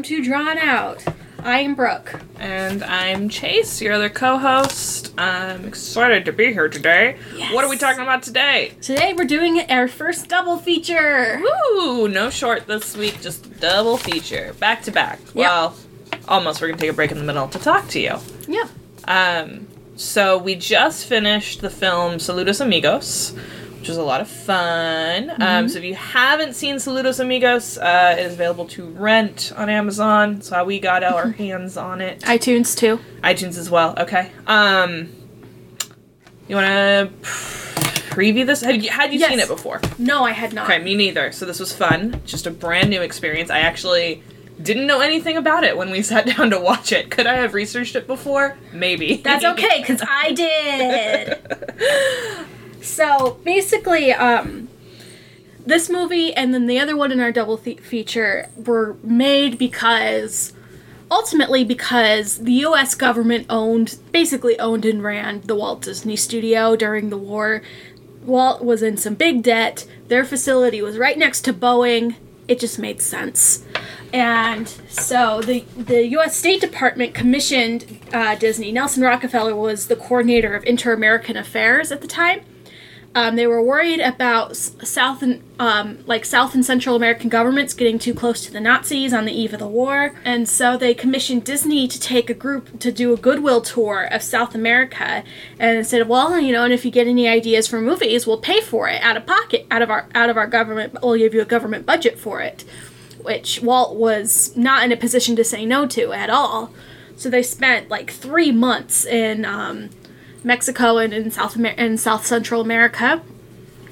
welcome 0.00 0.16
to 0.16 0.24
Drawn 0.24 0.56
Out. 0.56 1.04
I 1.40 1.60
am 1.60 1.74
Brooke. 1.74 2.22
And 2.38 2.82
I'm 2.82 3.28
Chase, 3.28 3.82
your 3.82 3.92
other 3.92 4.08
co 4.08 4.38
host. 4.38 5.12
I'm 5.18 5.66
excited 5.66 6.24
to 6.24 6.32
be 6.32 6.54
here 6.54 6.70
today. 6.70 7.18
Yes. 7.36 7.52
What 7.52 7.66
are 7.66 7.68
we 7.68 7.76
talking 7.76 8.00
about 8.00 8.22
today? 8.22 8.72
Today 8.80 9.12
we're 9.12 9.26
doing 9.26 9.60
our 9.70 9.88
first 9.88 10.28
double 10.28 10.56
feature. 10.56 11.42
Woo! 11.42 12.08
No 12.08 12.30
short 12.30 12.66
this 12.66 12.96
week, 12.96 13.20
just 13.20 13.60
double 13.60 13.98
feature. 13.98 14.54
Back 14.58 14.84
to 14.84 14.90
back. 14.90 15.20
Well, 15.34 15.76
almost. 16.26 16.62
We're 16.62 16.68
going 16.68 16.78
to 16.78 16.82
take 16.82 16.92
a 16.92 16.96
break 16.96 17.10
in 17.10 17.18
the 17.18 17.24
middle 17.24 17.48
to 17.48 17.58
talk 17.58 17.86
to 17.88 18.00
you. 18.00 18.16
Yep. 18.48 18.68
Um, 19.06 19.68
so 19.96 20.38
we 20.38 20.54
just 20.54 21.04
finished 21.04 21.60
the 21.60 21.68
film 21.68 22.14
Saludos 22.14 22.62
Amigos, 22.62 23.36
which 23.80 23.88
was 23.88 23.96
a 23.96 24.02
lot 24.02 24.20
of 24.20 24.28
fun. 24.28 25.32
Um, 25.42 25.68
so 25.68 25.78
if 25.78 25.84
you 25.84 25.94
haven't 25.94 26.54
seen 26.54 26.76
Saludos 26.76 27.18
Amigos, 27.18 27.78
uh, 27.78 28.14
it 28.18 28.22
is 28.26 28.34
available 28.34 28.66
to 28.68 28.84
rent 28.90 29.52
on 29.56 29.68
Amazon. 29.70 30.34
That's 30.34 30.50
how 30.50 30.64
we 30.66 30.78
got 30.78 31.02
our 31.02 31.30
hands 31.32 31.76
on 31.78 32.00
it. 32.00 32.20
iTunes 32.20 32.76
too. 32.76 33.00
iTunes 33.24 33.56
as 33.58 33.70
well. 33.70 33.94
Okay. 33.98 34.30
Um, 34.46 35.08
you 36.46 36.56
want 36.56 36.66
to 36.66 37.10
preview 38.10 38.44
this? 38.44 38.60
Had 38.60 38.82
you, 38.84 38.90
had 38.90 39.12
you 39.14 39.18
Yes. 39.20 39.30
seen 39.30 39.40
it 39.40 39.48
before? 39.48 39.80
No, 39.98 40.24
I 40.24 40.32
had 40.32 40.52
not. 40.52 40.68
Okay, 40.68 40.82
me 40.82 40.94
neither. 40.94 41.32
So 41.32 41.46
this 41.46 41.58
was 41.60 41.72
fun. 41.72 42.20
Just 42.26 42.46
a 42.46 42.50
brand 42.50 42.90
new 42.90 43.00
experience. 43.02 43.50
I 43.50 43.60
actually 43.60 44.22
didn't 44.60 44.86
know 44.86 45.00
anything 45.00 45.38
about 45.38 45.64
it 45.64 45.74
when 45.76 45.90
we 45.90 46.02
sat 46.12 46.26
down 46.26 46.50
to 46.50 46.60
watch 46.60 46.92
it. 46.92 47.10
Could 47.10 47.26
I 47.26 47.36
have 47.36 47.54
researched 47.54 47.96
it 47.96 48.06
before? 48.06 48.58
Maybe. 48.74 49.16
That's 49.16 49.44
okay, 49.52 49.80
because 49.80 50.02
I 50.06 50.32
did. 50.32 51.38
So 52.82 53.38
basically, 53.44 54.12
um, 54.12 54.68
this 55.66 55.90
movie 55.90 56.34
and 56.34 56.52
then 56.52 56.66
the 56.66 56.78
other 56.78 56.96
one 56.96 57.12
in 57.12 57.20
our 57.20 57.32
double 57.32 57.58
th- 57.58 57.80
feature 57.80 58.48
were 58.56 58.96
made 59.02 59.58
because 59.58 60.52
ultimately 61.10 61.64
because 61.64 62.38
the 62.38 62.52
US 62.52 62.94
government 62.94 63.46
owned 63.50 63.98
basically 64.12 64.58
owned 64.58 64.84
and 64.84 65.02
ran 65.02 65.40
the 65.42 65.54
Walt 65.54 65.82
Disney 65.82 66.16
Studio 66.16 66.76
during 66.76 67.10
the 67.10 67.18
war. 67.18 67.62
Walt 68.24 68.64
was 68.64 68.82
in 68.82 68.96
some 68.96 69.14
big 69.14 69.42
debt. 69.42 69.86
Their 70.08 70.24
facility 70.24 70.82
was 70.82 70.98
right 70.98 71.16
next 71.18 71.42
to 71.42 71.52
Boeing. 71.52 72.16
It 72.48 72.58
just 72.58 72.78
made 72.78 73.00
sense. 73.00 73.64
And 74.12 74.68
so 74.88 75.40
the 75.40 75.64
the 75.76 76.06
U.S. 76.08 76.36
State 76.36 76.60
Department 76.60 77.14
commissioned 77.14 78.00
uh, 78.12 78.34
Disney. 78.34 78.72
Nelson 78.72 79.02
Rockefeller 79.02 79.54
was 79.54 79.86
the 79.86 79.96
coordinator 79.96 80.54
of 80.54 80.64
inter-American 80.64 81.36
affairs 81.36 81.92
at 81.92 82.00
the 82.00 82.08
time. 82.08 82.40
Um, 83.12 83.34
they 83.34 83.46
were 83.48 83.60
worried 83.60 83.98
about 83.98 84.54
South 84.54 85.20
and 85.20 85.42
um, 85.58 85.98
like 86.06 86.24
South 86.24 86.54
and 86.54 86.64
Central 86.64 86.94
American 86.94 87.28
governments 87.28 87.74
getting 87.74 87.98
too 87.98 88.14
close 88.14 88.44
to 88.44 88.52
the 88.52 88.60
Nazis 88.60 89.12
on 89.12 89.24
the 89.24 89.32
eve 89.32 89.52
of 89.52 89.58
the 89.58 89.66
war, 89.66 90.14
and 90.24 90.48
so 90.48 90.76
they 90.76 90.94
commissioned 90.94 91.42
Disney 91.42 91.88
to 91.88 91.98
take 91.98 92.30
a 92.30 92.34
group 92.34 92.78
to 92.78 92.92
do 92.92 93.12
a 93.12 93.16
goodwill 93.16 93.62
tour 93.62 94.04
of 94.04 94.22
South 94.22 94.54
America, 94.54 95.24
and 95.58 95.84
said, 95.84 96.08
"Well, 96.08 96.38
you 96.38 96.52
know, 96.52 96.62
and 96.62 96.72
if 96.72 96.84
you 96.84 96.92
get 96.92 97.08
any 97.08 97.26
ideas 97.26 97.66
for 97.66 97.80
movies, 97.80 98.28
we'll 98.28 98.38
pay 98.38 98.60
for 98.60 98.88
it 98.88 99.02
out 99.02 99.16
of 99.16 99.26
pocket, 99.26 99.66
out 99.72 99.82
of 99.82 99.90
our 99.90 100.06
out 100.14 100.30
of 100.30 100.36
our 100.36 100.46
government. 100.46 100.96
We'll 101.02 101.18
give 101.18 101.34
you 101.34 101.42
a 101.42 101.46
government 101.46 101.86
budget 101.86 102.16
for 102.16 102.40
it." 102.40 102.64
Which 103.22 103.60
Walt 103.60 103.96
was 103.96 104.56
not 104.56 104.84
in 104.84 104.92
a 104.92 104.96
position 104.96 105.34
to 105.36 105.44
say 105.44 105.66
no 105.66 105.84
to 105.88 106.12
at 106.12 106.30
all. 106.30 106.72
So 107.16 107.28
they 107.28 107.42
spent 107.42 107.90
like 107.90 108.10
three 108.10 108.52
months 108.52 109.04
in 109.04 109.44
um, 109.44 109.90
Mexico 110.44 110.98
and 110.98 111.12
in 111.12 111.30
South 111.30 111.56
Amer- 111.56 111.74
and 111.76 111.98
South 111.98 112.26
Central 112.26 112.60
America. 112.60 113.22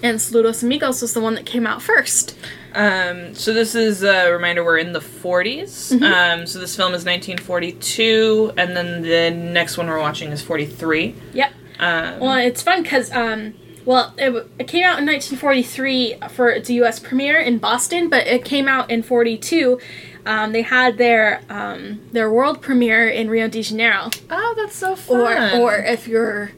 And 0.02 0.18
Saludos 0.18 0.62
Amigos 0.62 1.02
was 1.02 1.12
the 1.12 1.20
one 1.20 1.34
that 1.34 1.44
came 1.44 1.66
out 1.66 1.82
first. 1.82 2.36
Um, 2.75 3.34
so 3.34 3.53
this 3.53 3.75
is 3.75 4.04
a 4.04 4.31
reminder 4.31 4.62
we're 4.62 4.78
in 4.78 4.92
the 4.92 5.00
40s. 5.00 5.92
Mm-hmm. 5.92 6.04
Um, 6.04 6.47
so 6.47 6.60
this 6.60 6.76
film 6.76 6.94
is 6.94 7.04
1942, 7.04 8.53
and 8.56 8.76
then 8.76 9.03
the 9.03 9.31
next 9.31 9.76
one 9.76 9.88
we're 9.88 9.98
watching 9.98 10.31
is 10.31 10.42
43. 10.42 11.14
Yep. 11.32 11.53
Um, 11.81 12.20
Well, 12.20 12.37
it's 12.38 12.62
fun 12.62 12.82
because, 12.82 13.10
um, 13.12 13.54
well, 13.84 14.14
it, 14.19 14.31
it 14.58 14.69
came 14.69 14.84
out 14.84 14.98
in 14.98 15.06
1943 15.06 16.16
for 16.28 16.50
its 16.50 16.70
U.S. 16.70 16.98
premiere 17.00 17.41
in 17.41 17.58
Boston, 17.58 18.08
but 18.08 18.26
it 18.26 18.44
came 18.44 18.69
out 18.69 18.91
in 18.91 19.03
42. 19.03 19.81
Um, 20.28 20.53
they 20.53 20.61
had 20.61 20.99
their 20.99 21.41
um, 21.49 22.00
their 22.12 22.31
world 22.31 22.61
premiere 22.61 23.09
in 23.09 23.31
Rio 23.31 23.49
de 23.49 23.62
Janeiro, 23.62 24.11
oh, 24.31 24.55
that's 24.59 24.77
so 24.77 24.94
fun. 24.94 25.56
or 25.56 25.62
or 25.62 25.77
if 25.78 26.06
you're 26.06 26.53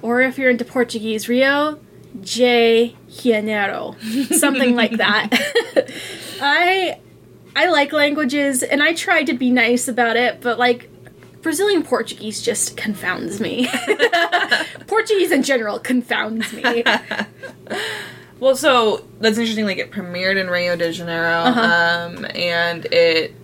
or 0.00 0.20
if 0.20 0.38
you're 0.38 0.48
into 0.48 0.64
Portuguese, 0.64 1.28
Rio 1.28 1.80
de 2.20 2.96
Janeiro, 3.10 3.96
something 4.30 4.76
like 4.76 4.92
that. 4.98 5.28
I 6.40 7.00
I 7.56 7.68
like 7.68 7.92
languages 7.92 8.62
and 8.62 8.80
I 8.80 8.94
try 8.94 9.24
to 9.24 9.34
be 9.34 9.50
nice 9.50 9.88
about 9.88 10.16
it, 10.16 10.40
but 10.40 10.60
like 10.60 10.88
Brazilian 11.42 11.82
Portuguese 11.82 12.40
just 12.40 12.76
confounds 12.76 13.40
me. 13.40 13.68
Portuguese 14.86 15.32
in 15.32 15.42
general 15.42 15.80
confounds 15.80 16.52
me. 16.52 16.84
Well, 18.40 18.56
so 18.56 19.04
that's 19.20 19.38
interesting. 19.38 19.66
Like 19.66 19.78
it 19.78 19.90
premiered 19.92 20.36
in 20.40 20.48
Rio 20.48 20.74
de 20.76 20.92
Janeiro, 20.92 21.28
Uh-huh. 21.28 21.60
um, 22.18 22.26
and 22.34 22.86
it 22.86 23.34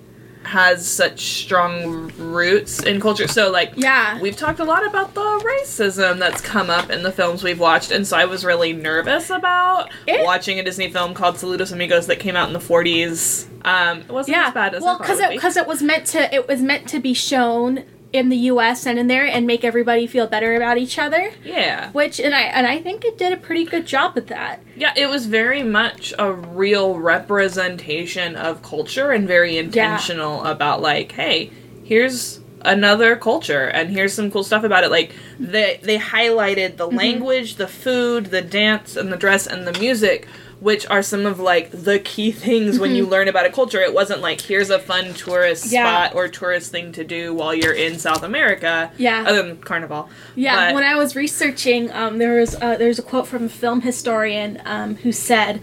has 0.44 0.86
such 0.88 1.20
strong 1.42 2.12
roots 2.18 2.80
in 2.80 3.00
culture. 3.00 3.26
So, 3.26 3.50
like, 3.50 3.72
Yeah. 3.74 4.20
we've 4.20 4.36
talked 4.36 4.60
a 4.60 4.64
lot 4.64 4.86
about 4.86 5.12
the 5.12 5.20
racism 5.20 6.20
that's 6.20 6.40
come 6.40 6.70
up 6.70 6.88
in 6.88 7.02
the 7.02 7.10
films 7.10 7.42
we've 7.42 7.58
watched, 7.58 7.90
and 7.90 8.06
so 8.06 8.16
I 8.16 8.26
was 8.26 8.44
really 8.44 8.72
nervous 8.72 9.28
about 9.28 9.90
It- 10.06 10.24
watching 10.24 10.60
a 10.60 10.62
Disney 10.62 10.88
film 10.88 11.14
called 11.14 11.34
Saludos 11.36 11.72
Amigos 11.72 12.06
that 12.06 12.20
came 12.20 12.36
out 12.36 12.46
in 12.46 12.52
the 12.52 12.60
'40s. 12.60 13.46
Um, 13.64 13.98
it 14.08 14.12
wasn't 14.12 14.36
Yeah. 14.36 14.46
as 14.46 14.54
bad 14.54 14.74
as 14.76 14.82
well, 14.82 14.94
I 14.94 14.98
thought 14.98 15.02
because 15.02 15.18
it 15.18 15.22
would 15.24 15.32
it 15.32 15.34
because 15.38 15.56
it 15.56 15.66
was 15.66 15.82
meant 15.82 16.06
to 16.06 16.32
it 16.32 16.46
was 16.46 16.62
meant 16.62 16.86
to 16.90 17.00
be 17.00 17.12
shown 17.12 17.82
in 18.12 18.28
the 18.28 18.36
U.S. 18.36 18.86
and 18.86 18.98
in 18.98 19.06
there 19.06 19.26
and 19.26 19.46
make 19.46 19.64
everybody 19.64 20.06
feel 20.06 20.26
better 20.26 20.54
about 20.54 20.78
each 20.78 20.98
other. 20.98 21.32
yeah, 21.44 21.90
Which 21.92 22.20
and 22.20 22.34
I 22.34 22.42
and 22.42 22.66
I 22.66 22.80
think 22.80 23.04
it 23.04 23.18
did 23.18 23.32
a 23.32 23.36
pretty 23.36 23.64
good 23.64 23.86
job 23.86 24.16
at 24.16 24.28
that. 24.28 24.62
Yeah, 24.76 24.92
it 24.96 25.06
was 25.06 25.26
very 25.26 25.62
much 25.62 26.14
a 26.18 26.32
real 26.32 26.98
representation 26.98 28.36
of 28.36 28.62
culture 28.62 29.10
and 29.10 29.26
very 29.26 29.58
intentional 29.58 30.44
about 30.44 30.80
like, 30.80 31.12
hey, 31.12 31.50
here's 31.84 32.40
another 32.62 33.16
culture 33.16 33.66
and 33.68 33.90
here's 33.90 34.12
some 34.12 34.30
cool 34.30 34.44
stuff 34.44 34.64
about 34.64 34.84
it. 34.84 34.90
Like 34.90 35.14
they 35.38 35.80
they 35.82 35.98
highlighted 35.98 36.76
the 36.76 36.86
mm-hmm. 36.86 36.96
language, 36.96 37.56
the 37.56 37.68
food, 37.68 38.26
the 38.26 38.42
dance 38.42 38.96
and 38.96 39.12
the 39.12 39.16
dress 39.16 39.46
and 39.46 39.66
the 39.66 39.78
music, 39.78 40.26
which 40.60 40.86
are 40.88 41.02
some 41.02 41.26
of 41.26 41.38
like 41.38 41.70
the 41.70 41.98
key 41.98 42.32
things 42.32 42.78
when 42.78 42.94
you 42.94 43.04
learn 43.06 43.28
about 43.28 43.44
a 43.44 43.50
culture. 43.50 43.80
It 43.80 43.92
wasn't 43.92 44.20
like 44.22 44.40
here's 44.40 44.70
a 44.70 44.78
fun 44.78 45.12
tourist 45.14 45.70
Yeah. 45.70 45.84
spot 46.06 46.14
or 46.16 46.28
tourist 46.28 46.70
thing 46.72 46.92
to 46.92 47.04
do 47.04 47.34
while 47.34 47.54
you're 47.54 47.74
in 47.74 47.98
South 47.98 48.22
America. 48.22 48.90
Yeah. 48.96 49.24
Other 49.26 49.42
than 49.42 49.58
Carnival. 49.58 50.08
Yeah, 50.34 50.68
But- 50.68 50.74
when 50.76 50.84
I 50.84 50.96
was 50.96 51.14
researching, 51.14 51.90
um, 51.92 52.18
there 52.18 52.40
was 52.40 52.54
uh, 52.54 52.76
there's 52.76 52.98
a 52.98 53.02
quote 53.02 53.26
from 53.26 53.44
a 53.44 53.48
film 53.48 53.82
historian 53.82 54.60
um, 54.64 54.96
who 54.96 55.12
said. 55.12 55.60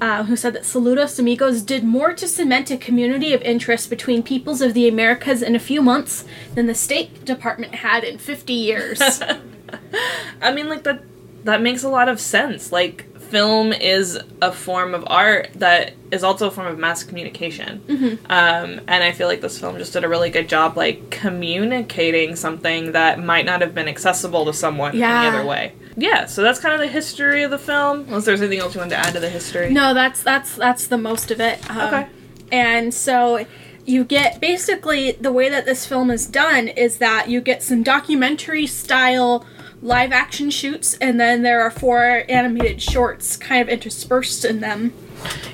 Uh, 0.00 0.24
who 0.24 0.36
said 0.36 0.52
that 0.52 0.64
Saludos 0.64 1.18
Amigos 1.20 1.62
did 1.62 1.84
more 1.84 2.12
to 2.12 2.26
cement 2.26 2.68
a 2.70 2.76
community 2.76 3.32
of 3.32 3.40
interest 3.42 3.88
between 3.88 4.22
peoples 4.24 4.60
of 4.60 4.74
the 4.74 4.88
Americas 4.88 5.40
in 5.40 5.54
a 5.54 5.58
few 5.60 5.80
months 5.80 6.24
than 6.56 6.66
the 6.66 6.74
State 6.74 7.24
Department 7.24 7.76
had 7.76 8.02
in 8.02 8.18
50 8.18 8.52
years. 8.52 9.00
I 10.42 10.52
mean, 10.52 10.68
like 10.68 10.82
that. 10.82 11.02
That 11.44 11.60
makes 11.62 11.82
a 11.84 11.88
lot 11.90 12.08
of 12.08 12.20
sense. 12.20 12.72
Like, 12.72 13.06
film 13.30 13.72
is 13.72 14.18
a 14.42 14.52
form 14.52 14.94
of 14.94 15.04
art 15.08 15.48
that 15.56 15.94
is 16.10 16.22
also 16.22 16.48
a 16.48 16.50
form 16.50 16.66
of 16.66 16.78
mass 16.78 17.02
communication. 17.02 17.80
Mm-hmm. 17.86 18.26
Um, 18.30 18.80
and 18.86 19.02
I 19.04 19.12
feel 19.12 19.26
like 19.28 19.40
this 19.40 19.58
film 19.58 19.76
just 19.78 19.92
did 19.92 20.04
a 20.04 20.08
really 20.08 20.30
good 20.30 20.48
job, 20.48 20.76
like 20.76 21.10
communicating 21.10 22.36
something 22.36 22.92
that 22.92 23.18
might 23.22 23.44
not 23.46 23.60
have 23.60 23.74
been 23.74 23.88
accessible 23.88 24.44
to 24.46 24.52
someone 24.52 24.96
Yeah. 24.96 25.22
any 25.26 25.36
other 25.36 25.46
way. 25.46 25.72
Yeah. 25.96 26.26
So 26.26 26.42
that's 26.42 26.58
kind 26.58 26.74
of 26.74 26.80
the 26.80 26.88
history 26.88 27.42
of 27.42 27.50
the 27.50 27.58
film. 27.58 28.00
Unless 28.08 28.24
there's 28.24 28.40
anything 28.42 28.60
else 28.60 28.74
you 28.74 28.80
wanted 28.80 28.90
to 28.90 28.98
add 28.98 29.14
to 29.14 29.20
the 29.20 29.30
history. 29.30 29.70
No, 29.72 29.94
that's 29.94 30.22
that's 30.22 30.56
that's 30.56 30.86
the 30.86 30.98
most 30.98 31.30
of 31.30 31.40
it. 31.40 31.58
Um, 31.70 31.78
Okay. 31.94 32.06
And 32.52 32.92
so 32.94 33.46
you 33.86 34.04
get 34.04 34.40
basically 34.40 35.12
the 35.12 35.30
way 35.32 35.48
that 35.48 35.66
this 35.66 35.86
film 35.86 36.10
is 36.10 36.26
done 36.26 36.68
is 36.68 36.98
that 36.98 37.28
you 37.28 37.40
get 37.40 37.62
some 37.62 37.82
documentary 37.82 38.66
style 38.66 39.44
live 39.84 40.12
action 40.12 40.48
shoots 40.48 40.94
and 40.94 41.20
then 41.20 41.42
there 41.42 41.60
are 41.60 41.70
four 41.70 42.24
animated 42.28 42.80
shorts 42.80 43.36
kind 43.36 43.60
of 43.60 43.68
interspersed 43.68 44.44
in 44.44 44.60
them. 44.60 44.92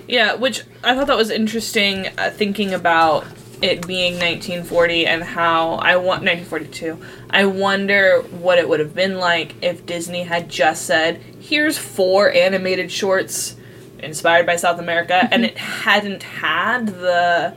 Yeah, 0.07 0.35
which 0.35 0.63
I 0.85 0.95
thought 0.95 1.09
that 1.09 1.17
was 1.17 1.31
interesting 1.31 2.07
uh, 2.17 2.31
thinking 2.31 2.73
about 2.73 3.27
it 3.61 3.87
being 3.87 4.15
1940 4.15 5.07
and 5.07 5.23
how 5.23 5.73
I 5.75 5.97
want 5.97 6.23
1942. 6.23 6.99
I 7.29 7.45
wonder 7.45 8.23
what 8.23 8.59
it 8.59 8.69
would 8.69 8.81
have 8.81 8.95
been 8.95 9.19
like 9.19 9.57
if 9.63 9.85
Disney 9.85 10.23
had 10.23 10.49
just 10.49 10.87
said, 10.87 11.21
"Here's 11.41 11.77
four 11.77 12.31
animated 12.33 12.91
shorts 12.91 13.57
inspired 13.99 14.47
by 14.47 14.57
South 14.57 14.79
America," 14.79 15.29
and 15.31 15.45
it 15.45 15.59
hadn't 15.59 16.23
had 16.23 16.87
the 16.87 17.55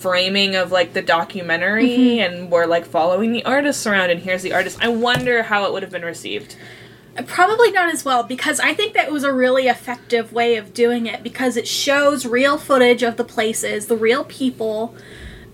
framing 0.00 0.56
of 0.56 0.72
like 0.72 0.92
the 0.94 1.02
documentary 1.02 2.20
and 2.20 2.50
we're 2.50 2.66
like 2.66 2.86
following 2.86 3.32
the 3.32 3.44
artists 3.44 3.86
around 3.86 4.10
and 4.10 4.20
here's 4.20 4.42
the 4.42 4.52
artist. 4.52 4.78
I 4.80 4.88
wonder 4.88 5.42
how 5.44 5.66
it 5.66 5.72
would 5.72 5.82
have 5.82 5.92
been 5.92 6.04
received. 6.04 6.56
Probably 7.26 7.70
not 7.70 7.92
as 7.92 8.04
well 8.04 8.22
because 8.22 8.60
I 8.60 8.72
think 8.72 8.94
that 8.94 9.12
was 9.12 9.24
a 9.24 9.32
really 9.32 9.66
effective 9.68 10.32
way 10.32 10.56
of 10.56 10.72
doing 10.72 11.04
it 11.06 11.22
because 11.22 11.56
it 11.56 11.68
shows 11.68 12.24
real 12.24 12.56
footage 12.56 13.02
of 13.02 13.16
the 13.18 13.24
places, 13.24 13.86
the 13.86 13.96
real 13.96 14.24
people, 14.24 14.94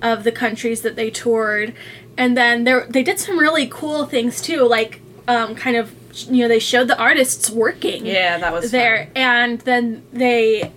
of 0.02 0.22
the 0.24 0.30
countries 0.30 0.82
that 0.82 0.94
they 0.94 1.10
toured, 1.10 1.72
and 2.18 2.36
then 2.36 2.64
there 2.64 2.86
they 2.88 3.02
did 3.02 3.18
some 3.18 3.38
really 3.38 3.66
cool 3.66 4.04
things 4.04 4.42
too, 4.42 4.60
like 4.68 5.00
um, 5.26 5.54
kind 5.56 5.74
of 5.76 5.92
you 6.30 6.42
know 6.42 6.48
they 6.48 6.58
showed 6.58 6.86
the 6.86 6.98
artists 6.98 7.48
working 7.50 8.04
Yeah, 8.06 8.36
that 8.38 8.52
was 8.52 8.70
there, 8.70 9.04
fun. 9.06 9.12
and 9.16 9.60
then 9.62 10.02
they 10.12 10.70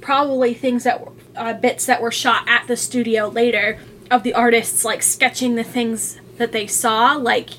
probably 0.00 0.54
things 0.54 0.84
that 0.84 1.00
were 1.04 1.12
uh, 1.36 1.54
bits 1.54 1.86
that 1.86 2.00
were 2.02 2.10
shot 2.10 2.48
at 2.48 2.66
the 2.68 2.76
studio 2.76 3.28
later 3.28 3.78
of 4.10 4.22
the 4.22 4.34
artists 4.34 4.84
like 4.84 5.02
sketching 5.02 5.54
the 5.54 5.64
things 5.64 6.20
that 6.36 6.52
they 6.52 6.66
saw 6.66 7.12
like 7.14 7.50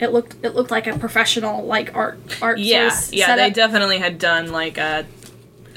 it 0.00 0.12
looked 0.12 0.36
it 0.44 0.54
looked 0.54 0.70
like 0.70 0.86
a 0.86 0.98
professional 0.98 1.64
like 1.64 1.94
art 1.94 2.18
art 2.42 2.58
Yeah, 2.58 2.94
yeah, 3.10 3.36
they 3.36 3.50
definitely 3.50 3.98
had 3.98 4.18
done 4.18 4.52
like 4.52 4.76
a. 4.78 5.06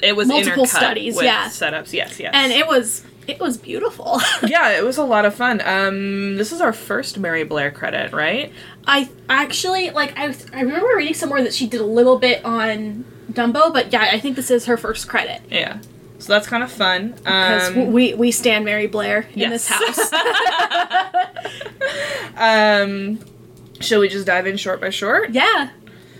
It 0.02 0.14
was 0.14 0.28
Multiple 0.28 0.66
studies, 0.66 1.16
with 1.16 1.24
yeah. 1.24 1.48
setups. 1.48 1.92
Yes, 1.92 2.20
yes. 2.20 2.30
and 2.32 2.52
it 2.52 2.66
was 2.66 3.04
it 3.26 3.40
was 3.40 3.56
beautiful 3.56 4.20
yeah, 4.46 4.70
it 4.70 4.84
was 4.84 4.96
a 4.96 5.04
lot 5.04 5.24
of 5.24 5.34
fun. 5.34 5.60
Um, 5.64 6.36
this 6.36 6.52
is 6.52 6.60
our 6.60 6.72
first 6.72 7.18
Mary 7.18 7.44
Blair 7.44 7.70
credit, 7.70 8.12
right? 8.12 8.52
i 8.90 9.06
actually 9.28 9.90
like 9.90 10.18
I, 10.18 10.34
I 10.52 10.62
remember 10.62 10.88
reading 10.96 11.12
somewhere 11.12 11.42
that 11.42 11.52
she 11.52 11.66
did 11.66 11.80
a 11.80 11.84
little 11.86 12.18
bit 12.18 12.42
on 12.42 13.04
dumbo 13.30 13.70
but 13.70 13.92
yeah 13.92 14.08
i 14.10 14.18
think 14.18 14.34
this 14.34 14.50
is 14.50 14.64
her 14.64 14.78
first 14.78 15.06
credit 15.08 15.42
Yeah. 15.50 15.80
So 16.18 16.32
that's 16.32 16.46
kind 16.48 16.62
of 16.64 16.70
fun. 16.72 17.12
because 17.16 17.68
Um, 17.76 17.92
we 17.92 18.14
we 18.14 18.30
stand 18.32 18.64
mary 18.64 18.86
blair 18.88 19.28
in 19.34 19.38
yes. 19.40 19.50
this 19.50 19.68
house 19.68 20.12
um, 22.36 23.18
shall 23.80 24.00
we 24.00 24.08
just 24.08 24.26
dive 24.26 24.46
in 24.46 24.56
short 24.56 24.80
by 24.80 24.90
short? 24.90 25.30
yeah 25.30 25.70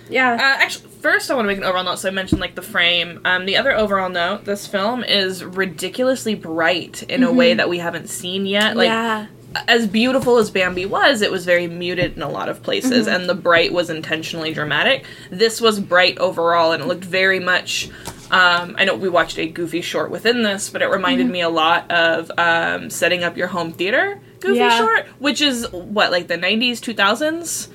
yeah 0.09 0.35
Uh, 0.35 0.63
actually, 0.65 0.89
first 1.03 1.31
I 1.31 1.35
want 1.35 1.45
to 1.45 1.49
make 1.49 1.59
an 1.59 1.65
overall 1.65 1.85
note. 1.85 1.99
So 1.99 2.09
I 2.09 2.13
mentioned 2.13 2.41
like 2.41 2.55
the 2.55 2.63
frame. 2.63 3.21
Um, 3.25 3.45
the 3.47 3.57
other 3.57 3.75
overall 3.77 4.09
note: 4.09 4.45
this 4.45 4.67
film 4.67 5.05
is 5.05 5.45
ridiculously 5.45 6.35
bright 6.35 7.03
in 7.05 7.23
a 7.23 7.33
way 7.33 7.55
that 7.55 7.69
we 7.69 7.79
haven't 7.79 8.09
seen 8.09 8.47
yet. 8.47 8.77
Like 8.77 8.87
yeah 8.87 9.27
as 9.67 9.87
beautiful 9.87 10.37
as 10.37 10.51
Bambi 10.51 10.85
was, 10.85 11.23
it 11.23 11.31
was 11.33 11.47
very 11.47 11.67
muted 11.67 12.15
in 12.17 12.23
a 12.23 12.29
lot 12.29 12.51
of 12.51 12.63
places, 12.63 13.07
Mm-hmm. 13.07 13.17
and 13.17 13.29
the 13.29 13.35
bright 13.35 13.73
was 13.73 13.89
intentionally 13.91 14.53
dramatic. 14.53 15.05
This 15.31 15.59
was 15.61 15.81
bright 15.81 16.19
overall, 16.19 16.73
and 16.73 16.83
it 16.83 16.87
looked 16.87 17.05
very 17.05 17.41
much. 17.41 17.89
Um, 18.31 18.75
I 18.79 18.85
know 18.85 18.95
we 18.95 19.09
watched 19.09 19.39
a 19.39 19.47
Goofy 19.47 19.81
short 19.81 20.11
within 20.11 20.43
this, 20.43 20.69
but 20.71 20.83
it 20.83 20.87
reminded 20.89 21.25
Mm-hmm. 21.27 21.33
me 21.33 21.41
a 21.41 21.49
lot 21.49 21.91
of 21.91 22.31
um, 22.39 22.91
setting 22.91 23.25
up 23.25 23.37
your 23.37 23.47
home 23.49 23.73
theater 23.73 24.21
Goofy 24.41 24.59
Yeah. 24.59 24.77
short, 24.79 25.07
which 25.19 25.41
is 25.41 25.67
what 25.73 26.11
like 26.13 26.27
the 26.29 26.37
'90s, 26.39 26.79
2000s 26.81 27.69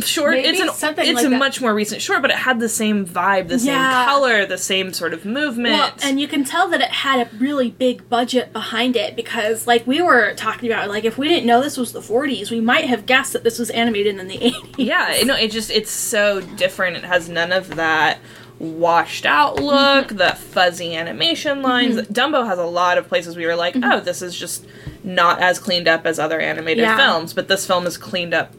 short. 0.00 0.32
Maybe 0.34 0.48
it's 0.48 0.60
an 0.60 0.68
it's 0.68 0.82
like 0.82 0.98
a 1.26 1.28
that. 1.28 1.38
much 1.38 1.60
more 1.60 1.74
recent 1.74 2.00
short, 2.00 2.22
but 2.22 2.30
it 2.30 2.36
had 2.38 2.60
the 2.60 2.68
same 2.68 3.04
vibe, 3.06 3.48
the 3.48 3.58
same 3.58 3.78
color, 3.78 4.46
the 4.46 4.56
same 4.56 4.92
sort 4.92 5.12
of 5.12 5.24
movement. 5.24 5.74
Well, 5.74 5.92
and 6.02 6.18
you 6.20 6.28
can 6.28 6.44
tell 6.44 6.68
that 6.68 6.80
it 6.80 6.88
had 6.88 7.26
a 7.26 7.36
really 7.36 7.70
big 7.70 8.08
budget 8.08 8.52
behind 8.52 8.96
it 8.96 9.16
because, 9.16 9.66
like 9.66 9.86
we 9.86 10.00
were 10.00 10.34
talking 10.34 10.70
about, 10.70 10.88
like 10.88 11.04
if 11.04 11.18
we 11.18 11.28
didn't 11.28 11.46
know 11.46 11.60
this 11.60 11.76
was 11.76 11.92
the 11.92 12.00
40s, 12.00 12.50
we 12.50 12.60
might 12.60 12.86
have 12.86 13.04
guessed 13.06 13.32
that 13.34 13.44
this 13.44 13.58
was 13.58 13.68
animated 13.70 14.16
in 14.18 14.28
the 14.28 14.38
80s. 14.38 14.74
Yeah, 14.78 15.14
you 15.16 15.26
know, 15.26 15.36
it 15.36 15.50
just 15.50 15.70
it's 15.70 15.90
so 15.90 16.40
different. 16.40 16.96
It 16.96 17.04
has 17.04 17.28
none 17.28 17.52
of 17.52 17.76
that 17.76 18.18
washed 18.62 19.26
out 19.26 19.56
look, 19.56 20.06
Mm-hmm. 20.06 20.16
the 20.16 20.30
fuzzy 20.36 20.94
animation 20.96 21.60
lines. 21.62 21.96
Dumbo 22.08 22.46
has 22.46 22.58
a 22.58 22.64
lot 22.64 22.96
of 22.96 23.08
places 23.08 23.36
we 23.36 23.44
were 23.44 23.56
like, 23.56 23.74
Mm-hmm. 23.74 23.92
oh, 23.92 24.00
this 24.00 24.22
is 24.22 24.38
just 24.38 24.64
not 25.04 25.40
as 25.40 25.58
cleaned 25.58 25.88
up 25.88 26.06
as 26.06 26.18
other 26.18 26.40
animated 26.40 26.82
Yeah. 26.82 26.96
films, 26.96 27.34
but 27.34 27.48
this 27.48 27.66
film 27.66 27.86
is 27.86 27.96
cleaned 27.98 28.32
up 28.32 28.52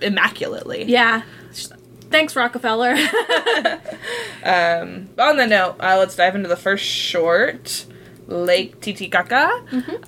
immaculately. 0.00 0.84
Yeah. 0.84 1.22
Thanks, 2.10 2.34
Rockefeller. 2.36 2.96
Um, 4.42 5.10
on 5.18 5.36
the 5.36 5.46
note, 5.46 5.76
uh, 5.80 5.96
let's 5.98 6.16
dive 6.16 6.34
into 6.34 6.48
the 6.48 6.56
first 6.56 6.84
short. 6.84 7.84
Lake 8.30 8.80
Titicaca, 8.80 9.50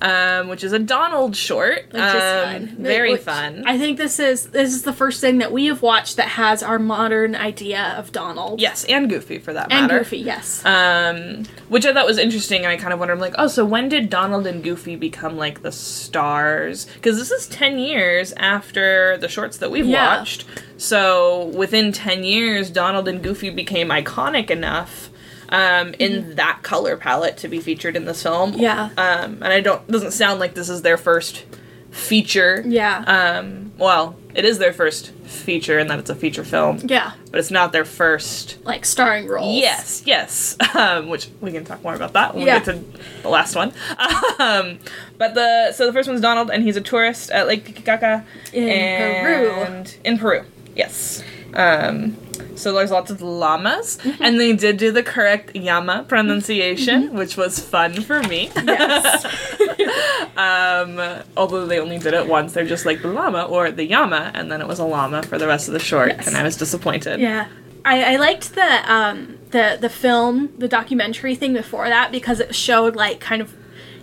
um, 0.01 0.47
which 0.47 0.63
is 0.63 0.71
a 0.73 0.79
Donald 0.79 1.35
short. 1.35 1.89
Mm-hmm. 1.89 1.97
Which 1.97 2.15
is 2.15 2.23
um, 2.23 2.67
fun. 2.75 2.83
Very 2.83 3.11
Which- 3.11 3.21
fun. 3.21 3.63
I 3.67 3.77
think 3.77 3.97
this 3.97 4.17
is 4.19 4.47
this 4.47 4.73
is 4.73 4.83
the 4.83 4.93
first 4.93 5.19
thing 5.21 5.39
that 5.39 5.51
we 5.51 5.65
have 5.67 5.81
watched 5.81 6.15
that 6.15 6.29
has 6.29 6.63
our 6.63 6.79
modern 6.79 7.35
idea 7.35 7.93
of 7.97 8.11
Donald. 8.11 8.61
yes, 8.61 8.85
and 8.85 9.09
Goofy 9.09 9.39
for 9.39 9.53
that 9.53 9.69
matter. 9.69 9.97
And. 9.97 10.03
Goofy, 10.05 10.17
yes. 10.19 10.63
um, 10.65 11.43
which 11.69 11.85
I 11.85 11.93
thought 11.93 12.05
was 12.05 12.17
interesting. 12.17 12.63
And 12.63 12.69
I 12.69 12.77
kind 12.77 12.93
of 12.93 12.99
wondered, 12.99 13.19
like, 13.19 13.35
oh, 13.37 13.47
so 13.47 13.65
when 13.65 13.89
did 13.89 14.09
Donald 14.09 14.47
and 14.47 14.63
Goofy 14.63 14.95
become 14.95 15.37
like 15.37 15.61
the 15.61 15.71
stars? 15.71 16.85
Because 16.93 17.17
this 17.17 17.31
is 17.31 17.47
ten 17.47 17.77
years 17.77 18.33
after 18.37 19.17
the 19.17 19.27
shorts 19.27 19.57
that 19.57 19.69
we've 19.69 19.85
Yeah. 19.85 20.17
watched. 20.17 20.45
So 20.77 21.45
within 21.55 21.91
ten 21.91 22.23
years, 22.23 22.69
Donald 22.69 23.07
and 23.07 23.21
Goofy 23.21 23.49
became 23.49 23.89
iconic 23.89 24.49
enough 24.49 25.09
um, 25.53 25.93
in 25.99 26.35
that 26.35 26.59
color 26.63 26.97
palette 26.97 27.37
to 27.37 27.47
be 27.47 27.59
featured 27.61 27.95
in 27.95 28.03
this 28.05 28.21
film. 28.23 28.51
Mm-hmm. 28.51 28.59
Yeah. 28.61 28.89
Um, 28.97 29.35
and 29.41 29.45
I 29.45 29.61
don't 29.61 29.87
doesn't 29.87 30.11
sound 30.11 30.39
like 30.41 30.53
this 30.55 30.67
is 30.69 30.81
their 30.81 30.97
first 30.97 31.45
feature. 31.91 32.63
yeah. 32.65 33.03
Um, 33.05 33.71
well, 33.77 34.15
it 34.35 34.45
is 34.45 34.57
their 34.59 34.73
first 34.73 35.11
feature 35.11 35.77
in 35.79 35.87
that 35.87 35.99
it's 35.99 36.09
a 36.09 36.15
feature 36.15 36.43
film, 36.43 36.79
yeah. 36.83 37.13
but 37.31 37.39
it's 37.39 37.51
not 37.51 37.71
their 37.71 37.85
first 37.85 38.57
Like 38.65 38.83
starring 38.85 39.27
role. 39.27 39.53
Yes, 39.55 40.03
yes. 40.05 40.57
Um, 40.75 41.07
which 41.09 41.29
we 41.39 41.51
can 41.51 41.65
talk 41.65 41.83
more 41.83 41.93
about 41.93 42.13
that 42.13 42.33
when 42.33 42.45
Yeah. 42.47 42.59
we 42.59 42.65
get 42.65 42.75
to 42.75 42.83
the 43.21 43.29
last 43.29 43.55
one. 43.55 43.71
Um, 44.39 44.79
but 45.19 45.35
the 45.35 45.71
so 45.73 45.85
the 45.85 45.93
first 45.93 46.09
one's 46.09 46.19
Donald, 46.21 46.49
and 46.49 46.63
he's 46.63 46.75
a 46.75 46.81
tourist 46.81 47.29
at 47.29 47.47
Lake 47.47 47.63
Titicaca 47.65 48.25
In 48.51 49.23
Peru. 49.23 49.51
and 49.51 49.95
in 50.03 50.17
Peru. 50.17 50.43
Yes. 50.75 51.23
Um, 51.53 52.17
so 52.55 52.73
there's 52.73 52.91
lots 52.91 53.11
of 53.11 53.21
llamas, 53.21 53.97
Mm-hmm. 54.03 54.23
and 54.23 54.39
they 54.39 54.53
did 54.53 54.77
do 54.77 54.91
the 54.91 55.03
correct 55.03 55.55
llama 55.55 56.05
pronunciation, 56.07 57.13
which 57.13 57.37
was 57.37 57.59
fun 57.59 58.01
for 58.01 58.21
me. 58.23 58.49
Yes. 58.55 59.25
um, 60.37 61.23
although 61.37 61.65
they 61.65 61.79
only 61.79 61.99
did 61.99 62.13
it 62.13 62.27
once, 62.27 62.53
they're 62.53 62.65
just 62.65 62.85
like 62.85 63.01
the 63.01 63.07
llama 63.09 63.43
or 63.43 63.71
the 63.71 63.87
llama, 63.87 64.31
and 64.33 64.51
then 64.51 64.61
it 64.61 64.67
was 64.67 64.79
a 64.79 64.85
llama 64.85 65.23
for 65.23 65.37
the 65.37 65.47
rest 65.47 65.67
of 65.67 65.73
the 65.73 65.79
short, 65.79 66.09
Yes. 66.09 66.27
and 66.27 66.35
I 66.37 66.43
was 66.43 66.57
disappointed. 66.57 67.19
Yeah. 67.19 67.47
I, 67.85 68.13
I 68.13 68.15
liked 68.15 68.55
the 68.55 68.91
um 68.93 69.37
the 69.51 69.77
the 69.79 69.89
film, 69.89 70.53
the 70.57 70.69
documentary 70.69 71.35
thing 71.35 71.51
before 71.53 71.89
that 71.89 72.13
because 72.13 72.39
it 72.39 72.55
showed 72.55 72.95
like 72.95 73.19
kind 73.19 73.41
of 73.41 73.53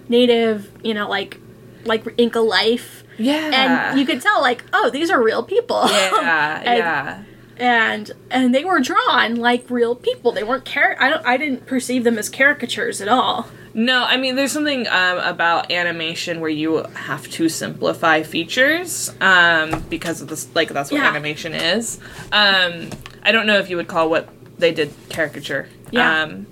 native, 0.08 0.70
you 0.85 0.93
know, 0.93 1.08
like 1.08 1.38
like 1.85 2.05
Inca 2.19 2.41
life. 2.41 3.05
Yeah. 3.17 3.88
And 3.91 3.99
you 3.99 4.05
could 4.05 4.20
tell 4.20 4.41
like, 4.43 4.64
oh, 4.75 4.91
these 4.91 5.08
are 5.11 5.23
real 5.23 5.43
people. 5.43 5.85
Yeah, 5.88 6.62
yeah. 6.62 7.23
And 7.61 8.11
and 8.31 8.55
they 8.55 8.64
were 8.64 8.81
drawn 8.81 9.37
like 9.37 9.69
real 9.69 9.95
people. 9.95 10.33
They 10.33 10.43
weren't 10.43 10.64
char- 10.64 10.97
I 10.99 11.11
don't 11.11 11.25
I 11.26 11.37
didn't 11.37 11.67
perceive 11.67 12.05
them 12.05 12.17
as 12.19 12.31
caricatures 12.31 13.00
at 13.02 13.09
all. 13.09 13.49
No, 13.75 14.02
I 14.02 14.17
mean, 14.17 14.35
there's 14.35 14.50
something 14.50 14.88
um, 14.88 15.19
about 15.19 15.71
animation 15.71 16.40
where 16.40 16.50
you 16.50 16.79
have 16.95 17.29
to 17.33 17.49
simplify 17.49 18.23
features 18.23 19.14
um, 19.21 19.85
because 19.90 20.23
of 20.23 20.29
this. 20.29 20.49
Like 20.55 20.71
that's 20.71 20.90
what 20.90 20.99
Yeah. 21.02 21.09
animation 21.11 21.52
is. 21.52 21.99
Um, 22.33 22.88
I 23.23 23.31
don't 23.31 23.47
know 23.47 23.59
if 23.59 23.69
you 23.71 23.76
would 23.76 23.87
call 23.88 24.09
what 24.11 24.29
they 24.59 24.73
did 24.73 24.93
caricature. 25.11 25.69
Yeah. 25.90 26.23
Um, 26.23 26.47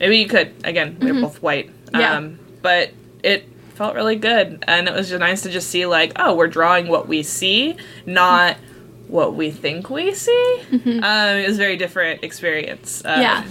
maybe 0.00 0.16
you 0.16 0.26
could. 0.26 0.54
Again, 0.64 0.96
they're 1.00 1.14
both 1.14 1.42
white. 1.42 1.70
Yeah. 1.92 2.14
Um, 2.16 2.38
but 2.62 2.90
it 3.22 3.46
felt 3.74 3.94
really 3.94 4.16
good, 4.16 4.64
and 4.66 4.88
it 4.88 4.94
was 4.94 5.10
just 5.10 5.20
nice 5.20 5.42
to 5.42 5.50
just 5.50 5.68
see 5.68 5.84
like, 5.86 6.12
oh, 6.16 6.34
we're 6.34 6.48
drawing 6.48 6.88
what 6.88 7.06
we 7.08 7.22
see, 7.22 7.76
not. 8.06 8.56
What 9.14 9.36
we 9.36 9.52
think 9.52 9.90
we 9.90 10.12
see. 10.12 10.58
Um, 10.72 10.80
it 10.82 11.46
was 11.46 11.54
a 11.56 11.62
very 11.62 11.76
different 11.76 12.24
experience. 12.24 13.00
Um, 13.04 13.20
Yeah. 13.20 13.42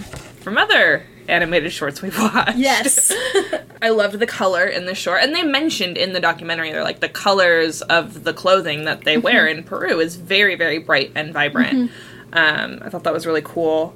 From 0.44 0.58
other 0.58 1.04
animated 1.26 1.72
shorts 1.72 2.02
we've 2.02 2.18
watched. 2.18 2.58
Yes. 2.58 3.10
I 3.82 3.88
loved 3.88 4.18
the 4.18 4.26
color 4.26 4.66
in 4.66 4.84
the 4.84 4.94
short, 4.94 5.22
and 5.22 5.34
they 5.34 5.42
mentioned 5.42 5.96
in 5.96 6.12
the 6.12 6.20
documentary 6.20 6.70
they're 6.70 6.84
like 6.84 7.00
the 7.00 7.08
colors 7.08 7.80
of 7.80 8.24
the 8.24 8.34
clothing 8.34 8.84
that 8.84 9.04
they 9.04 9.16
wear 9.16 9.46
Mm-hmm. 9.46 9.58
in 9.60 9.64
Peru 9.64 10.00
is 10.00 10.16
very, 10.16 10.54
very 10.54 10.78
bright 10.78 11.12
and 11.14 11.32
vibrant. 11.32 11.90
Um, 12.34 12.80
I 12.82 12.90
thought 12.90 13.04
that 13.04 13.14
was 13.14 13.24
really 13.26 13.40
cool. 13.42 13.94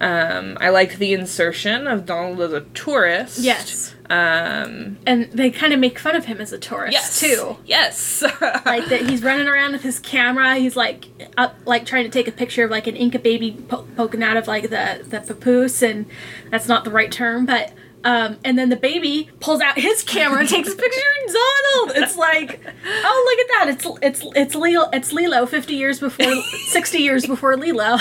Um, 0.00 0.56
I 0.60 0.70
liked 0.70 0.98
the 0.98 1.12
insertion 1.12 1.86
of 1.86 2.06
Donald 2.06 2.40
as 2.40 2.52
a 2.52 2.62
tourist. 2.62 3.38
yes. 3.38 3.94
Um, 4.08 4.98
And 5.06 5.30
they 5.30 5.50
kind 5.50 5.72
of 5.72 5.78
make 5.78 5.98
fun 5.98 6.16
of 6.16 6.24
him 6.24 6.40
as 6.40 6.52
a 6.52 6.58
tourist 6.58 6.94
yes. 6.94 7.20
too. 7.20 7.58
Yes. 7.64 8.22
like 8.64 8.86
that 8.86 9.02
he's 9.08 9.22
running 9.22 9.46
around 9.46 9.72
with 9.72 9.82
his 9.82 9.98
camera 10.00 10.56
he's 10.56 10.74
like 10.76 11.06
up 11.36 11.54
like 11.64 11.86
trying 11.86 12.04
to 12.04 12.10
take 12.10 12.26
a 12.26 12.32
picture 12.32 12.64
of 12.64 12.70
like 12.72 12.86
an 12.88 12.96
inca 12.96 13.18
baby 13.20 13.52
po- 13.68 13.86
poking 13.96 14.22
out 14.22 14.36
of 14.36 14.48
like 14.48 14.70
the 14.70 15.04
the 15.08 15.20
papoose 15.20 15.80
and 15.82 16.06
that's 16.50 16.66
not 16.66 16.82
the 16.84 16.90
right 16.90 17.12
term 17.12 17.46
but 17.46 17.72
um, 18.04 18.38
and 18.44 18.58
then 18.58 18.68
the 18.70 18.76
baby 18.76 19.30
pulls 19.40 19.60
out 19.60 19.78
his 19.78 20.02
camera 20.02 20.40
and 20.40 20.48
takes 20.48 20.72
a 20.72 20.76
picture 20.76 21.00
of 21.26 21.34
Donald. 21.34 21.92
It's 21.96 22.16
like, 22.16 22.60
oh 22.86 23.24
look 23.26 23.38
at 23.38 23.48
that! 23.58 23.68
It's 23.74 23.86
it's 24.02 24.22
it's 24.36 24.54
Lilo. 24.54 24.88
It's 24.92 25.12
Lilo. 25.12 25.46
Fifty 25.46 25.74
years 25.74 26.00
before, 26.00 26.34
sixty 26.68 26.98
years 26.98 27.26
before 27.26 27.56
Lilo. 27.56 27.82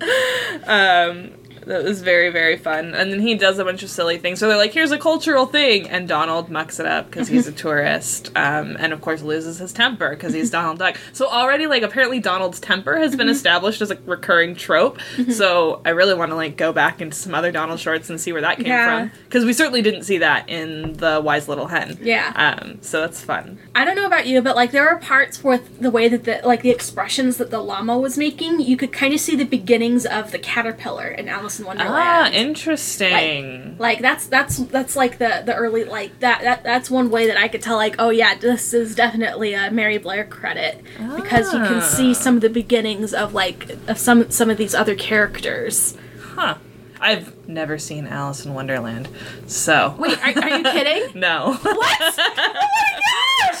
um, 0.66 1.32
that 1.68 1.84
was 1.84 2.02
very 2.02 2.30
very 2.30 2.56
fun. 2.56 2.94
And 2.94 3.12
then 3.12 3.20
he 3.20 3.34
does 3.34 3.58
a 3.58 3.64
bunch 3.64 3.82
of 3.82 3.90
silly 3.90 4.18
things. 4.18 4.38
So 4.40 4.48
they're 4.48 4.56
like, 4.56 4.72
"Here's 4.72 4.90
a 4.90 4.98
cultural 4.98 5.46
thing," 5.46 5.88
and 5.88 6.08
Donald 6.08 6.50
mucks 6.50 6.80
it 6.80 6.86
up 6.86 7.10
because 7.10 7.28
he's 7.28 7.46
a 7.46 7.52
tourist, 7.66 8.30
um, 8.36 8.76
and 8.80 8.92
of 8.92 9.00
course 9.00 9.22
loses 9.22 9.58
his 9.58 9.72
temper 9.72 10.10
because 10.10 10.32
he's 10.32 10.50
Donald 10.50 10.78
Duck. 10.78 10.96
So 11.12 11.28
already, 11.28 11.66
like, 11.66 11.82
apparently 11.82 12.18
Donald's 12.20 12.58
temper 12.60 12.96
has 12.98 13.14
been 13.14 13.28
established 13.28 13.80
as 13.80 13.90
a 13.90 13.98
recurring 14.06 14.54
trope. 14.56 14.98
So 15.30 15.80
I 15.84 15.90
really 15.90 16.14
want 16.14 16.30
to 16.30 16.36
like 16.36 16.56
go 16.56 16.72
back 16.72 17.00
into 17.00 17.16
some 17.16 17.34
other 17.34 17.52
Donald 17.52 17.78
shorts 17.80 18.10
and 18.10 18.20
see 18.20 18.32
where 18.32 18.42
that 18.42 18.56
came 18.56 18.66
Yeah. 18.66 19.08
from 19.08 19.18
because 19.24 19.44
we 19.44 19.52
certainly 19.52 19.82
didn't 19.82 20.02
see 20.04 20.18
that 20.18 20.48
in 20.48 20.94
the 20.94 21.20
Wise 21.22 21.48
Little 21.48 21.66
Hen. 21.66 21.98
Yeah. 22.02 22.32
Um, 22.34 22.78
so 22.80 23.00
that's 23.00 23.22
fun. 23.22 23.58
I 23.74 23.84
don't 23.84 23.94
know 23.96 24.06
about 24.06 24.26
you, 24.26 24.40
but 24.42 24.56
like 24.56 24.70
there 24.72 24.84
were 24.84 24.98
parts 24.98 25.44
with 25.44 25.80
the 25.80 25.90
way 25.90 26.08
that 26.08 26.24
the 26.24 26.40
like 26.44 26.62
the 26.62 26.70
expressions 26.70 27.36
that 27.36 27.50
the 27.50 27.60
llama 27.60 27.98
was 27.98 28.16
making, 28.18 28.60
you 28.60 28.76
could 28.76 28.92
kind 28.92 29.12
of 29.14 29.20
see 29.20 29.36
the 29.36 29.44
beginnings 29.44 30.06
of 30.06 30.32
the 30.32 30.38
caterpillar 30.38 31.08
in 31.08 31.28
Alice 31.28 31.57
in 31.58 31.64
Ah, 31.66 31.68
Wonderland. 31.68 32.34
interesting. 32.34 33.76
like 33.78 34.00
that's 34.00 34.26
that's 34.26 34.56
that's 34.58 34.96
like 34.96 35.18
the 35.18 35.42
the 35.44 35.54
early 35.54 35.84
like 35.84 36.18
that, 36.20 36.42
that 36.42 36.62
that's 36.64 36.90
one 36.90 37.10
way 37.10 37.26
that 37.26 37.36
I 37.36 37.48
could 37.48 37.62
tell 37.62 37.76
like 37.76 37.96
oh 37.98 38.10
yeah 38.10 38.34
this 38.36 38.72
is 38.74 38.94
definitely 38.94 39.54
a 39.54 39.70
Mary 39.70 39.98
Blair 39.98 40.24
credit 40.24 40.82
because 41.16 41.52
you 41.52 41.60
can 41.60 41.82
see 41.82 42.10
Ah. 42.10 42.14
some 42.14 42.36
of 42.36 42.40
the 42.42 42.50
beginnings 42.50 43.12
of 43.14 43.34
like 43.34 43.70
of 43.88 43.98
some 43.98 44.30
some 44.30 44.50
of 44.50 44.56
these 44.56 44.74
other 44.74 44.94
characters. 44.94 45.96
Huh. 46.34 46.56
I've 47.00 47.46
never 47.48 47.78
seen 47.78 48.08
Alice 48.08 48.44
in 48.44 48.54
Wonderland, 48.54 49.08
so. 49.46 49.94
Wait, 50.00 50.18
are, 50.18 50.42
are 50.42 50.58
you 50.58 50.64
kidding? 50.64 51.12
No. 51.20 51.54
What? 51.62 52.18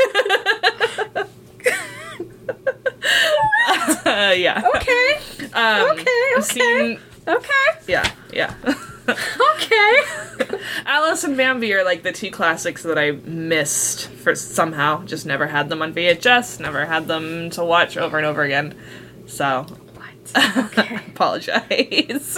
Uh, 4.05 4.33
yeah. 4.37 4.61
Okay, 4.75 5.19
Um, 5.53 5.91
okay, 5.91 6.05
okay. 6.37 6.41
seen- 6.41 6.99
okay, 7.27 7.51
yeah, 7.87 8.09
yeah. 8.31 8.53
okay. 9.07 9.97
Alice 10.85 11.23
and 11.25 11.35
Bambi 11.35 11.73
are 11.73 11.83
like 11.83 12.03
the 12.03 12.11
two 12.13 12.31
classics 12.31 12.83
that 12.83 12.97
I 12.97 13.11
missed 13.11 14.07
for 14.09 14.33
somehow. 14.35 15.03
Just 15.05 15.25
never 15.25 15.47
had 15.47 15.69
them 15.69 15.81
on 15.81 15.93
VHS, 15.93 16.59
never 16.59 16.85
had 16.85 17.07
them 17.07 17.49
to 17.51 17.63
watch 17.65 17.97
over 17.97 18.17
and 18.17 18.25
over 18.25 18.43
again. 18.43 18.73
So, 19.27 19.65
What? 19.95 20.57
Okay. 20.65 20.95
apologize. 21.07 22.37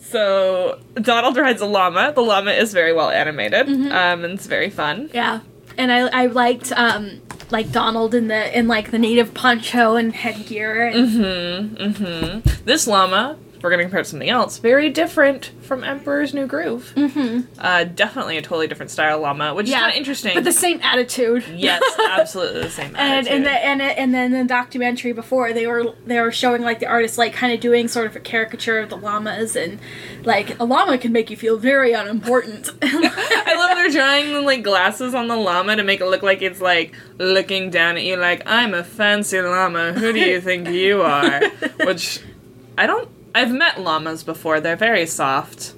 so, 0.00 0.78
Donald 0.94 1.36
rides 1.36 1.60
a 1.60 1.66
llama. 1.66 2.12
The 2.14 2.22
llama 2.22 2.52
is 2.52 2.72
very 2.72 2.92
well 2.92 3.10
animated, 3.10 3.66
Mm-hmm. 3.66 3.92
um, 3.92 4.24
and 4.24 4.34
it's 4.34 4.46
very 4.46 4.70
fun. 4.70 5.10
Yeah, 5.12 5.40
and 5.76 5.92
I 5.92 6.08
I 6.22 6.26
liked 6.26 6.72
um 6.72 7.20
like 7.50 7.72
Donald 7.72 8.14
in 8.14 8.28
the 8.28 8.56
in 8.58 8.66
like 8.68 8.90
the 8.90 8.98
native 8.98 9.34
poncho 9.34 9.96
and 9.96 10.14
headgear. 10.14 10.86
And, 10.86 11.76
Mm-hmm. 11.76 12.64
This 12.64 12.86
llama, 12.86 13.36
we're 13.66 13.70
gonna 13.70 13.82
compare 13.82 13.98
it 13.98 14.04
to 14.04 14.10
something 14.10 14.30
else, 14.30 14.58
very 14.58 14.88
different 14.90 15.46
from 15.62 15.82
Emperor's 15.82 16.32
New 16.32 16.46
Groove. 16.46 16.92
Mm-hmm. 16.94 17.40
Uh, 17.58 17.82
definitely 17.82 18.36
a 18.36 18.42
totally 18.42 18.68
different 18.68 18.92
style 18.92 19.18
llama, 19.18 19.54
which 19.54 19.66
is 19.66 19.74
kind 19.74 19.90
of 19.90 19.96
interesting. 19.96 20.34
but 20.34 20.44
the 20.44 20.52
same 20.52 20.80
attitude. 20.82 21.44
yes, 21.52 21.82
absolutely 22.12 22.62
the 22.62 22.70
same. 22.70 22.86
And 22.96 23.26
attitude. 23.26 23.32
and 23.32 23.46
the, 23.46 23.50
and 23.50 23.82
and 23.82 24.14
then 24.14 24.30
the 24.30 24.44
documentary 24.44 25.10
before 25.12 25.52
they 25.52 25.66
were 25.66 25.96
they 26.06 26.20
were 26.20 26.30
showing 26.30 26.62
like 26.62 26.78
the 26.78 26.86
artist 26.86 27.18
like 27.18 27.32
kind 27.32 27.52
of 27.52 27.58
doing 27.58 27.88
sort 27.88 28.06
of 28.06 28.14
a 28.14 28.20
caricature 28.20 28.78
of 28.78 28.88
the 28.88 28.96
llamas 28.96 29.56
and 29.56 29.80
like 30.22 30.56
a 30.60 30.64
llama 30.64 30.96
can 30.96 31.10
make 31.10 31.28
you 31.28 31.36
feel 31.36 31.58
very 31.58 31.92
unimportant. 31.92 32.70
I 32.82 33.54
love 33.56 33.76
they're 33.76 33.90
drawing 33.90 34.44
like 34.44 34.62
glasses 34.62 35.12
on 35.12 35.26
the 35.26 35.36
llama 35.36 35.74
to 35.74 35.82
make 35.82 36.00
it 36.00 36.06
look 36.06 36.22
like 36.22 36.40
it's 36.40 36.60
like 36.60 36.94
looking 37.18 37.70
down 37.70 37.96
at 37.96 38.04
you 38.04 38.14
like 38.14 38.42
I'm 38.46 38.74
a 38.74 38.84
fancy 38.84 39.40
llama. 39.40 39.92
Who 39.92 40.12
do 40.12 40.20
you 40.20 40.40
think 40.40 40.68
you 40.68 41.02
are? 41.02 41.48
Which 41.84 42.20
I 42.78 42.86
don't. 42.86 43.08
I've 43.36 43.52
met 43.52 43.80
llamas 43.80 44.24
before. 44.24 44.60
They're 44.60 44.76
very 44.76 45.06
soft. 45.06 45.74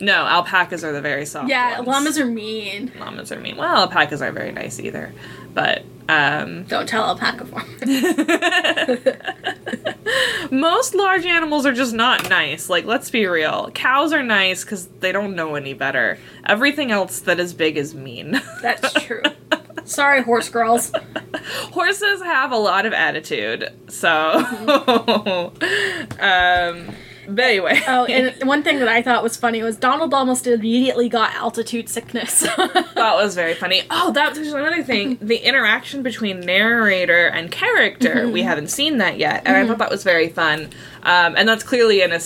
No, 0.00 0.26
alpacas 0.26 0.82
are 0.84 0.92
the 0.92 1.00
very 1.00 1.24
soft. 1.26 1.48
yeah, 1.48 1.76
ones. 1.80 1.86
llamas 1.88 2.18
are 2.18 2.26
mean. 2.26 2.92
llamas 2.98 3.30
are 3.32 3.40
mean. 3.40 3.56
Well, 3.56 3.74
alpacas 3.76 4.22
aren't 4.22 4.34
very 4.34 4.52
nice 4.52 4.78
either, 4.80 5.12
but 5.52 5.84
um, 6.08 6.64
Don't 6.68 6.88
tell 6.88 7.04
alpaca 7.04 7.44
farmers. 7.46 7.80
most 10.50 10.94
large 10.94 11.26
animals 11.26 11.66
are 11.66 11.72
just 11.72 11.94
not 11.94 12.28
nice. 12.28 12.68
Like, 12.68 12.84
let's 12.84 13.10
be 13.10 13.26
real. 13.26 13.70
Cows 13.72 14.12
are 14.12 14.22
nice 14.22 14.64
because 14.64 14.86
they 15.00 15.12
don't 15.12 15.34
know 15.34 15.54
any 15.54 15.74
better. 15.74 16.18
Everything 16.46 16.90
else 16.90 17.20
that 17.20 17.40
is 17.40 17.54
big 17.54 17.76
is 17.76 17.94
mean. 17.94 18.40
That's 18.62 18.92
true. 19.04 19.22
Sorry, 19.84 20.22
horse 20.22 20.48
girls. 20.48 20.92
Horses 21.72 22.22
have 22.22 22.52
a 22.52 22.56
lot 22.56 22.86
of 22.86 22.92
attitude, 22.92 23.70
so. 23.88 24.08
um, 26.20 26.94
but 27.26 27.44
anyway. 27.44 27.80
Oh, 27.86 28.04
and 28.08 28.48
one 28.48 28.62
thing 28.62 28.78
that 28.78 28.88
I 28.88 29.02
thought 29.02 29.22
was 29.22 29.36
funny 29.36 29.62
was 29.62 29.76
Donald 29.76 30.14
almost 30.14 30.46
immediately 30.46 31.08
got 31.08 31.34
altitude 31.34 31.88
sickness. 31.88 32.40
that 32.40 32.94
was 32.94 33.34
very 33.34 33.54
funny. 33.54 33.82
Oh, 33.90 34.12
that 34.12 34.36
was 34.36 34.52
another 34.52 34.82
thing. 34.82 35.18
The 35.20 35.36
interaction 35.36 36.02
between 36.02 36.40
narrator 36.40 37.26
and 37.26 37.50
character, 37.50 38.28
we 38.28 38.42
haven't 38.42 38.68
seen 38.68 38.98
that 38.98 39.18
yet, 39.18 39.42
and 39.44 39.56
I 39.56 39.66
thought 39.66 39.78
that 39.78 39.90
was 39.90 40.04
very 40.04 40.28
fun. 40.28 40.70
Um, 41.02 41.34
and 41.36 41.48
that's 41.48 41.64
clearly 41.64 42.02
in 42.02 42.12
a. 42.12 42.20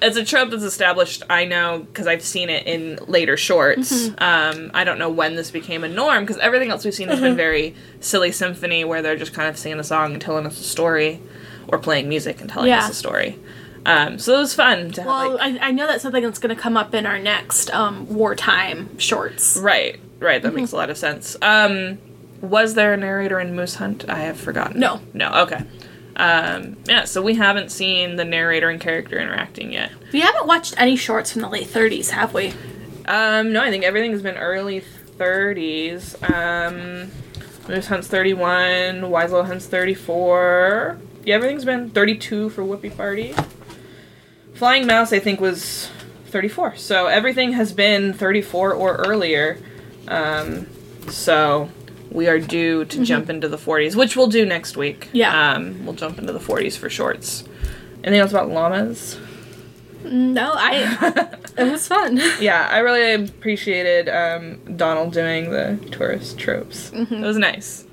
s- 0.00 0.08
It's 0.08 0.16
a 0.16 0.24
trope 0.24 0.50
that's 0.50 0.62
established. 0.62 1.22
I 1.30 1.44
know 1.44 1.80
because 1.80 2.06
I've 2.06 2.22
seen 2.22 2.50
it 2.50 2.66
in 2.66 2.98
later 3.06 3.36
shorts. 3.36 4.08
Um, 4.18 4.70
I 4.74 4.84
don't 4.84 4.98
know 4.98 5.10
when 5.10 5.34
this 5.36 5.50
became 5.50 5.84
a 5.84 5.88
norm 5.88 6.24
because 6.24 6.38
everything 6.38 6.70
else 6.70 6.84
we've 6.84 6.94
seen 6.94 7.08
has 7.08 7.20
been 7.20 7.36
very 7.36 7.74
silly 8.00 8.32
symphony 8.32 8.84
where 8.84 9.02
they're 9.02 9.16
just 9.16 9.32
kind 9.34 9.48
of 9.48 9.56
singing 9.58 9.78
a 9.78 9.84
song 9.84 10.12
and 10.12 10.22
telling 10.22 10.46
us 10.46 10.58
a 10.60 10.62
story, 10.64 11.20
or 11.68 11.78
playing 11.78 12.08
music 12.08 12.40
and 12.40 12.48
telling 12.50 12.68
Yeah. 12.68 12.80
us 12.84 12.90
a 12.90 12.94
story. 12.94 13.38
Um, 13.86 14.18
so 14.18 14.34
it 14.34 14.38
was 14.38 14.54
fun 14.54 14.90
to 14.92 15.00
have 15.02 15.06
well, 15.08 15.34
like 15.36 15.60
I, 15.62 15.68
I 15.68 15.70
know 15.70 15.86
that's 15.86 16.02
something 16.02 16.22
that's 16.22 16.38
going 16.38 16.54
to 16.54 16.60
come 16.60 16.76
up 16.76 16.94
in 16.94 17.06
our 17.06 17.18
next 17.18 17.70
um, 17.72 18.06
wartime 18.14 18.98
shorts. 18.98 19.56
Right, 19.56 19.98
right. 20.18 20.36
Mm-hmm. 20.42 20.42
That 20.46 20.54
makes 20.54 20.72
a 20.72 20.76
lot 20.76 20.90
of 20.90 20.98
sense. 20.98 21.36
Um, 21.40 21.98
was 22.42 22.74
there 22.74 22.92
a 22.92 22.96
narrator 22.96 23.40
in 23.40 23.54
Moose 23.56 23.76
Hunt? 23.76 24.04
I 24.08 24.18
have 24.20 24.38
forgotten. 24.38 24.78
No. 24.78 25.00
No. 25.14 25.32
Okay. 25.42 25.62
Um, 26.18 26.76
yeah. 26.86 27.04
So 27.04 27.22
we 27.22 27.34
haven't 27.34 27.70
seen 27.70 28.16
the 28.16 28.24
narrator 28.24 28.68
and 28.68 28.80
character 28.80 29.18
interacting 29.18 29.72
yet. 29.72 29.92
We 30.12 30.20
haven't 30.20 30.46
watched 30.46 30.74
any 30.76 30.96
shorts 30.96 31.32
from 31.32 31.42
the 31.42 31.48
late 31.48 31.68
30s, 31.68 32.10
have 32.10 32.34
we? 32.34 32.52
Um, 33.06 33.52
no, 33.52 33.62
I 33.62 33.70
think 33.70 33.84
everything's 33.84 34.22
been 34.22 34.36
early 34.36 34.82
30s. 35.16 36.22
Um, 36.30 37.10
Moose 37.68 37.86
Hunt's 37.86 38.08
31. 38.08 39.10
Wise 39.10 39.30
Little 39.30 39.46
Hunt's 39.46 39.66
34. 39.66 40.98
Yeah, 41.24 41.36
everything's 41.36 41.64
been 41.64 41.90
32 41.90 42.50
for 42.50 42.62
Whoopie 42.62 42.96
Party. 42.96 43.34
Flying 44.54 44.86
Mouse, 44.86 45.12
I 45.12 45.18
think, 45.18 45.40
was 45.40 45.90
34. 46.26 46.76
So 46.76 47.06
everything 47.06 47.52
has 47.52 47.72
been 47.72 48.12
34 48.12 48.72
or 48.72 48.96
earlier. 48.96 49.58
Um, 50.08 50.66
so 51.08 51.70
we 52.10 52.26
are 52.28 52.38
due 52.38 52.84
to 52.86 53.04
jump 53.04 53.28
into 53.30 53.48
the 53.48 53.58
40s, 53.58 53.94
which 53.94 54.16
we'll 54.16 54.28
do 54.28 54.44
next 54.46 54.76
week. 54.76 55.08
Yeah. 55.12 55.52
Um, 55.54 55.84
we'll 55.84 55.94
jump 55.94 56.18
into 56.18 56.32
the 56.32 56.38
40s 56.38 56.76
for 56.76 56.88
shorts. 56.88 57.44
Anything 58.04 58.20
else 58.20 58.30
about 58.30 58.48
llamas? 58.50 59.18
No, 60.04 60.52
I. 60.54 61.36
it 61.58 61.70
was 61.70 61.86
fun. 61.86 62.20
Yeah, 62.40 62.68
I 62.70 62.78
really 62.78 63.24
appreciated 63.24 64.08
um, 64.08 64.76
Donald 64.76 65.12
doing 65.12 65.50
the 65.50 65.78
tourist 65.90 66.38
tropes. 66.38 66.90
It 66.92 67.10
was 67.10 67.36
nice. 67.36 67.84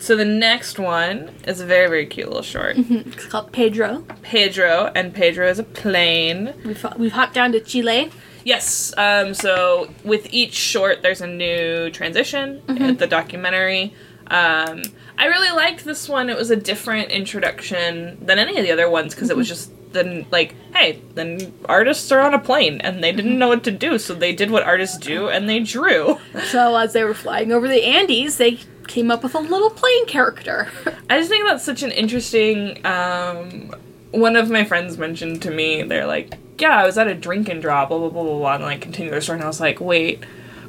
So 0.00 0.14
the 0.14 0.24
next 0.24 0.78
one 0.78 1.30
is 1.46 1.60
a 1.60 1.66
very, 1.66 1.88
very 1.88 2.06
cute 2.06 2.28
little 2.28 2.42
short. 2.42 2.76
It's 2.78 3.26
called 3.26 3.50
Pedro. 3.50 4.04
Pedro, 4.22 4.92
and 4.94 5.12
Pedro 5.12 5.48
is 5.48 5.58
a 5.58 5.64
plane. 5.64 6.54
We've, 6.64 6.86
we've 6.96 7.12
hopped 7.12 7.34
down 7.34 7.50
to 7.52 7.60
Chile. 7.60 8.12
Yes, 8.48 8.94
um, 8.96 9.34
so 9.34 9.92
with 10.04 10.26
each 10.32 10.54
short, 10.54 11.02
there's 11.02 11.20
a 11.20 11.26
new 11.26 11.90
transition 11.90 12.62
at 12.66 12.98
the 12.98 13.06
documentary. 13.06 13.92
Um, 14.28 14.84
I 15.18 15.26
really 15.26 15.54
liked 15.54 15.84
this 15.84 16.08
one. 16.08 16.30
It 16.30 16.36
was 16.38 16.50
a 16.50 16.56
different 16.56 17.10
introduction 17.10 18.16
than 18.24 18.38
any 18.38 18.56
of 18.56 18.64
the 18.64 18.72
other 18.72 18.88
ones 18.88 19.14
because 19.14 19.28
it 19.28 19.36
was 19.36 19.48
just 19.48 19.70
then 19.92 20.24
like, 20.30 20.54
hey, 20.72 21.02
then 21.12 21.52
artists 21.66 22.10
are 22.10 22.20
on 22.20 22.32
a 22.32 22.38
plane 22.38 22.80
and 22.80 23.04
they 23.04 23.12
didn't 23.12 23.38
know 23.38 23.48
what 23.48 23.64
to 23.64 23.70
do, 23.70 23.98
so 23.98 24.14
they 24.14 24.32
did 24.32 24.50
what 24.50 24.62
artists 24.62 24.96
do 24.96 25.28
and 25.28 25.46
they 25.46 25.60
drew. 25.60 26.18
So 26.44 26.74
as 26.74 26.94
they 26.94 27.04
were 27.04 27.12
flying 27.12 27.52
over 27.52 27.68
the 27.68 27.84
Andes, 27.84 28.38
they 28.38 28.60
came 28.86 29.10
up 29.10 29.22
with 29.22 29.34
a 29.34 29.40
little 29.40 29.68
plane 29.68 30.06
character. 30.06 30.72
I 31.10 31.18
just 31.18 31.28
think 31.28 31.46
that's 31.46 31.66
such 31.66 31.82
an 31.82 31.90
interesting. 31.90 32.80
Um, 32.86 33.74
one 34.12 34.36
of 34.36 34.48
my 34.48 34.64
friends 34.64 34.96
mentioned 34.96 35.42
to 35.42 35.50
me, 35.50 35.82
they're 35.82 36.06
like, 36.06 36.32
"Yeah, 36.60 36.76
I 36.76 36.86
was 36.86 36.98
at 36.98 37.06
a 37.06 37.14
drink 37.14 37.48
and 37.48 37.62
draw, 37.62 37.86
blah 37.86 37.98
blah 37.98 38.10
blah 38.10 38.22
blah 38.22 38.38
blah," 38.38 38.54
and 38.54 38.64
like 38.64 38.80
continue 38.80 39.10
their 39.10 39.20
story, 39.20 39.36
and 39.36 39.44
I 39.44 39.48
was 39.48 39.60
like, 39.60 39.80
"Wait, 39.80 40.24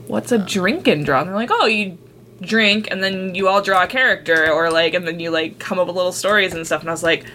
what's 0.07 0.31
a 0.31 0.37
drink 0.37 0.87
and 0.87 1.05
draw?" 1.05 1.21
And 1.21 1.29
they're 1.29 1.35
like, 1.35 1.51
"Oh, 1.51 1.65
you 1.65 1.97
drink 2.41 2.87
and 2.89 3.03
then 3.03 3.35
you 3.35 3.47
all 3.47 3.61
draw 3.61 3.83
a 3.83 3.87
character, 3.87 4.51
or 4.51 4.71
like, 4.71 4.93
and 4.93 5.07
then 5.07 5.19
you 5.19 5.29
like 5.29 5.59
come 5.59 5.79
up 5.79 5.87
with 5.87 5.95
little 5.95 6.11
stories 6.11 6.53
and 6.53 6.65
stuff." 6.65 6.81
And 6.81 6.89
I 6.89 6.93
was 6.93 7.03
like. 7.03 7.25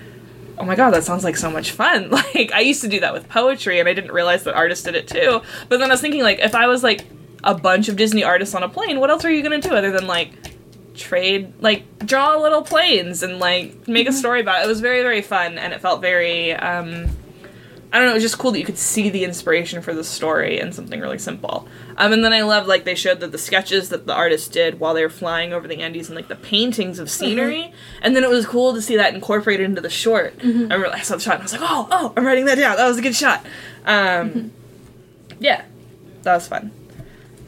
Oh 0.57 0.65
my 0.65 0.77
god, 0.77 0.91
that 0.91 1.03
sounds 1.03 1.25
like 1.25 1.37
so 1.37 1.51
much 1.51 1.73
fun. 1.73 2.11
Like 2.35 2.53
I 2.53 2.61
used 2.61 2.81
to 2.83 2.89
do 2.89 3.01
that 3.01 3.13
with 3.13 3.29
poetry 3.29 3.81
and 3.81 3.89
I 3.89 3.93
didn't 3.93 4.13
realize 4.13 4.45
that 4.45 4.55
artists 4.55 4.85
did 4.85 4.95
it 4.95 5.09
too. 5.09 5.43
But 5.69 5.81
then 5.81 5.91
I 5.91 5.95
was 5.95 6.01
thinking 6.01 6.23
like 6.23 6.39
if 6.39 6.55
I 6.55 6.69
was 6.69 6.85
like 6.85 7.07
a 7.43 7.57
bunch 7.57 7.89
of 7.89 7.97
Disney 7.97 8.23
artists 8.23 8.55
on 8.55 8.63
a 8.63 8.69
plane, 8.69 9.01
what 9.01 9.11
else 9.11 9.25
are 9.25 9.33
you 9.33 9.43
going 9.43 9.61
to 9.61 9.69
do 9.69 9.75
other 9.75 9.91
than 9.91 10.07
like 10.07 10.33
trade 10.95 11.53
like 11.61 11.83
draw 12.07 12.37
little 12.37 12.63
planes 12.63 13.23
and 13.23 13.39
like 13.39 13.87
make 13.89 14.09
a 14.09 14.13
story 14.13 14.41
about 14.41 14.61
it. 14.61 14.65
It 14.65 14.69
was 14.69 14.81
very 14.81 15.03
very 15.03 15.23
fun 15.23 15.59
and 15.59 15.73
it 15.73 15.81
felt 15.81 16.01
very 16.01 16.53
um 16.53 17.09
I 17.95 17.99
don't 17.99 18.07
know, 18.07 18.11
it 18.11 18.15
was 18.15 18.25
just 18.25 18.39
cool 18.39 18.51
that 18.51 18.59
you 18.59 18.65
could 18.65 18.77
see 18.77 19.09
the 19.09 19.23
inspiration 19.23 19.81
for 19.81 19.95
the 19.95 20.03
story 20.03 20.59
in 20.59 20.73
something 20.73 21.01
really 21.01 21.19
simple. 21.19 21.69
Um, 21.97 22.13
and 22.13 22.25
then 22.25 22.33
I 22.33 22.43
loved 22.43 22.67
like 22.67 22.83
they 22.83 22.97
showed 22.97 23.21
that 23.21 23.31
the 23.31 23.39
sketches 23.39 23.89
that 23.91 24.05
the 24.07 24.13
artist 24.13 24.51
did 24.53 24.81
while 24.81 24.95
they 24.95 25.03
were 25.03 25.09
flying 25.09 25.53
over 25.53 25.69
the 25.69 25.81
Andes 25.81 26.09
and 26.09 26.17
like 26.17 26.27
the 26.27 26.35
paintings 26.35 26.99
of 26.99 27.09
scenery. 27.09 27.73
And 28.03 28.17
then 28.17 28.25
it 28.25 28.31
was 28.31 28.47
cool 28.47 28.75
to 28.75 28.83
see 28.83 28.97
that 28.97 29.15
incorporated 29.15 29.65
into 29.65 29.81
the 29.81 29.89
short. 29.91 30.35
I 30.43 30.47
remember 30.49 30.89
I 30.89 31.03
saw 31.03 31.15
the 31.15 31.23
shot 31.23 31.35
and 31.35 31.43
I 31.43 31.45
was 31.45 31.53
like, 31.53 31.63
oh, 31.63 31.87
oh, 31.91 32.13
I'm 32.17 32.27
writing 32.27 32.47
that 32.47 32.57
down. 32.57 32.77
That 32.77 32.89
was 32.89 32.99
a 32.99 33.03
good 33.03 33.15
shot. 33.15 33.47
Um, 33.87 34.51
Yeah, 35.39 35.63
that 36.25 36.35
was 36.35 36.49
fun. 36.49 36.73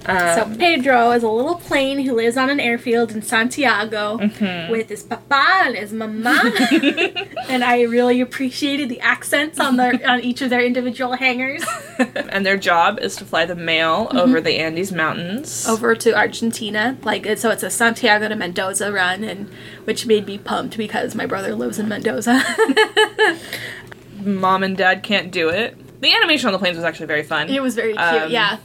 So 0.07 0.43
Um, 0.45 0.57
Pedro 0.57 1.11
is 1.11 1.23
a 1.25 1.29
little 1.29 1.57
plane 1.57 1.99
who 2.01 2.15
lives 2.15 2.37
on 2.37 2.49
an 2.51 2.61
airfield 2.61 3.11
in 3.13 3.23
Santiago 3.23 4.19
Mm-hmm. 4.19 4.71
with 4.71 4.89
his 4.89 5.03
papa 5.03 5.65
and 5.67 5.77
his 5.77 5.93
mama, 5.93 6.41
and 7.49 7.65
I 7.65 7.83
really 7.83 8.21
appreciated 8.21 8.89
the 8.89 9.01
accents 9.01 9.59
on 9.59 9.77
their 9.77 9.95
on 10.09 10.21
each 10.21 10.43
of 10.43 10.51
their 10.51 10.61
individual 10.65 11.15
hangars 11.15 11.65
and 11.99 12.47
their 12.47 12.57
job 12.57 12.99
is 13.01 13.17
to 13.17 13.25
fly 13.25 13.45
the 13.47 13.57
mail 13.57 14.09
over 14.13 14.41
the 14.41 14.59
Andes 14.59 14.93
Mountains. 14.93 15.67
over 15.69 15.95
to 15.97 16.17
Argentina. 16.17 16.97
Like 17.03 17.27
so, 17.39 17.51
it's 17.51 17.63
a 17.63 17.71
Santiago 17.71 18.29
to 18.29 18.37
Mendoza 18.37 18.93
run, 18.93 19.25
and 19.25 19.49
which 19.85 20.07
made 20.07 20.27
me 20.27 20.39
pumped 20.39 20.77
because 20.77 21.15
my 21.15 21.27
brother 21.27 21.55
lives 21.55 21.79
in 21.79 21.89
Mendoza. 21.89 22.43
Mom 24.21 24.63
and 24.63 24.77
Dad 24.77 25.03
can't 25.03 25.31
do 25.31 25.49
it. 25.49 25.77
The 26.01 26.13
animation 26.15 26.47
on 26.49 26.53
the 26.53 26.59
planes 26.59 26.77
was 26.77 26.85
actually 26.85 27.07
very 27.07 27.23
fun. 27.23 27.49
it 27.49 27.63
was 27.63 27.75
very 27.75 27.93
cute. 27.93 28.01
Um, 28.01 28.31
yeah, 28.31 28.59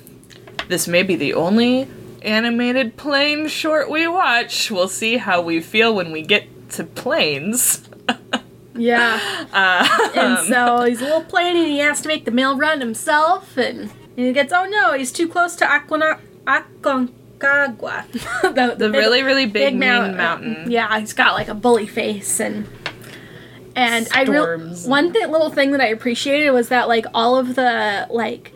This 0.71 0.87
may 0.87 1.03
be 1.03 1.15
the 1.17 1.33
only 1.33 1.87
animated 2.21 2.95
plane 2.95 3.47
short 3.49 3.89
we 3.89 4.07
watch. 4.07 4.71
We'll 4.71 4.87
see 4.87 5.17
how 5.17 5.41
we 5.41 5.59
feel 5.59 5.93
when 5.93 6.11
we 6.13 6.21
get 6.21 6.47
to 6.71 6.85
planes. 6.85 7.87
yeah. 8.75 9.19
Uh, 9.51 10.09
And 10.15 10.47
so 10.47 10.83
he's 10.85 11.01
a 11.01 11.03
little 11.03 11.23
plane, 11.23 11.57
and 11.57 11.67
he 11.67 11.79
has 11.79 11.99
to 12.01 12.07
make 12.07 12.23
the 12.25 12.31
mail 12.31 12.57
run 12.57 12.79
himself, 12.79 13.57
and, 13.57 13.91
and 14.15 14.25
he 14.27 14.31
gets 14.31 14.53
oh 14.53 14.65
no, 14.65 14.93
he's 14.93 15.11
too 15.11 15.27
close 15.27 15.55
to 15.57 15.65
Aquana- 15.65 16.19
Aconcagua. 16.47 18.09
the 18.41 18.75
the 18.77 18.89
big- 18.89 18.93
really, 18.93 19.23
really 19.23 19.45
big, 19.45 19.73
mean 19.73 19.79
mount- 19.89 20.15
mountain. 20.17 20.71
Yeah, 20.71 20.99
he's 20.99 21.13
got 21.13 21.33
like 21.33 21.47
a 21.49 21.53
bully 21.55 21.87
face 21.87 22.39
and 22.39 22.67
and 23.75 24.07
I 24.13 24.23
real 24.23 24.57
one 24.85 25.13
th- 25.13 25.27
little 25.29 25.49
thing 25.49 25.71
that 25.71 25.81
I 25.81 25.87
appreciated 25.87 26.51
was 26.51 26.69
that 26.69 26.87
like 26.87 27.05
all 27.13 27.37
of 27.37 27.55
the 27.55 28.07
like 28.09 28.53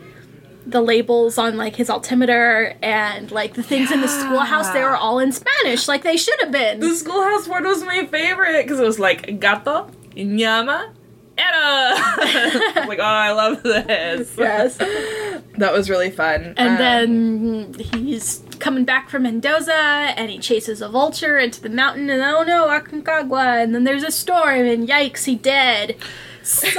the 0.66 0.80
labels 0.80 1.38
on 1.38 1.56
like 1.56 1.76
his 1.76 1.88
altimeter 1.88 2.76
and 2.82 3.30
like 3.30 3.54
the 3.54 3.62
things 3.62 3.92
in 3.92 4.00
the 4.00 4.08
schoolhouse 4.08 4.68
they 4.70 4.82
were 4.82 4.96
all 4.96 5.20
in 5.20 5.30
Spanish 5.30 5.86
like 5.86 6.02
they 6.02 6.16
should 6.16 6.38
have 6.40 6.50
been. 6.50 6.80
The 6.80 6.94
schoolhouse 6.94 7.46
word 7.46 7.64
was 7.64 7.84
my 7.84 8.04
favorite 8.06 8.62
because 8.64 8.80
it 8.80 8.84
was 8.84 8.98
like 8.98 9.38
gato, 9.38 9.88
llama, 10.16 10.92
era. 11.38 11.94
like, 12.88 12.98
oh, 12.98 13.02
I 13.02 13.30
love 13.32 13.62
this. 13.62 14.34
yes. 14.38 14.76
That 15.58 15.72
was 15.72 15.88
really 15.88 16.10
fun. 16.10 16.54
And 16.56 16.70
Um, 16.70 16.76
then 16.78 17.74
he's 18.02 18.42
coming 18.58 18.84
back 18.84 19.08
from 19.10 19.22
Mendoza 19.24 19.72
and 19.74 20.30
he 20.30 20.38
chases 20.38 20.80
a 20.82 20.88
vulture 20.88 21.38
into 21.38 21.60
the 21.60 21.68
mountain 21.68 22.08
and 22.10 22.22
oh 22.22 22.42
no, 22.42 22.66
Aconcagua. 22.68 23.62
And 23.62 23.74
then 23.74 23.84
there's 23.84 24.02
a 24.02 24.10
storm 24.10 24.60
and 24.66 24.88
yikes, 24.88 25.24
he 25.26 25.36
dead. 25.36 25.96
Psych! 26.42 26.76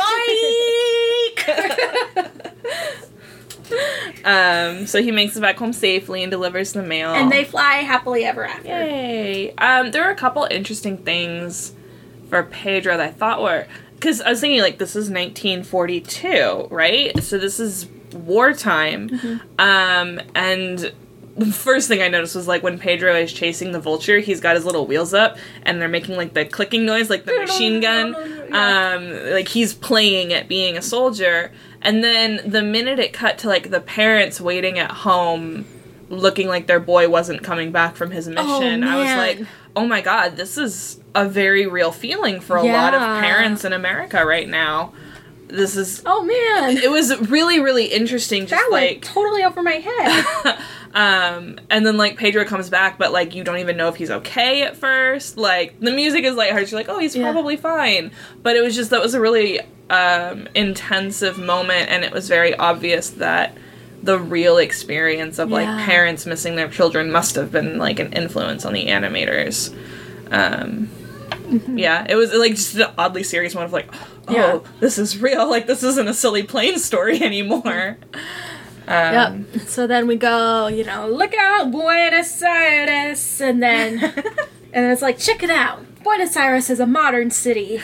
Um, 4.26 4.86
so 4.88 5.02
he 5.02 5.12
makes 5.12 5.36
it 5.38 5.42
back 5.42 5.58
home 5.58 5.74
safely 5.74 6.24
and 6.24 6.32
delivers 6.32 6.74
the 6.74 6.84
mail. 6.84 7.14
and 7.14 7.32
they 7.32 7.44
fly 7.44 7.76
happily 7.78 8.26
ever 8.26 8.46
after. 8.46 8.68
Yay! 8.68 9.54
Um, 9.58 9.92
there 9.92 10.04
were 10.04 10.10
a 10.12 10.16
couple 10.16 10.48
interesting 10.50 10.98
things 10.98 11.74
for 12.30 12.44
Pedro 12.44 12.98
that 12.98 13.10
I 13.10 13.12
thought 13.12 13.42
were 13.42 13.68
because 13.96 14.22
I 14.22 14.30
was 14.32 14.42
thinking 14.42 14.62
like 14.62 14.78
this 14.78 14.96
is 14.96 15.10
1942, 15.10 16.68
right? 16.70 17.22
So 17.24 17.38
this 17.38 17.60
is 17.60 17.88
wartime, 18.14 19.42
um, 19.60 20.20
and 20.36 20.92
the 21.36 21.46
first 21.46 21.88
thing 21.88 22.02
I 22.02 22.08
noticed 22.08 22.36
was 22.36 22.48
like 22.48 22.64
when 22.64 22.80
Pedro 22.80 23.16
is 23.16 23.32
chasing 23.32 23.72
the 23.72 23.80
vulture, 23.80 24.18
he's 24.20 24.40
got 24.42 24.56
his 24.56 24.66
little 24.66 24.88
wheels 24.88 25.14
up 25.14 25.38
and 25.64 25.80
they're 25.80 25.88
making 25.88 26.16
like 26.18 26.34
the 26.34 26.46
clicking 26.46 26.84
noise, 26.86 27.12
like 27.12 27.26
the 27.26 27.38
machine 27.38 27.80
gun. 27.82 28.16
Um, 28.48 29.12
like 29.34 29.50
he's 29.50 29.74
playing 29.74 30.32
at 30.32 30.48
being 30.48 30.78
a 30.78 30.82
soldier, 30.82 31.52
and 31.82 32.04
then 32.04 32.42
the 32.46 32.62
minute 32.62 33.00
it 33.00 33.14
cut 33.14 33.38
to 33.40 33.48
like 33.48 33.70
the 33.70 33.82
parents 33.82 34.42
waiting 34.42 34.80
at 34.80 34.92
home 34.92 35.66
looking 36.10 36.48
like 36.48 36.68
their 36.68 36.80
boy 36.80 37.10
wasn't 37.10 37.44
coming 37.44 37.72
back 37.72 37.96
from 37.96 38.12
his 38.12 38.28
oh, 38.28 38.32
mission. 38.32 38.84
I 38.84 38.96
was 38.98 39.18
like, 39.18 39.48
oh 39.76 39.86
my 39.86 40.02
god, 40.02 40.38
this 40.38 40.58
is 40.58 41.00
a 41.14 41.28
very 41.28 41.68
real 41.68 41.92
feeling 41.92 42.40
for 42.40 42.58
a 42.58 42.64
lot 42.64 42.94
of 42.94 43.02
parents 43.02 43.66
in 43.66 43.74
America 43.74 44.26
right 44.26 44.48
now. 44.48 44.94
This 45.48 45.78
is. 45.78 46.02
Oh 46.06 46.24
man. 46.24 46.78
It 46.84 46.92
was 46.92 47.18
really, 47.30 47.60
really 47.60 47.86
interesting. 47.86 48.48
Just 48.48 48.52
that 48.52 48.70
like, 48.72 49.02
totally 49.02 49.44
over 49.44 49.64
my 49.64 49.74
head. 49.74 50.60
um, 50.98 51.60
and 51.70 51.86
then 51.86 51.96
like 51.96 52.18
Pedro 52.18 52.44
comes 52.44 52.72
back, 52.72 52.98
but 52.98 53.12
like 53.12 53.36
you 53.36 53.44
don't 53.44 53.60
even 53.60 53.78
know 53.78 53.88
if 53.88 53.96
he's 53.98 54.10
okay 54.10 54.64
at 54.64 54.76
first. 54.76 55.38
Like 55.38 55.80
the 55.80 55.92
music 55.92 56.24
is 56.24 56.36
lighthearted. 56.36 56.72
You're 56.72 56.80
like, 56.80 56.90
oh, 56.90 56.98
he's 56.98 57.16
Yeah. 57.16 57.32
probably 57.32 57.56
fine. 57.56 58.12
But 58.42 58.56
it 58.56 58.62
was 58.64 58.76
just 58.76 58.90
that 58.90 59.00
was 59.00 59.14
a 59.14 59.22
really 59.22 59.60
um, 59.92 60.48
intensive 60.56 61.38
moment, 61.38 61.90
and 61.92 62.04
it 62.04 62.12
was 62.12 62.28
very 62.28 62.56
obvious 62.56 63.12
that 63.12 63.56
the 64.02 64.18
real 64.20 64.58
experience 64.58 65.38
of 65.38 65.52
like 65.52 65.68
Yeah. 65.68 65.86
parents 65.86 66.26
missing 66.26 66.56
their 66.56 66.68
children 66.68 67.12
must 67.12 67.36
have 67.36 67.52
been 67.52 67.78
like 67.78 68.00
an 68.00 68.12
influence 68.14 68.66
on 68.66 68.74
the 68.74 68.88
animators. 68.88 69.72
Um, 70.32 70.90
Yeah, 71.76 72.06
it 72.10 72.16
was 72.16 72.34
like 72.34 72.56
just 72.56 72.76
an 72.76 72.88
oddly 72.98 73.24
serious 73.24 73.54
one 73.56 73.66
of 73.66 73.72
like, 73.72 73.88
oh, 74.28 74.34
Yeah. 74.34 74.60
this 74.80 74.98
is 74.98 75.20
real. 75.22 75.48
Like 75.48 75.68
this 75.68 75.84
isn't 75.84 76.08
a 76.08 76.14
silly 76.14 76.42
plane 76.44 76.80
story 76.80 77.22
anymore. 77.32 77.98
Um, 78.88 79.46
Yep. 79.54 79.62
So 79.68 79.86
then 79.88 80.08
we 80.08 80.16
go, 80.16 80.68
you 80.68 80.84
know, 80.86 81.08
look 81.10 81.34
out, 81.36 81.72
Buenos 81.72 82.42
Aires, 82.42 83.42
and 83.42 83.62
then 83.62 84.00
and 84.04 84.16
then 84.74 84.92
it's 84.92 85.02
like, 85.02 85.18
check 85.20 85.44
it 85.44 85.50
out. 85.50 85.84
Buenos 86.04 86.36
Aires 86.38 86.70
is 86.70 86.80
a 86.80 86.88
modern 86.88 87.30
city. 87.32 87.82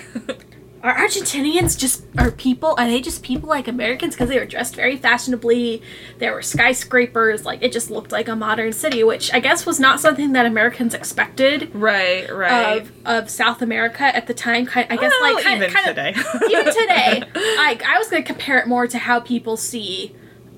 Are 0.81 0.93
Argentinians 0.95 1.77
just 1.79 2.03
are 2.17 2.29
people? 2.29 2.75
Are 2.77 2.85
they 2.85 2.99
just 2.99 3.23
people 3.23 3.47
like 3.47 3.69
Americans? 3.69 4.15
Because 4.15 4.27
they 4.27 4.37
were 4.37 4.45
dressed 4.45 4.75
very 4.75 4.97
fashionably. 4.97 5.81
There 6.19 6.33
were 6.33 6.41
skyscrapers. 6.41 7.45
Like 7.45 7.61
it 7.63 7.71
just 7.71 7.89
looked 7.89 8.11
like 8.11 8.27
a 8.27 8.35
modern 8.35 8.73
city, 8.73 9.01
which 9.01 9.33
I 9.33 9.39
guess 9.39 9.65
was 9.65 9.79
not 9.79 10.01
something 10.01 10.33
that 10.33 10.45
Americans 10.45 10.93
expected 10.93 11.73
Right, 11.73 12.29
right. 12.29 12.81
of 12.81 12.91
of 13.05 13.29
South 13.29 13.61
America 13.61 14.03
at 14.03 14.27
the 14.27 14.33
time. 14.33 14.65
Ki- 14.67 14.85
I 14.89 14.97
guess 14.97 15.13
Well, 15.21 15.33
like 15.35 15.43
kind, 15.45 15.57
even 15.63 15.71
kind 15.73 15.85
today. 15.85 16.09
of 16.33 16.41
even 16.51 16.65
today. 16.65 17.23
Like 17.57 17.83
I 17.83 17.97
was 17.97 18.09
gonna 18.09 18.21
compare 18.23 18.57
it 18.59 18.67
more 18.67 18.85
to 18.85 18.97
how 18.97 19.21
people 19.21 19.55
see 19.55 20.13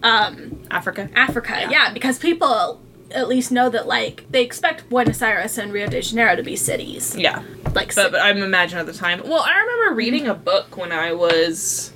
um, 0.06 0.60
Africa. 0.72 1.10
Africa. 1.16 1.68
Yeah. 1.70 1.94
because 1.94 2.20
people 2.20 2.82
at 3.12 3.28
least 3.28 3.52
know 3.52 3.70
that 3.70 3.88
like 3.88 4.26
they 4.32 4.44
expect 4.44 4.90
Buenos 4.90 5.22
Aires 5.22 5.58
and 5.58 5.72
Rio 5.72 5.88
de 5.88 6.02
Janeiro 6.02 6.36
to 6.36 6.44
be 6.44 6.56
cities. 6.56 7.16
Yeah. 7.16 7.44
Like 7.74 7.94
But, 7.94 8.12
but 8.12 8.22
I'm 8.22 8.38
imagining 8.38 8.82
at 8.82 8.86
the 8.86 8.98
time. 8.98 9.22
Well, 9.24 9.42
I 9.42 9.60
remember 9.60 9.96
reading 9.96 10.28
a 10.28 10.34
book 10.34 10.78
when 10.78 10.92
I 10.92 11.14
was. 11.14 11.92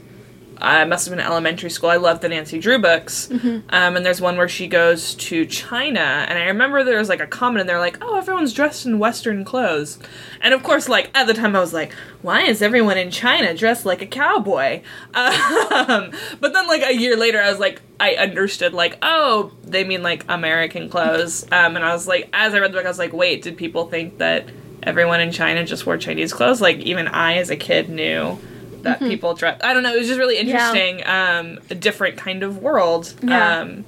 I 0.61 0.83
must 0.85 1.05
have 1.05 1.11
been 1.11 1.19
in 1.19 1.25
elementary 1.25 1.69
school. 1.69 1.89
I 1.89 1.97
loved 1.97 2.21
the 2.21 2.29
Nancy 2.29 2.59
Drew 2.59 2.79
books. 2.79 3.29
Um, 3.69 3.95
and 3.95 4.05
there's 4.05 4.19
one 4.21 4.37
where 4.37 4.49
she 4.49 4.67
goes 4.67 5.15
to 5.15 5.45
China. 5.45 5.99
And 5.99 6.37
I 6.37 6.45
remember 6.45 6.83
there 6.83 6.97
was 6.99 7.09
like 7.09 7.21
a 7.21 7.27
comment 7.27 7.61
and 7.61 7.69
they're 7.69 7.79
like, 7.79 7.97
oh, 8.01 8.17
everyone's 8.17 8.53
dressed 8.53 8.85
in 8.85 8.99
Western 8.99 9.45
clothes. 9.45 9.99
And 10.41 10.53
of 10.53 10.63
course, 10.63 10.89
like 10.89 11.09
at 11.13 11.27
the 11.27 11.33
time, 11.33 11.55
I 11.55 11.59
was 11.59 11.73
like, 11.73 11.93
why 12.21 12.41
is 12.41 12.61
everyone 12.61 12.97
in 12.97 13.11
China 13.11 13.55
dressed 13.55 13.85
like 13.85 14.01
a 14.01 14.07
cowboy? 14.07 14.81
Um, 15.79 16.11
but 16.39 16.53
then, 16.53 16.67
like 16.67 16.81
a 16.83 16.93
year 16.95 17.15
later, 17.15 17.39
I 17.39 17.49
was 17.49 17.59
like, 17.59 17.81
I 17.99 18.15
understood, 18.15 18.73
like, 18.73 18.97
oh, 19.01 19.53
they 19.63 19.83
mean 19.83 20.03
like 20.03 20.25
American 20.27 20.89
clothes. 20.89 21.43
Um, 21.51 21.75
and 21.75 21.85
I 21.85 21.93
was 21.93 22.07
like, 22.07 22.29
as 22.33 22.53
I 22.53 22.59
read 22.59 22.71
the 22.71 22.77
book, 22.77 22.85
I 22.85 22.89
was 22.89 22.99
like, 22.99 23.13
wait, 23.13 23.43
did 23.43 23.55
people 23.57 23.87
think 23.87 24.17
that 24.17 24.49
everyone 24.83 25.21
in 25.21 25.31
China 25.31 25.65
just 25.65 25.85
wore 25.85 25.97
Chinese 25.97 26.33
clothes? 26.33 26.59
Like, 26.61 26.77
even 26.79 27.07
I, 27.07 27.37
as 27.37 27.49
a 27.49 27.55
kid, 27.55 27.89
knew 27.89 28.37
that 28.83 28.99
people 28.99 29.33
dress. 29.33 29.59
I 29.63 29.73
don't 29.73 29.83
know. 29.83 29.93
It 29.93 29.99
was 29.99 30.07
just 30.07 30.19
really 30.19 30.37
interesting. 30.37 31.05
Um, 31.05 31.59
a 31.69 31.75
different 31.75 32.17
kind 32.17 32.43
of 32.43 32.57
world. 32.57 33.13
Yeah. 33.21 33.59
Um, 33.59 33.85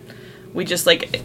we 0.53 0.65
just 0.65 0.85
like. 0.85 1.21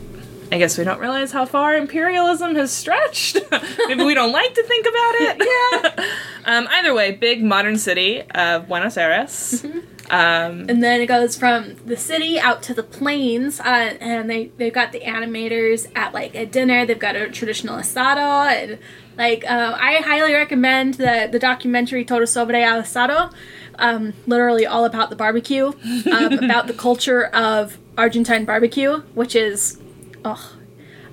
I 0.52 0.58
guess 0.58 0.78
we 0.78 0.84
don't 0.84 1.00
realize 1.00 1.32
how 1.32 1.44
far 1.44 1.74
imperialism 1.74 2.54
has 2.54 2.70
stretched. 2.70 3.36
Maybe 3.88 4.04
we 4.04 4.14
don't 4.14 4.30
like 4.30 4.54
to 4.54 4.62
think 4.62 4.86
about 4.86 5.14
it. 5.16 5.96
yeah. 6.06 6.14
um, 6.44 6.68
either 6.70 6.94
way, 6.94 7.10
big 7.10 7.42
modern 7.42 7.76
city 7.78 8.22
of 8.30 8.68
Buenos 8.68 8.96
Aires. 8.96 9.66
Um, 10.10 10.66
And 10.68 10.82
then 10.82 11.00
it 11.00 11.06
goes 11.06 11.36
from 11.36 11.76
the 11.84 11.96
city 11.96 12.38
out 12.38 12.62
to 12.64 12.74
the 12.74 12.82
plains, 12.82 13.60
uh, 13.60 13.96
and 14.00 14.30
they 14.30 14.50
they've 14.56 14.72
got 14.72 14.92
the 14.92 15.00
animators 15.00 15.86
at 15.94 16.14
like 16.14 16.34
a 16.34 16.46
dinner. 16.46 16.86
They've 16.86 16.98
got 16.98 17.16
a 17.16 17.28
traditional 17.28 17.76
asado, 17.76 18.46
and 18.46 18.78
like 19.18 19.44
uh, 19.44 19.76
I 19.80 19.96
highly 19.96 20.32
recommend 20.34 20.94
the 20.94 21.28
the 21.30 21.38
documentary 21.38 22.04
Todo 22.04 22.24
sobre 22.26 22.62
el 22.62 22.82
asado, 22.82 23.32
um, 23.78 24.12
literally 24.26 24.66
all 24.66 24.84
about 24.84 25.10
the 25.10 25.16
barbecue, 25.16 25.72
um, 26.12 26.32
about 26.44 26.66
the 26.66 26.74
culture 26.74 27.24
of 27.26 27.78
Argentine 27.98 28.44
barbecue, 28.44 28.98
which 29.14 29.34
is, 29.34 29.78
oh, 30.24 30.55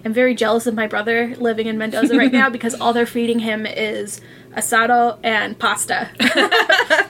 am 0.06 0.14
very 0.14 0.36
jealous 0.36 0.68
of 0.68 0.74
my 0.76 0.88
brother 0.88 1.36
living 1.38 1.68
in 1.68 1.78
Mendoza 1.78 2.16
right 2.18 2.32
now 2.32 2.50
because 2.58 2.74
all 2.76 2.94
they're 2.94 3.06
feeding 3.06 3.40
him 3.40 3.66
is 3.66 4.22
asado 4.56 5.18
and 5.24 5.58
pasta. 5.58 6.10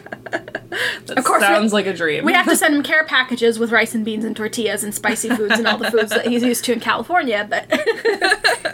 That 1.05 1.19
Of 1.19 1.25
course, 1.25 1.41
we- 1.41 1.45
sounds 1.47 1.71
like 1.71 1.85
a 1.85 1.93
dream. 1.93 2.25
we 2.25 2.33
have 2.33 2.47
to 2.47 2.55
send 2.55 2.73
him 2.73 2.81
care 2.81 3.03
packages 3.05 3.59
with 3.59 3.71
rice 3.71 3.93
and 3.93 4.03
beans 4.03 4.25
and 4.25 4.35
tortillas 4.35 4.83
and 4.83 4.95
spicy 4.95 5.29
foods 5.29 5.59
and 5.59 5.67
all 5.67 5.77
the 5.77 5.91
foods 5.91 6.09
that 6.09 6.25
he's 6.25 6.41
used 6.43 6.65
to 6.65 6.73
in 6.73 6.79
California, 6.79 7.45
but 7.47 7.71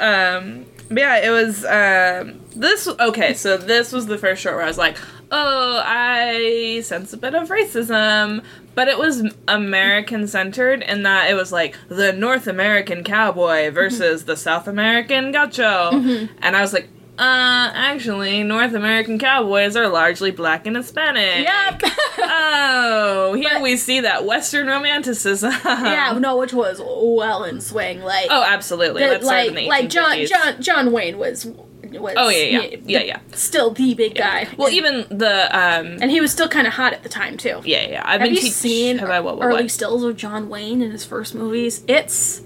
um, 0.00 0.64
but 0.88 0.98
yeah, 0.98 1.18
it 1.18 1.30
was 1.30 1.64
um, 1.66 2.40
this. 2.54 2.88
Okay, 2.88 3.34
so 3.34 3.56
this 3.58 3.92
was 3.92 4.06
the 4.06 4.16
first 4.16 4.40
short 4.42 4.54
where 4.56 4.64
I 4.64 4.68
was 4.68 4.78
like, 4.78 4.96
oh, 5.30 5.82
I 5.84 6.80
sense 6.84 7.12
a 7.12 7.16
bit 7.18 7.34
of 7.34 7.48
racism, 7.48 8.42
but 8.76 8.86
it 8.86 8.98
was 8.98 9.24
American 9.48 10.28
centered 10.28 10.82
in 10.82 11.02
that 11.02 11.28
it 11.28 11.34
was 11.34 11.50
like 11.50 11.76
the 11.88 12.12
North 12.12 12.46
American 12.46 13.02
cowboy 13.02 13.70
versus 13.72 14.24
the 14.26 14.36
South 14.36 14.68
American 14.68 15.32
gaucho, 15.32 15.90
and 16.40 16.56
I 16.56 16.60
was 16.60 16.72
like. 16.72 16.88
Uh, 17.18 17.72
actually, 17.74 18.42
North 18.42 18.74
American 18.74 19.18
cowboys 19.18 19.74
are 19.74 19.88
largely 19.88 20.30
black 20.30 20.66
and 20.66 20.76
Hispanic. 20.76 21.46
yep. 21.46 21.80
Oh, 22.18 23.32
here 23.34 23.48
But- 23.54 23.62
we 23.62 23.78
see 23.78 24.00
that 24.00 24.26
Western 24.26 24.66
romanticism. 24.66 25.50
yeah, 25.64 26.14
no, 26.20 26.36
which 26.36 26.52
was 26.52 26.78
well 26.84 27.44
in 27.44 27.62
swing. 27.62 28.02
Like, 28.02 28.26
Oh, 28.28 28.42
absolutely. 28.46 29.02
the- 29.06 29.18
like, 29.24 29.52
like 29.66 29.88
John 29.88 30.26
John 30.26 30.60
John 30.60 30.92
Wayne 30.92 31.16
was 31.16 31.46
was 31.92 32.14
Oh, 32.16 32.28
yeah, 32.28 32.60
yeah. 32.60 32.76
Yeah, 32.84 33.02
yeah. 33.02 33.18
still 33.32 33.70
the 33.70 33.94
big 33.94 34.14
guy. 34.14 34.48
Well, 34.56 34.68
And- 34.68 34.76
even 34.76 35.06
the 35.10 35.44
um, 35.56 35.98
and 36.00 36.10
he 36.10 36.20
was 36.20 36.30
still 36.32 36.48
kind 36.48 36.66
of 36.66 36.72
hot 36.74 36.92
at 36.92 37.02
the 37.02 37.08
time 37.08 37.36
too. 37.36 37.60
yeah, 37.64 37.88
yeah. 37.88 38.02
I've 38.04 38.20
Have 38.20 38.28
been 38.28 38.34
you 38.36 38.40
teach- 38.42 38.52
seen 38.52 38.98
have 38.98 39.10
I, 39.10 39.20
what, 39.20 39.36
what, 39.38 39.46
early 39.46 39.62
what? 39.64 39.70
stills 39.70 40.02
of 40.04 40.16
John 40.16 40.48
Wayne 40.48 40.82
in 40.82 40.90
his 40.90 41.04
first 41.04 41.34
movies? 41.34 41.82
It's 41.88 42.42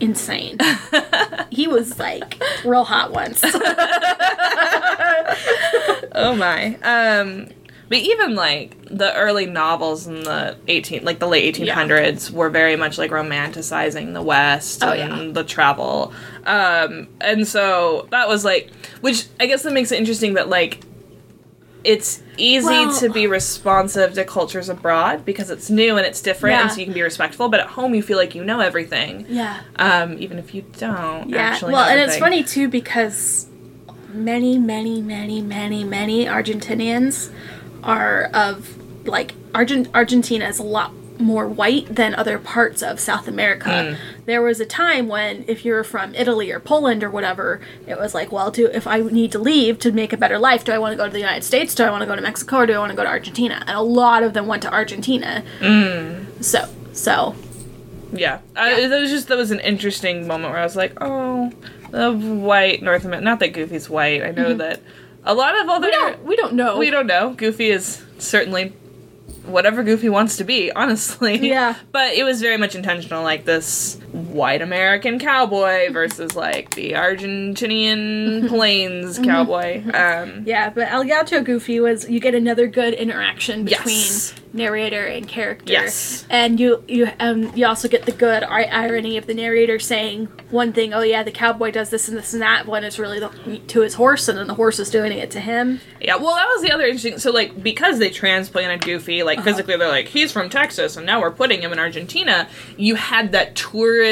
insane. 0.00 0.58
he 1.50 1.66
was 1.68 1.98
like 1.98 2.40
real 2.64 2.84
hot 2.84 3.12
once. 3.12 3.40
oh 6.14 6.34
my. 6.36 6.76
Um, 6.82 7.48
but 7.92 8.00
even 8.00 8.34
like 8.34 8.74
the 8.86 9.14
early 9.14 9.44
novels 9.44 10.06
in 10.06 10.22
the 10.24 10.56
18 10.66 11.04
like 11.04 11.18
the 11.18 11.28
late 11.28 11.54
1800s 11.54 12.30
were 12.30 12.48
very 12.48 12.74
much 12.74 12.96
like 12.96 13.10
romanticizing 13.10 14.14
the 14.14 14.22
west 14.22 14.82
Oh, 14.82 14.92
and 14.92 15.26
yeah. 15.26 15.32
the 15.32 15.44
travel 15.44 16.14
um 16.46 17.06
and 17.20 17.46
so 17.46 18.08
that 18.10 18.28
was 18.28 18.46
like 18.46 18.70
which 19.02 19.26
i 19.38 19.44
guess 19.44 19.62
that 19.64 19.74
makes 19.74 19.92
it 19.92 19.98
interesting 19.98 20.34
that 20.34 20.48
like 20.48 20.80
it's 21.84 22.22
easy 22.38 22.64
Well- 22.64 22.98
to 23.00 23.10
be 23.10 23.26
responsive 23.26 24.14
to 24.14 24.24
cultures 24.24 24.70
abroad 24.70 25.26
because 25.26 25.50
it's 25.50 25.68
new 25.68 25.98
and 25.98 26.06
it's 26.06 26.22
different 26.22 26.56
and 26.62 26.70
so 26.72 26.78
you 26.78 26.86
can 26.86 26.94
be 26.94 27.02
respectful 27.02 27.50
but 27.50 27.60
at 27.60 27.66
home 27.66 27.94
you 27.94 28.02
feel 28.02 28.16
like 28.16 28.34
you 28.34 28.42
know 28.42 28.60
everything 28.60 29.26
yeah. 29.28 29.60
um 29.76 30.16
even 30.18 30.38
if 30.38 30.54
you 30.54 30.62
don't 30.78 31.34
actually 31.34 31.72
Yeah. 31.72 31.78
well, 31.78 31.90
and 31.90 32.00
it's 32.00 32.16
funny 32.16 32.42
too 32.42 32.68
because 32.68 33.48
many, 34.14 34.58
many, 34.58 35.00
many, 35.00 35.40
many, 35.40 35.84
many 35.84 36.26
Argentinians 36.26 37.30
are 37.82 38.24
of 38.32 38.78
like 39.06 39.34
Argent 39.54 39.88
Argentina 39.94 40.46
is 40.46 40.58
a 40.58 40.62
lot 40.62 40.92
more 41.18 41.46
white 41.46 41.94
than 41.94 42.14
other 42.14 42.38
parts 42.38 42.82
of 42.82 42.98
South 42.98 43.28
America. 43.28 43.94
Hmm. 43.94 44.22
There 44.26 44.42
was 44.42 44.60
a 44.60 44.66
time 44.66 45.08
when 45.08 45.44
if 45.46 45.64
you 45.64 45.72
were 45.72 45.84
from 45.84 46.14
Italy 46.14 46.50
or 46.50 46.60
Poland 46.60 47.02
or 47.04 47.10
whatever, 47.10 47.60
it 47.86 47.98
was 47.98 48.14
like, 48.14 48.32
well, 48.32 48.50
do 48.50 48.66
if 48.66 48.86
I 48.86 49.00
need 49.00 49.32
to 49.32 49.38
leave 49.38 49.78
to 49.80 49.92
make 49.92 50.12
a 50.12 50.16
better 50.16 50.38
life, 50.38 50.64
do 50.64 50.72
I 50.72 50.78
want 50.78 50.92
to 50.92 50.96
go 50.96 51.06
to 51.06 51.12
the 51.12 51.18
United 51.18 51.44
States? 51.44 51.74
Do 51.74 51.84
I 51.84 51.90
want 51.90 52.02
to 52.02 52.06
go 52.06 52.16
to 52.16 52.22
Mexico 52.22 52.58
or 52.58 52.66
do 52.66 52.74
I 52.74 52.78
want 52.78 52.90
to 52.90 52.96
go 52.96 53.04
to 53.04 53.08
Argentina? 53.08 53.62
And 53.66 53.76
a 53.76 53.82
lot 53.82 54.22
of 54.22 54.34
them 54.34 54.46
went 54.46 54.62
to 54.62 54.72
Argentina. 54.72 55.44
Hmm. 55.60 56.24
So, 56.42 56.68
so 56.92 57.34
Yeah, 58.12 58.40
I, 58.56 58.86
that 58.88 59.00
was 59.00 59.10
just 59.10 59.28
that 59.28 59.38
was 59.38 59.50
an 59.50 59.60
interesting 59.60 60.26
moment 60.26 60.52
where 60.52 60.60
I 60.60 60.64
was 60.64 60.76
like, 60.76 60.92
oh, 61.00 61.52
the 61.90 62.12
white 62.12 62.82
North 62.82 63.04
American. 63.04 63.24
Not 63.24 63.40
that 63.40 63.52
Goofy's 63.52 63.88
white. 63.88 64.22
I 64.22 64.30
know 64.30 64.50
mm-hmm. 64.50 64.58
that 64.58 64.80
a 65.24 65.34
lot 65.34 65.60
of 65.60 65.68
other 65.68 65.86
we 65.86 65.90
don't 65.90 66.24
we 66.24 66.36
don't 66.36 66.54
know. 66.54 66.78
we 66.78 66.90
don't 66.90 67.06
know. 67.06 67.30
Goofy 67.34 67.70
is 67.70 68.02
certainly 68.18 68.72
whatever 69.44 69.82
Goofy 69.82 70.08
wants 70.08 70.36
to 70.38 70.44
be, 70.44 70.70
honestly. 70.72 71.48
Yeah. 71.48 71.76
But 71.92 72.14
it 72.14 72.24
was 72.24 72.40
very 72.40 72.56
much 72.56 72.74
intentional, 72.74 73.22
like 73.22 73.44
this 73.44 73.98
white 74.30 74.62
American 74.62 75.18
cowboy 75.18 75.90
versus 75.92 76.34
like 76.36 76.74
the 76.74 76.92
Argentinian 76.92 78.48
plains 78.48 79.18
cowboy. 79.18 79.82
Um, 79.92 80.42
Yeah, 80.46 80.70
but 80.70 80.90
El 80.90 81.04
Gaucho 81.04 81.42
Goofy 81.42 81.80
was 81.80 82.08
you 82.08 82.20
get 82.20 82.34
another 82.34 82.66
good 82.66 82.94
interaction 82.94 83.64
between 83.64 83.96
Yes. 83.96 84.34
narrator 84.52 85.04
and 85.06 85.26
character. 85.28 85.72
Yes. 85.72 86.26
and 86.30 86.58
you 86.60 86.82
you 86.88 87.08
um 87.20 87.52
you 87.56 87.66
also 87.66 87.88
get 87.88 88.04
the 88.06 88.12
good 88.12 88.42
ir- 88.42 88.68
irony 88.70 89.16
of 89.16 89.26
the 89.26 89.34
narrator 89.34 89.78
saying 89.78 90.28
one 90.50 90.72
thing, 90.72 90.92
oh 90.92 91.00
yeah, 91.00 91.22
the 91.22 91.30
cowboy 91.30 91.70
does 91.70 91.88
this 91.90 92.08
and 92.08 92.16
this 92.18 92.32
and 92.34 92.42
that, 92.42 92.66
when 92.66 92.84
it's 92.84 92.98
really 92.98 93.18
the, 93.18 93.58
to 93.68 93.80
his 93.80 93.94
horse, 93.94 94.28
and 94.28 94.36
then 94.38 94.46
the 94.48 94.54
horse 94.54 94.78
is 94.78 94.90
doing 94.90 95.10
it 95.12 95.30
to 95.30 95.40
him. 95.40 95.80
Yeah, 95.98 96.16
well, 96.16 96.36
that 96.36 96.46
was 96.48 96.60
the 96.60 96.70
other 96.70 96.84
interesting. 96.84 97.18
So, 97.18 97.30
like, 97.30 97.62
because 97.62 97.98
they 97.98 98.10
transplanted 98.10 98.82
Goofy, 98.84 99.22
like, 99.22 99.42
physically, 99.42 99.78
they're 99.78 99.88
like, 99.88 100.08
he's 100.08 100.30
from 100.30 100.50
Texas, 100.50 100.98
and 100.98 101.06
now 101.06 101.22
we're 101.22 101.30
putting 101.30 101.62
him 101.62 101.72
in 101.72 101.78
Argentina. 101.78 102.46
You 102.76 102.96
had 102.96 103.32
that 103.32 103.54
tourist 103.56 104.11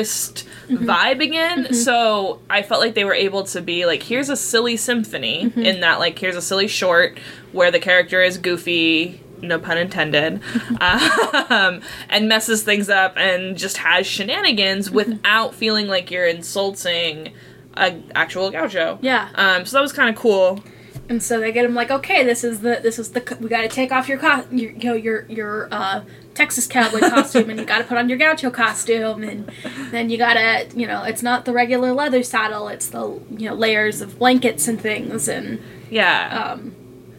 vibe 0.69 1.23
again. 1.23 1.75
So, 1.75 2.41
I 2.49 2.63
felt 2.63 2.81
like 2.81 2.95
they 2.95 3.05
were 3.05 3.15
able 3.15 3.45
to 3.45 3.61
be 3.61 3.87
like, 3.87 4.03
here's 4.03 4.29
a 4.29 4.37
silly 4.37 4.77
symphony, 4.77 5.53
in 5.57 5.81
that, 5.81 5.99
like, 5.99 6.19
here's 6.19 6.37
a 6.37 6.43
silly 6.43 6.69
short 6.69 7.19
where 7.53 7.71
the 7.71 7.81
character 7.81 8.23
is 8.23 8.39
Goofy. 8.39 9.23
No 9.43 9.59
pun 9.59 9.79
intended, 9.79 10.43
um, 10.81 11.81
and 12.11 12.29
messes 12.29 12.63
things 12.63 12.91
up 12.91 13.17
and 13.17 13.57
just 13.57 13.79
has 13.79 14.07
shenanigans 14.07 14.91
without 14.91 15.55
feeling 15.55 15.87
like 15.89 16.11
you're 16.11 16.27
insulting 16.27 17.33
a 17.75 18.03
actual 18.15 18.51
gaucho. 18.51 18.99
Yeah. 19.01 19.31
Um, 19.35 19.65
so 19.65 19.79
that 19.79 19.83
was 19.83 19.95
kind 19.95 20.11
of 20.11 20.17
cool. 20.17 20.63
And 21.09 21.23
so 21.23 21.41
they 21.41 21.53
get 21.53 21.65
him 21.65 21.75
like, 21.75 21.91
okay, 21.91 22.23
this 22.23 22.45
is 22.45 22.61
the 22.61 22.81
this 22.83 22.99
is 22.99 23.13
the 23.13 23.37
we 23.41 23.49
got 23.49 23.63
to 23.63 23.69
take 23.69 23.93
off 23.93 24.09
your 24.09 24.19
co- 24.19 24.45
your 24.51 24.73
you 24.73 24.85
know, 24.85 24.95
your 24.95 25.25
your 25.29 25.69
uh, 25.73 26.03
Texas 26.35 26.66
cowboy 26.66 27.01
costume, 27.01 27.51
and 27.51 27.59
you 27.59 27.66
got 27.66 27.79
to 27.79 27.85
put 27.85 27.99
on 27.99 28.09
your 28.09 28.16
gaucho 28.19 28.51
costume, 28.51 29.23
and 29.25 29.51
then 29.90 30.11
you 30.11 30.16
gotta 30.16 30.66
you 30.75 30.87
know 30.87 31.03
it's 31.03 31.23
not 31.23 31.45
the 31.45 31.53
regular 31.53 31.93
leather 31.93 32.23
saddle, 32.23 32.69
it's 32.69 32.88
the 32.88 33.21
you 33.31 33.49
know 33.49 33.55
layers 33.55 34.01
of 34.01 34.19
blankets 34.19 34.69
and 34.69 34.81
things, 34.81 35.29
and 35.29 35.61
Yeah. 35.90 36.53
um, 36.53 36.75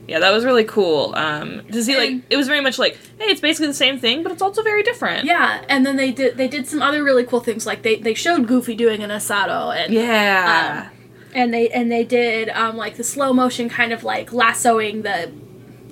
Yeah, 0.08 0.20
that 0.20 0.32
was 0.34 0.44
really 0.44 0.64
cool. 0.64 1.14
Um, 1.16 1.62
to 1.72 1.84
see 1.84 1.96
like 1.96 2.10
And- 2.12 2.24
it 2.30 2.38
was 2.38 2.48
very 2.48 2.62
much 2.62 2.80
like, 2.80 2.98
hey, 3.20 3.26
it's 3.26 3.42
basically 3.42 3.68
the 3.68 3.74
same 3.74 4.00
thing, 4.00 4.24
but 4.24 4.32
it's 4.32 4.42
also 4.42 4.62
very 4.64 4.82
different. 4.84 5.26
yeah, 5.26 5.62
and 5.70 5.86
then 5.86 5.96
they 5.98 6.12
did 6.12 6.38
they 6.38 6.48
did 6.48 6.66
some 6.68 6.82
other 6.82 7.04
really 7.04 7.24
cool 7.26 7.42
things 7.42 7.66
like 7.66 7.82
they 7.84 7.96
they 7.98 8.14
showed 8.14 8.48
Goofy 8.48 8.76
doing 8.76 9.04
an 9.04 9.10
asado 9.10 9.76
and 9.76 9.94
Yeah. 9.94 10.88
and 11.34 11.54
they 11.54 11.70
and 11.70 11.92
they 11.92 12.04
did 12.06 12.50
um, 12.50 12.76
like 12.78 12.96
the 12.96 13.04
slow 13.04 13.34
motion 13.34 13.70
kind 13.70 13.92
of 13.94 14.04
like 14.04 14.32
lassoing 14.34 15.04
the 15.04 15.32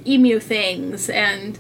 emu 0.08 0.40
things 0.40 1.10
and 1.10 1.60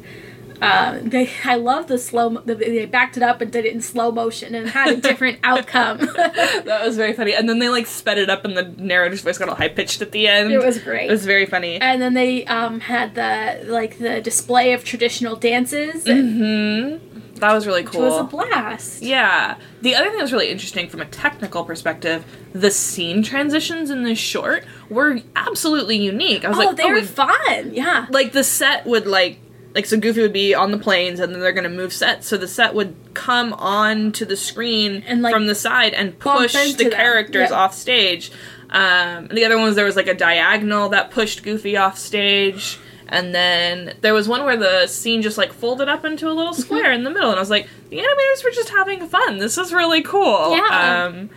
uh, 0.61 0.99
they 1.01 1.29
I 1.45 1.55
love 1.55 1.87
the 1.87 1.97
slow 1.97 2.29
mo- 2.31 2.41
they 2.45 2.85
backed 2.85 3.17
it 3.17 3.23
up 3.23 3.41
and 3.41 3.51
did 3.51 3.65
it 3.65 3.73
in 3.73 3.81
slow 3.81 4.11
motion 4.11 4.55
and 4.55 4.69
had 4.69 4.89
a 4.89 4.97
different 5.09 5.39
outcome. 5.43 5.97
that 6.15 6.81
was 6.85 6.97
very 6.97 7.13
funny. 7.13 7.33
And 7.33 7.47
then 7.47 7.59
they 7.59 7.69
like 7.69 7.87
sped 7.87 8.17
it 8.17 8.29
up, 8.29 8.45
and 8.45 8.55
the 8.57 8.63
narrator's 8.81 9.21
voice 9.21 9.37
got 9.37 9.49
all 9.49 9.55
high 9.55 9.69
pitched 9.69 10.01
at 10.01 10.11
the 10.11 10.27
end. 10.27 10.51
it 10.51 10.63
was 10.63 10.79
great. 10.79 11.07
It 11.09 11.11
was 11.11 11.25
very 11.25 11.45
funny. 11.45 11.79
and 11.81 12.01
then 12.01 12.13
they 12.13 12.45
um, 12.45 12.79
had 12.81 13.15
the 13.15 13.65
like 13.71 13.97
the 13.99 14.21
display 14.21 14.73
of 14.73 14.83
traditional 14.83 15.35
dances, 15.35 16.03
hmm 16.05 16.97
That 17.35 17.53
was 17.53 17.65
really 17.65 17.83
cool. 17.83 18.01
it 18.01 18.05
was 18.09 18.19
a 18.19 18.23
blast. 18.25 19.01
Yeah. 19.01 19.55
The 19.81 19.95
other 19.95 20.07
thing 20.09 20.17
that 20.17 20.23
was 20.23 20.33
really 20.33 20.49
interesting 20.49 20.89
from 20.89 20.99
a 21.01 21.05
technical 21.05 21.63
perspective, 21.63 22.25
the 22.53 22.69
scene 22.69 23.23
transitions 23.23 23.89
in 23.89 24.03
this 24.03 24.19
short 24.19 24.65
were 24.89 25.19
absolutely 25.37 25.95
unique. 25.97 26.43
I 26.43 26.49
was 26.49 26.57
Oh, 26.57 26.65
like, 26.65 26.75
they 26.77 26.83
oh, 26.83 26.89
were 26.89 26.93
we 26.95 27.03
fun. 27.03 27.73
Yeah. 27.73 28.07
like 28.09 28.33
the 28.33 28.43
set 28.43 28.85
would 28.85 29.07
like 29.07 29.39
like 29.75 29.85
so 29.85 29.97
Goofy 29.97 30.21
would 30.21 30.33
be 30.33 30.53
on 30.55 30.71
the 30.71 30.77
plains 30.77 31.19
and 31.19 31.33
then 31.33 31.41
they're 31.41 31.51
gonna 31.51 31.69
move 31.69 31.93
sets 31.93 32.27
so 32.27 32.37
the 32.37 32.47
set 32.47 32.73
would 32.73 32.95
come 33.13 33.53
on 33.53 34.11
to 34.13 34.25
the 34.25 34.35
screen 34.35 35.03
And, 35.07 35.21
like, 35.21 35.33
from 35.33 35.45
the 35.47 35.55
side 35.55 35.93
and 35.93 36.17
push 36.17 36.53
the 36.53 36.83
them. 36.85 36.91
characters 36.91 37.49
Yeah. 37.51 37.55
off 37.57 37.75
stage. 37.75 38.31
Um, 38.71 39.27
the 39.27 39.45
other 39.45 39.55
one 39.57 39.65
was 39.65 39.75
there 39.75 39.85
was 39.85 39.95
like 39.95 40.07
a 40.07 40.13
diagonal 40.13 40.89
that 40.89 41.11
pushed 41.11 41.43
Goofy 41.43 41.75
off 41.77 41.97
stage. 41.97 42.79
And 43.11 43.33
then 43.33 43.95
there 44.01 44.13
was 44.13 44.27
one 44.27 44.43
where 44.45 44.55
the 44.57 44.85
scene 44.85 45.23
just 45.23 45.37
like 45.37 45.51
folded 45.51 45.89
up 45.89 46.05
into 46.05 46.27
a 46.29 46.33
little 46.33 46.53
Mm-hmm. 46.53 46.61
square 46.61 46.91
in 46.91 47.03
the 47.03 47.09
middle, 47.09 47.29
and 47.31 47.37
I 47.37 47.41
was 47.41 47.49
like, 47.49 47.67
the 47.89 47.97
animators 47.97 48.43
were 48.43 48.51
just 48.51 48.69
having 48.69 49.07
fun. 49.07 49.39
This 49.39 49.57
is 49.57 49.73
really 49.73 50.03
cool. 50.03 50.55
Yeah. 50.55 51.05
Um, 51.07 51.31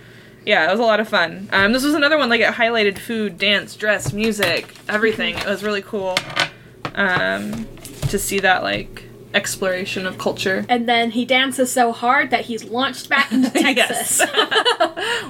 yeah, 0.45 0.68
it 0.68 0.71
was 0.71 0.81
a 0.81 0.85
lot 0.85 1.01
of 1.01 1.09
fun. 1.09 1.49
Um, 1.51 1.73
this 1.73 1.83
was 1.83 1.95
another 1.95 2.18
one 2.18 2.29
like 2.29 2.42
it 2.42 2.53
highlighted 2.53 2.99
food, 2.99 3.38
dance, 3.38 3.75
dress, 3.77 4.12
music, 4.12 4.75
everything. 4.88 5.38
It 5.38 5.47
was 5.47 5.62
really 5.64 5.81
cool 5.81 6.14
um, 6.95 7.66
to 8.12 8.18
see 8.18 8.38
that 8.38 8.62
like 8.62 9.05
exploration 9.35 10.07
of 10.07 10.18
culture. 10.18 10.64
And 10.68 10.88
then 10.88 11.11
he 11.11 11.25
dances 11.25 11.72
so 11.72 11.90
hard 11.92 12.31
that 12.31 12.44
he's 12.44 12.64
launched 12.64 13.09
back 13.09 13.33
into 13.33 13.51
Texas. 13.66 14.20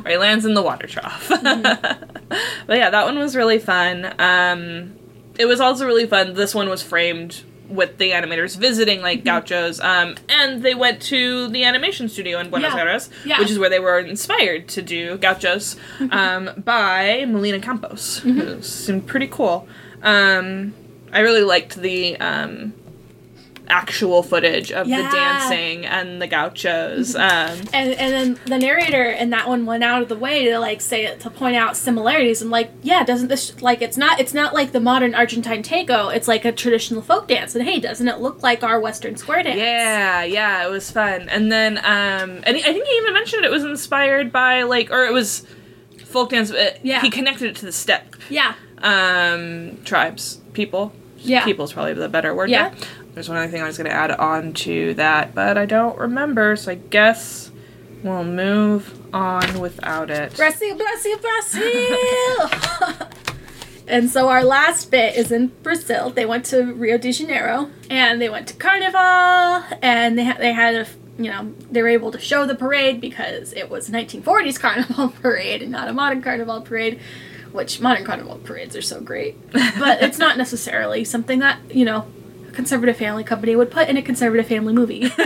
where 0.02 0.10
he 0.10 0.16
lands 0.16 0.44
in 0.44 0.54
the 0.54 0.62
water 0.62 0.86
trough. 0.86 1.28
but 1.42 2.76
yeah, 2.76 2.90
that 2.90 3.04
one 3.04 3.18
was 3.18 3.34
really 3.36 3.58
fun. 3.58 4.12
Um, 4.18 4.94
it 5.38 5.46
was 5.46 5.60
also 5.60 5.86
really 5.86 6.06
fun. 6.06 6.34
This 6.34 6.54
one 6.54 6.68
was 6.68 6.82
framed 6.82 7.42
with 7.68 7.96
the 7.98 8.10
animators 8.10 8.56
visiting 8.56 8.96
Mm-hmm. 8.98 9.04
like 9.04 9.24
gauchos, 9.24 9.80
um, 9.80 10.16
and 10.28 10.62
they 10.62 10.74
went 10.74 11.00
to 11.02 11.48
the 11.48 11.64
animation 11.64 12.08
studio 12.08 12.38
in 12.38 12.50
Buenos 12.50 12.74
Yeah. 12.74 12.80
Aires, 12.80 13.08
Yeah. 13.24 13.38
which 13.38 13.50
is 13.50 13.58
where 13.58 13.70
they 13.70 13.78
were 13.78 13.98
inspired 14.00 14.68
to 14.68 14.82
do 14.82 15.16
gauchos 15.16 15.76
Mm-hmm. 15.98 16.12
um, 16.12 16.62
by 16.62 17.24
Molina 17.26 17.60
Campos, 17.60 18.18
who 18.18 18.60
seemed 18.62 19.06
pretty 19.06 19.26
cool. 19.28 19.66
Um, 20.02 20.74
I 21.12 21.20
really 21.20 21.42
liked 21.42 21.76
the 21.76 22.16
um, 22.18 22.72
actual 23.68 24.22
footage 24.22 24.72
of 24.72 24.86
Yeah. 24.88 25.02
the 25.08 25.16
dancing 25.16 25.86
and 25.86 26.20
the 26.20 26.26
gauchos. 26.26 27.14
Um, 27.16 27.58
And 27.72 27.92
and 27.94 28.12
then 28.12 28.38
the 28.46 28.58
narrator 28.58 29.04
in 29.04 29.30
that 29.30 29.48
one 29.48 29.64
went 29.66 29.84
out 29.84 30.02
of 30.02 30.08
the 30.08 30.16
way 30.16 30.44
to 30.46 30.58
like 30.58 30.80
say 30.80 31.14
to 31.16 31.30
point 31.30 31.56
out 31.56 31.76
similarities. 31.76 32.42
I'm 32.42 32.50
like, 32.50 32.70
yeah, 32.82 33.04
doesn't 33.04 33.28
this 33.28 33.60
like 33.62 33.80
it's 33.80 33.96
not 33.96 34.20
it's 34.20 34.34
not 34.34 34.52
like 34.52 34.72
the 34.72 34.80
modern 34.80 35.14
Argentine 35.14 35.62
tango. 35.62 36.08
It's 36.08 36.28
like 36.28 36.44
a 36.44 36.52
traditional 36.52 37.02
folk 37.02 37.28
dance. 37.28 37.54
And 37.54 37.64
hey, 37.66 37.78
doesn't 37.78 38.06
it 38.08 38.18
look 38.20 38.42
like 38.42 38.62
our 38.64 38.80
Western 38.80 39.16
square 39.16 39.42
dance? 39.42 39.58
Yeah, 39.58 40.24
yeah, 40.24 40.66
it 40.66 40.70
was 40.70 40.90
fun. 40.90 41.28
And 41.28 41.50
then, 41.52 41.78
um, 41.78 42.42
and 42.44 42.56
I 42.56 42.60
think 42.60 42.86
he 42.86 42.96
even 42.96 43.14
mentioned 43.14 43.44
it 43.44 43.50
was 43.50 43.64
inspired 43.64 44.32
by 44.32 44.62
like, 44.64 44.90
or 44.90 45.04
it 45.04 45.12
was 45.12 45.46
folk 46.04 46.30
dance. 46.30 46.50
But 46.50 46.84
Yeah. 46.84 47.00
he 47.00 47.10
connected 47.10 47.48
it 47.50 47.56
to 47.56 47.66
the 47.66 47.72
steppe 47.72 48.16
Yeah. 48.28 48.54
um, 48.82 49.78
tribes, 49.84 50.40
people. 50.52 50.92
Yeah. 51.24 51.44
people's 51.44 51.72
probably 51.72 51.94
the 51.94 52.08
better 52.08 52.34
word. 52.34 52.50
Yeah. 52.50 52.70
there. 52.70 52.88
There's 53.14 53.28
one 53.28 53.38
other 53.38 53.50
thing 53.50 53.62
I 53.62 53.66
was 53.66 53.76
going 53.76 53.90
to 53.90 53.94
add 53.94 54.10
on 54.10 54.52
to 54.54 54.94
that, 54.94 55.34
but 55.34 55.58
I 55.58 55.66
don't 55.66 55.98
remember. 55.98 56.56
So 56.56 56.72
I 56.72 56.76
guess 56.76 57.50
we'll 58.02 58.24
move 58.24 58.98
on 59.14 59.60
without 59.60 60.10
it. 60.10 60.34
Brazil, 60.36 60.76
Brazil, 60.76 61.18
Brazil. 61.18 63.08
and 63.86 64.10
so 64.10 64.28
our 64.28 64.42
last 64.44 64.90
bit 64.90 65.16
is 65.16 65.30
in 65.30 65.48
Brazil. 65.62 66.10
They 66.10 66.26
went 66.26 66.46
to 66.46 66.72
Rio 66.72 66.98
de 66.98 67.12
Janeiro 67.12 67.70
and 67.90 68.20
they 68.20 68.28
went 68.28 68.48
to 68.48 68.54
Carnival 68.54 69.64
and 69.82 70.18
they 70.18 70.24
had 70.24 70.38
they 70.38 70.52
had 70.52 70.74
a 70.74 70.86
you 71.18 71.30
know 71.30 71.52
they 71.70 71.82
were 71.82 71.88
able 71.88 72.10
to 72.10 72.18
show 72.18 72.46
the 72.46 72.54
parade 72.54 73.00
because 73.00 73.52
it 73.52 73.68
was 73.68 73.90
1940s 73.90 74.58
Carnival 74.58 75.08
parade 75.22 75.62
and 75.62 75.70
not 75.70 75.88
a 75.88 75.92
modern 75.92 76.22
Carnival 76.22 76.62
parade. 76.62 76.98
Which 77.52 77.80
modern 77.80 78.04
carnival 78.04 78.40
parades 78.42 78.74
are 78.76 78.82
so 78.82 79.00
great, 79.00 79.36
but 79.52 80.02
it's 80.02 80.18
not 80.18 80.36
necessarily 80.44 81.04
something 81.04 81.38
that 81.40 81.58
you 81.74 81.84
know 81.84 82.06
a 82.48 82.52
conservative 82.52 82.96
family 82.96 83.24
company 83.24 83.54
would 83.54 83.70
put 83.70 83.88
in 83.88 83.96
a 83.96 84.02
conservative 84.02 84.46
family 84.46 84.72
movie. 84.72 85.10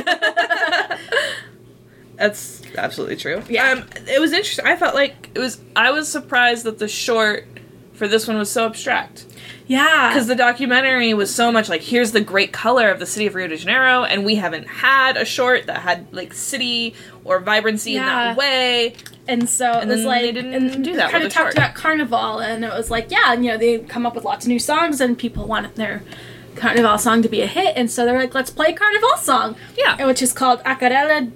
That's 2.16 2.62
absolutely 2.76 3.16
true. 3.16 3.42
Yeah. 3.48 3.70
Um, 3.72 3.84
it 4.08 4.20
was 4.20 4.32
interesting. 4.32 4.66
I 4.66 4.76
felt 4.76 4.94
like 4.94 5.30
it 5.34 5.38
was. 5.38 5.60
I 5.76 5.90
was 5.90 6.08
surprised 6.10 6.64
that 6.64 6.78
the 6.78 6.88
short 6.88 7.46
for 7.92 8.08
this 8.08 8.26
one 8.26 8.36
was 8.38 8.50
so 8.50 8.66
abstract. 8.66 9.26
Yeah, 9.66 10.10
Because 10.10 10.26
the 10.28 10.34
documentary 10.36 11.12
was 11.14 11.34
so 11.34 11.50
much 11.50 11.68
like, 11.68 11.80
here's 11.82 12.12
the 12.12 12.20
great 12.20 12.52
color 12.52 12.90
of 12.90 12.98
the 13.00 13.06
city 13.06 13.26
of 13.26 13.34
Rio 13.34 13.48
de 13.48 13.56
Janeiro, 13.56 14.04
and 14.04 14.24
we 14.24 14.36
haven't 14.36 14.66
had 14.68 15.16
a 15.16 15.24
short 15.24 15.66
that 15.66 15.78
had 15.78 16.06
like 16.12 16.32
city 16.32 16.94
or 17.24 17.40
vibrancy 17.40 17.96
in 17.96 18.02
that 18.04 18.36
way. 18.36 18.94
And 19.28 19.48
so 19.48 19.72
it 19.72 19.82
And 19.82 19.90
was 19.90 20.04
like, 20.04 20.22
they 20.22 20.32
didn't 20.32 20.82
do 20.82 20.94
that 20.96 21.10
Kind 21.10 21.24
of 21.24 21.32
talked 21.32 21.46
short. 21.46 21.56
about 21.56 21.74
carnival, 21.74 22.38
and 22.38 22.64
it 22.64 22.70
was 22.72 22.90
like, 22.90 23.10
yeah, 23.10 23.32
and, 23.32 23.44
you 23.44 23.50
know, 23.50 23.58
they 23.58 23.78
come 23.80 24.06
up 24.06 24.14
with 24.14 24.24
lots 24.24 24.44
of 24.44 24.48
new 24.48 24.58
songs, 24.60 25.00
and 25.00 25.18
people 25.18 25.46
want 25.46 25.74
their 25.74 26.02
carnival 26.54 26.96
song 26.96 27.22
to 27.22 27.28
be 27.28 27.42
a 27.42 27.46
hit, 27.46 27.76
and 27.76 27.90
so 27.90 28.04
they're 28.06 28.18
like, 28.18 28.34
let's 28.34 28.50
play 28.50 28.68
a 28.68 28.72
carnival 28.72 29.16
song, 29.18 29.56
Yeah. 29.76 30.06
which 30.06 30.22
is 30.22 30.32
called 30.32 30.60
Aquarela 30.64 31.32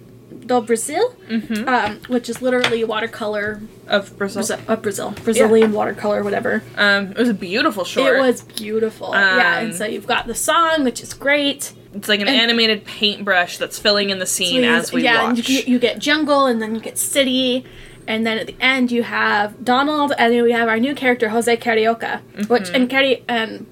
do 0.47 0.61
Brasil, 0.61 1.14
Mm-hmm. 1.29 1.69
um, 1.69 2.01
which 2.09 2.29
is 2.29 2.40
literally 2.43 2.83
watercolor 2.85 3.61
Of 3.88 4.16
Brazil. 4.19 4.40
Brazil, 4.40 4.59
of 4.69 4.83
Brazil, 4.83 5.11
Brazilian 5.25 5.73
watercolor, 5.73 6.23
whatever. 6.23 6.62
Um, 6.77 7.12
it 7.12 7.16
was 7.19 7.29
a 7.29 7.35
beautiful 7.35 7.85
short. 7.85 8.16
It 8.16 8.21
was 8.21 8.43
beautiful, 8.43 9.11
yeah. 9.12 9.59
Um, 9.59 9.64
And 9.66 9.75
so 9.75 9.85
you've 9.87 10.07
got 10.07 10.27
the 10.27 10.35
song, 10.35 10.85
which 10.85 11.01
is 11.03 11.14
great. 11.14 11.73
It's 11.95 12.09
like 12.09 12.21
an 12.21 12.29
and- 12.29 12.37
animated 12.40 12.85
paintbrush 12.85 13.59
that's 13.59 13.79
filling 13.79 14.11
in 14.11 14.19
the 14.19 14.27
scene 14.27 14.64
as 14.64 14.93
we 14.93 15.03
yeah, 15.05 15.23
watch. 15.25 15.38
and 15.38 15.49
you, 15.49 15.62
you 15.66 15.79
get 15.79 15.99
jungle, 15.99 16.47
and 16.47 16.61
then 16.62 16.75
you 16.75 16.81
get 16.81 16.97
city, 16.99 17.64
and 18.07 18.25
then 18.27 18.38
at 18.38 18.47
the 18.47 18.57
end 18.61 18.90
you 18.93 19.03
have 19.03 19.64
Donald, 19.64 20.12
and 20.19 20.33
then 20.33 20.43
we 20.43 20.53
have 20.53 20.69
our 20.69 20.79
new 20.79 20.95
character 20.95 21.29
Jose 21.31 21.55
Carioca, 21.57 22.21
which 22.49 22.64
Mm-hmm. 22.64 22.75
and 22.77 22.90
Cari 22.90 23.25
and 23.29 23.66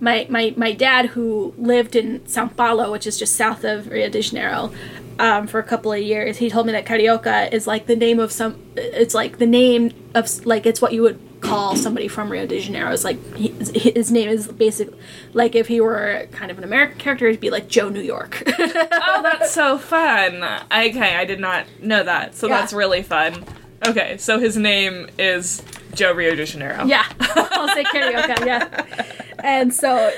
my 0.00 0.26
my 0.28 0.52
my 0.56 0.72
dad 0.72 1.06
who 1.14 1.54
lived 1.56 1.94
in 1.96 2.26
Sao 2.26 2.48
Paulo, 2.48 2.90
which 2.92 3.06
is 3.06 3.18
just 3.18 3.36
south 3.36 3.64
of 3.64 3.88
Rio 3.90 4.08
de 4.10 4.20
Janeiro. 4.20 4.72
Um, 5.18 5.46
for 5.46 5.58
a 5.58 5.62
couple 5.62 5.92
of 5.92 6.00
years, 6.00 6.38
he 6.38 6.48
told 6.50 6.66
me 6.66 6.72
that 6.72 6.86
Carioca 6.86 7.52
is 7.52 7.66
like 7.66 7.86
the 7.86 7.96
name 7.96 8.18
of 8.18 8.32
some. 8.32 8.60
It's 8.76 9.14
like 9.14 9.38
the 9.38 9.46
name 9.46 9.92
of 10.14 10.44
like 10.46 10.66
it's 10.66 10.80
what 10.80 10.92
you 10.92 11.02
would 11.02 11.20
call 11.40 11.74
somebody 11.76 12.06
from 12.08 12.30
Rio 12.30 12.46
de 12.46 12.60
Janeiro. 12.60 12.92
It's 12.92 13.04
like 13.04 13.18
he, 13.36 13.48
his 13.78 14.10
name 14.10 14.28
is 14.28 14.46
basically 14.48 14.96
like 15.32 15.54
if 15.54 15.68
he 15.68 15.80
were 15.80 16.26
kind 16.32 16.50
of 16.50 16.58
an 16.58 16.64
American 16.64 16.98
character, 16.98 17.26
it'd 17.26 17.40
be 17.40 17.50
like 17.50 17.68
Joe 17.68 17.88
New 17.88 18.00
York. 18.00 18.42
oh, 18.58 19.20
that's 19.22 19.50
so 19.52 19.78
fun. 19.78 20.42
Okay, 20.72 21.16
I 21.16 21.24
did 21.24 21.40
not 21.40 21.66
know 21.80 22.02
that. 22.04 22.34
So 22.34 22.46
Yeah. 22.48 22.58
that's 22.60 22.72
really 22.72 23.02
fun. 23.02 23.44
Okay, 23.86 24.16
so 24.18 24.38
his 24.38 24.56
name 24.56 25.08
is 25.18 25.62
Joe 25.94 26.12
Rio 26.12 26.34
de 26.36 26.46
Janeiro. 26.46 26.84
Yeah, 26.86 27.04
I'll 27.20 27.68
say 27.74 27.82
karaoke. 27.84 28.46
Yeah, 28.46 29.04
and 29.42 29.74
so, 29.74 30.12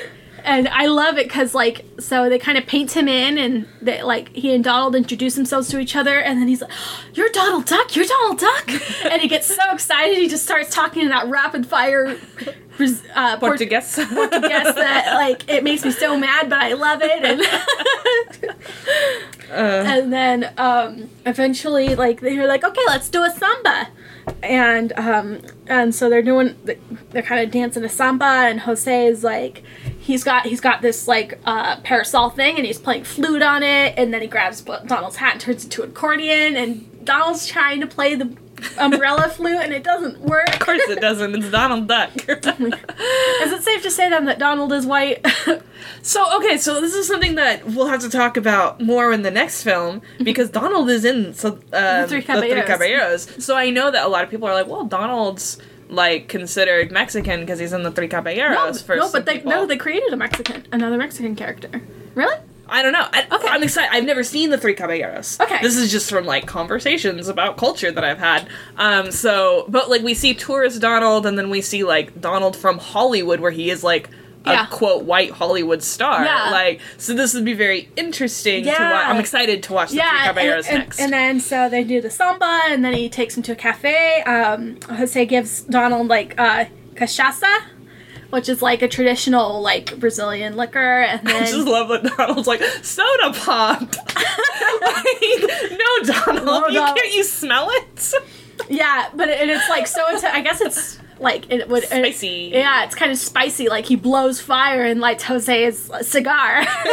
and 0.45 0.69
I 0.69 0.87
love 0.87 1.19
it 1.19 1.27
because 1.27 1.55
like, 1.55 1.85
so 1.99 2.29
they 2.29 2.39
kind 2.39 2.57
of 2.59 2.67
paint 2.67 2.93
him 2.97 3.09
in, 3.09 3.39
and 3.39 3.67
they 3.83 4.03
like 4.03 4.29
he 4.35 4.55
and 4.55 4.63
Donald 4.63 4.95
introduce 4.95 5.35
themselves 5.35 5.69
to 5.71 5.79
each 5.79 5.97
other, 5.97 6.19
and 6.19 6.41
then 6.41 6.49
he's 6.49 6.61
like, 6.61 6.71
"You're 7.15 7.31
Donald 7.31 7.65
Duck. 7.67 7.97
You're 7.97 8.05
Donald 8.07 8.39
Duck," 8.39 8.69
and 9.11 9.21
he 9.23 9.29
gets 9.29 9.47
so 9.47 9.63
excited 9.73 10.17
he 10.19 10.29
just 10.29 10.45
starts 10.45 10.75
talking 10.75 11.03
in 11.03 11.09
that 11.09 11.27
rapid 11.29 11.67
fire. 11.67 12.17
Uh, 12.77 13.37
Port- 13.39 13.51
Portuguese. 13.53 13.95
Portuguese 14.13 14.51
that 14.75 15.13
like 15.15 15.49
it 15.49 15.63
makes 15.63 15.85
me 15.85 15.93
so 15.93 16.19
mad, 16.19 16.51
but 16.51 16.59
I 16.59 16.73
love 16.73 17.03
it. 17.05 17.25
And 17.25 17.41
Uh, 19.51 19.85
and 19.87 20.13
then 20.13 20.53
um, 20.59 21.09
eventually, 21.27 21.95
like 21.95 22.21
they're 22.21 22.49
like, 22.49 22.65
okay, 22.65 22.81
let's 22.89 23.09
do 23.09 23.23
a 23.23 23.31
samba, 23.31 23.89
and 24.43 24.93
um, 24.97 25.41
and 25.69 25.95
so 25.95 26.11
they're 26.11 26.23
doing, 26.23 26.57
they're 27.11 27.23
kind 27.23 27.41
of 27.41 27.53
dancing 27.53 27.85
a 27.85 27.89
samba, 27.89 28.25
and 28.25 28.61
Jose 28.61 29.07
is 29.07 29.23
like, 29.23 29.63
he's 30.05 30.23
got 30.23 30.47
he's 30.47 30.61
got 30.61 30.83
this 30.83 31.09
like 31.09 31.39
uh, 31.45 31.77
parasol 31.81 32.31
thing, 32.31 32.57
and 32.57 32.67
he's 32.67 32.79
playing 32.79 33.05
flute 33.05 33.43
on 33.43 33.63
it, 33.63 33.95
and 33.97 34.13
then 34.13 34.21
he 34.21 34.29
grabs 34.29 34.61
Donald's 34.61 35.17
hat 35.17 35.33
and 35.33 35.41
turns 35.41 35.63
it 35.63 35.67
into 35.67 35.83
an 35.83 35.91
accordion, 35.91 36.57
and 36.57 37.05
Donald's 37.05 37.47
trying 37.47 37.81
to 37.81 37.87
play 37.87 38.15
the 38.15 38.37
umbrella 38.79 39.29
flute, 39.37 39.61
and 39.61 39.73
it 39.73 39.83
doesn't 39.83 40.21
work. 40.21 40.49
of 40.53 40.61
course 40.61 40.83
it 40.89 41.01
doesn't. 41.01 41.35
It's 41.35 41.51
Donald 41.51 41.89
Duck. 41.89 42.11
Is 42.17 43.53
it 43.53 43.63
safe 43.63 43.83
to 43.83 43.91
say 43.91 44.11
then 44.11 44.27
that 44.27 44.39
Donald 44.39 44.73
is 44.73 44.87
white? 44.87 45.27
so 46.03 46.37
okay, 46.37 46.59
so 46.59 46.81
this 46.81 46.95
is 46.95 47.07
something 47.07 47.37
that 47.37 47.65
we'll 47.67 47.87
have 47.87 48.01
to 48.01 48.11
talk 48.11 48.37
about 48.37 48.81
more 48.81 49.13
in 49.13 49.23
the 49.23 49.31
next 49.31 49.63
film 49.63 50.03
because 50.23 50.51
Donald 50.51 50.91
is 50.91 51.05
in 51.05 51.33
so, 51.33 51.59
um, 51.73 52.09
Three 52.09 52.23
Caballeros. 52.23 52.67
Caballeros. 52.67 53.45
So 53.45 53.57
I 53.57 53.71
know 53.71 53.91
that 53.91 54.05
a 54.05 54.09
lot 54.09 54.23
of 54.23 54.31
people 54.31 54.49
are 54.49 54.55
like, 54.55 54.67
well, 54.67 54.85
Donald's 54.85 55.59
like 55.95 56.29
considered 56.29 56.91
Mexican 56.93 57.41
because 57.41 57.59
he's 57.59 57.73
in 57.73 57.83
the 57.83 57.91
Three 57.91 58.07
no, 58.07 58.11
Caballeros. 58.11 58.83
for 58.83 58.97
no, 58.97 59.11
but 59.11 59.25
they 59.27 59.37
people. 59.37 59.51
no, 59.53 59.67
they 59.67 59.77
created 59.77 60.13
a 60.13 60.17
Mexican, 60.17 60.67
another 60.73 60.97
Mexican 60.99 61.35
character. 61.37 61.83
Really? 62.15 62.37
I 62.67 62.83
don't 62.83 62.93
know. 62.93 63.07
I, 63.13 63.27
Okay. 63.31 63.49
I'm 63.49 63.63
excited. 63.63 63.91
I've 63.93 64.05
never 64.05 64.25
seen 64.25 64.51
the 64.51 64.57
Three 64.59 64.75
Caballeros. 64.75 65.39
Okay. 65.41 65.59
This 65.61 65.77
is 65.77 65.93
just 65.93 66.09
from 66.11 66.25
like 66.25 66.47
conversations 66.47 67.29
about 67.29 67.57
culture 67.59 67.91
that 67.93 68.05
I've 68.05 68.19
had. 68.19 68.49
Um. 68.77 69.11
So, 69.11 69.67
but 69.69 69.91
like 69.91 70.03
we 70.03 70.15
see 70.15 70.35
tourist 70.35 70.81
Donald, 70.81 71.27
and 71.27 71.39
then 71.39 71.51
we 71.51 71.61
see 71.61 71.85
like 71.85 72.21
Donald 72.21 72.57
from 72.57 72.79
Hollywood, 72.79 73.41
where 73.41 73.51
he 73.51 73.71
is 73.71 73.85
like 73.85 74.09
a 74.47 74.67
quote 74.71 75.05
white 75.05 75.31
Hollywood 75.31 75.83
star. 75.83 76.25
Yeah. 76.25 76.51
Like, 76.51 76.81
so 76.99 77.15
this 77.15 77.33
would 77.35 77.45
be 77.45 77.55
very 77.55 77.89
interesting 77.97 78.65
to 78.65 78.71
Yeah. 78.71 78.93
watch. 78.93 79.07
I'm 79.07 79.21
excited 79.21 79.63
to 79.65 79.73
watch 79.73 79.91
the 79.91 79.97
Three 79.99 80.19
Caballeros 80.25 80.67
and, 80.69 80.79
next. 80.79 81.01
and 81.01 81.13
then 81.13 81.41
so 81.41 81.69
they 81.69 81.83
do 81.85 82.01
the 82.01 82.11
samba, 82.11 82.61
and 82.69 82.85
then 82.85 82.93
he 82.95 83.09
takes 83.09 83.37
him 83.37 83.43
to 83.45 83.53
a 83.53 83.57
cafe. 83.57 84.23
Um, 84.23 84.79
Jose 84.91 85.25
gives 85.27 85.63
Donald 85.63 86.09
like 86.09 86.35
uh, 86.39 86.67
cachaça, 86.95 87.63
which 88.31 88.49
is 88.49 88.61
like 88.63 88.83
a 88.83 88.89
traditional 88.89 89.61
like 89.63 89.99
Brazilian 89.99 90.57
liquor, 90.57 91.03
and 91.03 91.27
then 91.27 91.43
I 91.43 91.47
just 91.47 91.67
love 91.67 91.89
that 91.89 92.03
Donald's 92.17 92.47
like 92.49 92.61
soda 92.83 93.33
pop. 93.33 93.81
like, 94.83 95.71
no, 95.71 96.13
Donald, 96.13 96.45
No, 96.45 96.67
you 96.69 96.75
Donald. 96.81 96.97
can't 96.97 97.13
you 97.15 97.25
smell 97.25 97.69
it? 97.71 98.13
yeah, 98.69 99.09
but 99.15 99.29
it, 99.29 99.49
it's 99.49 99.69
like 99.69 99.87
so 99.87 100.07
into. 100.11 100.33
I 100.33 100.41
guess 100.41 100.61
it's 100.61 100.99
like 101.21 101.51
it 101.51 101.69
would 101.69 101.85
it- 101.85 101.89
Spicy. 101.91 102.51
yeah, 102.53 102.85
it's 102.85 102.95
kind 102.95 103.11
of 103.13 103.19
spicy. 103.19 103.69
Like 103.69 103.87
he 103.87 103.97
blows 103.97 104.41
fire 104.41 104.83
and 104.85 105.01
lights 105.01 105.25
Jose's 105.25 105.91
cigar, 106.03 106.59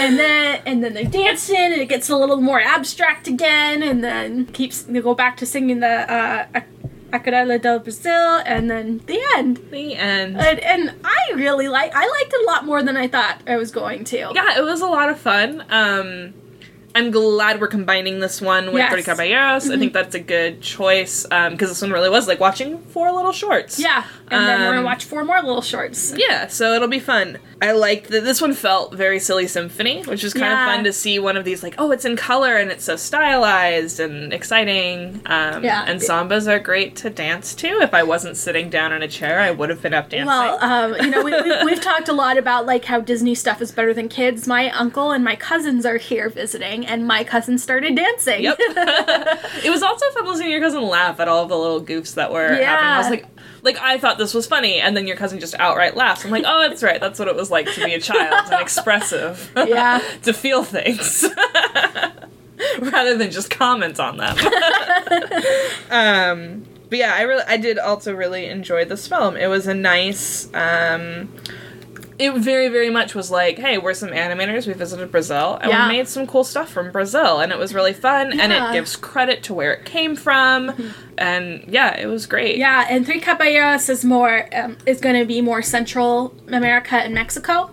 and 0.00 0.18
then 0.18 0.60
and 0.66 0.82
then 0.82 0.94
they're 0.94 1.04
dancing, 1.04 1.56
and 1.56 1.74
it 1.74 1.88
gets 1.88 2.08
a 2.08 2.16
little 2.16 2.40
more 2.40 2.60
abstract 2.60 3.28
again, 3.28 3.82
and 3.82 4.02
then 4.02 4.46
keeps 4.46 4.82
they 4.82 5.00
go 5.00 5.14
back 5.14 5.36
to 5.38 5.46
singing 5.46 5.80
the 5.80 6.12
uh, 6.12 6.46
Ac- 6.54 6.66
Aquarela 7.12 7.60
del 7.60 7.78
Brazil, 7.78 8.42
and 8.44 8.70
then 8.70 9.00
the 9.06 9.20
end. 9.36 9.58
The 9.70 9.94
end. 9.94 10.36
And, 10.36 10.58
and 10.60 10.94
I 11.04 11.32
really 11.34 11.68
like 11.68 11.92
I 11.94 12.00
liked 12.06 12.32
it 12.32 12.42
a 12.42 12.46
lot 12.46 12.64
more 12.66 12.82
than 12.82 12.96
I 12.96 13.06
thought 13.08 13.40
I 13.46 13.56
was 13.56 13.70
going 13.70 14.04
to. 14.04 14.32
yeah, 14.34 14.58
it 14.58 14.62
was 14.64 14.80
a 14.80 14.86
lot 14.86 15.08
of 15.08 15.18
fun. 15.18 15.64
Um, 15.70 16.34
I'm 16.96 17.10
glad 17.10 17.60
we're 17.60 17.66
combining 17.66 18.20
this 18.20 18.40
one 18.40 18.66
with 18.66 18.76
Yes. 18.76 18.92
Three 18.92 19.02
Caballeros. 19.02 19.68
I 19.68 19.76
think 19.78 19.92
that's 19.92 20.14
a 20.14 20.20
good 20.20 20.60
choice 20.62 21.24
because 21.24 21.68
this 21.68 21.82
one 21.82 21.90
really 21.90 22.08
was 22.08 22.28
like 22.28 22.38
watching 22.38 22.78
four 22.78 23.10
little 23.10 23.32
shorts. 23.32 23.80
Yeah, 23.80 24.04
and 24.30 24.46
then 24.46 24.60
we're 24.60 24.68
Um, 24.68 24.74
gonna 24.76 24.86
watch 24.86 25.04
four 25.04 25.24
more 25.24 25.42
little 25.42 25.60
shorts. 25.62 26.14
Yeah, 26.16 26.46
so 26.46 26.72
it'll 26.74 26.86
be 26.88 27.00
fun. 27.00 27.38
I 27.60 27.72
liked 27.72 28.10
that 28.10 28.24
this 28.24 28.40
one 28.42 28.52
felt 28.52 28.94
very 28.94 29.18
silly 29.18 29.46
symphony, 29.46 30.02
which 30.02 30.22
is 30.22 30.34
kind 30.34 30.46
Yeah. 30.52 30.66
of 30.68 30.74
fun 30.74 30.84
to 30.84 30.92
see 30.92 31.18
one 31.18 31.36
of 31.36 31.44
these 31.44 31.62
like, 31.62 31.74
oh, 31.78 31.90
it's 31.90 32.04
in 32.04 32.14
color 32.14 32.56
and 32.56 32.70
it's 32.70 32.84
so 32.84 32.94
stylized 32.94 33.98
and 34.00 34.32
exciting. 34.32 35.20
Um, 35.26 35.64
Yeah. 35.64 35.84
and 35.86 36.00
sambas 36.00 36.46
are 36.46 36.58
great 36.58 36.94
to 36.96 37.10
dance 37.10 37.54
to. 37.56 37.66
If 37.80 37.94
I 37.94 38.02
wasn't 38.02 38.36
sitting 38.36 38.70
down 38.70 38.92
in 38.92 39.02
a 39.02 39.08
chair, 39.08 39.40
I 39.40 39.50
would 39.50 39.70
have 39.70 39.80
been 39.82 39.94
up 39.94 40.10
dancing. 40.10 40.26
Well, 40.26 40.58
um, 40.62 40.94
you 41.00 41.10
know, 41.10 41.22
we, 41.22 41.32
we, 41.42 41.52
we've 41.64 41.80
talked 41.80 42.08
a 42.08 42.12
lot 42.12 42.36
about 42.38 42.66
like 42.66 42.84
how 42.84 43.00
Disney 43.00 43.34
stuff 43.34 43.60
is 43.62 43.72
better 43.72 43.94
than 43.94 44.08
kids. 44.08 44.46
My 44.46 44.70
uncle 44.70 45.10
and 45.10 45.24
my 45.24 45.34
cousins 45.36 45.86
are 45.86 45.96
here 45.96 46.28
visiting, 46.28 46.83
and 46.86 47.06
my 47.06 47.24
cousin 47.24 47.58
started 47.58 47.96
dancing. 47.96 48.42
Yep. 48.42 48.56
it 48.58 49.70
was 49.70 49.82
also 49.82 50.04
fun 50.10 50.26
listening 50.26 50.48
to 50.48 50.52
your 50.52 50.60
cousin 50.60 50.82
laugh 50.82 51.20
at 51.20 51.28
all 51.28 51.46
the 51.46 51.56
little 51.56 51.82
goofs 51.82 52.14
that 52.14 52.32
were 52.32 52.48
happening. 52.48 52.66
I 52.66 52.98
was 52.98 53.10
like, 53.10 53.26
like 53.62 53.78
I 53.80 53.98
thought 53.98 54.18
this 54.18 54.34
was 54.34 54.46
funny, 54.46 54.78
and 54.78 54.96
then 54.96 55.06
your 55.06 55.16
cousin 55.16 55.40
just 55.40 55.54
outright 55.58 55.96
laughs. 55.96 56.24
I'm 56.24 56.30
like, 56.30 56.44
oh, 56.46 56.68
that's 56.68 56.82
right. 56.82 57.00
That's 57.00 57.18
what 57.18 57.28
it 57.28 57.34
was 57.34 57.50
like 57.50 57.72
to 57.72 57.84
be 57.84 57.94
a 57.94 58.00
child 58.00 58.52
and 58.52 58.60
expressive. 58.60 59.50
Yeah. 59.56 60.00
to 60.22 60.32
feel 60.32 60.62
things. 60.62 61.24
Rather 62.78 63.16
than 63.16 63.30
just 63.30 63.50
comment 63.50 63.98
on 63.98 64.18
them. 64.18 64.36
um, 65.90 66.64
but 66.88 66.98
yeah, 66.98 67.14
I 67.14 67.22
really, 67.22 67.42
I 67.48 67.56
did 67.56 67.78
also 67.78 68.14
really 68.14 68.46
enjoy 68.46 68.84
this 68.84 69.08
film. 69.08 69.36
It 69.36 69.48
was 69.48 69.66
a 69.66 69.74
nice, 69.74 70.48
um, 70.54 71.32
it 72.18 72.32
very, 72.34 72.68
very 72.68 72.90
much 72.90 73.14
was 73.14 73.30
like, 73.30 73.58
hey, 73.58 73.76
we're 73.78 73.94
some 73.94 74.10
animators. 74.10 74.66
We 74.66 74.72
visited 74.72 75.10
Brazil 75.10 75.58
and 75.60 75.70
Yeah. 75.70 75.88
we 75.88 75.96
made 75.96 76.08
some 76.08 76.26
cool 76.26 76.44
stuff 76.44 76.70
from 76.70 76.92
Brazil, 76.92 77.40
and 77.40 77.50
it 77.52 77.58
was 77.58 77.74
really 77.74 77.92
fun. 77.92 78.38
And 78.38 78.52
it 78.52 78.72
gives 78.72 78.94
credit 78.96 79.42
to 79.44 79.54
where 79.54 79.72
it 79.72 79.84
came 79.84 80.14
from, 80.16 80.72
and 81.18 81.64
yeah, 81.68 81.96
it 81.96 82.06
was 82.06 82.26
great. 82.26 82.56
Yeah, 82.58 82.86
and 82.88 83.04
Three 83.04 83.20
Caballeros 83.20 83.88
is 83.88 84.04
more 84.04 84.48
um, 84.54 84.76
is 84.86 85.00
going 85.00 85.18
to 85.18 85.24
be 85.26 85.40
more 85.40 85.60
Central 85.62 86.34
America 86.48 86.96
and 86.96 87.14
Mexico, 87.14 87.70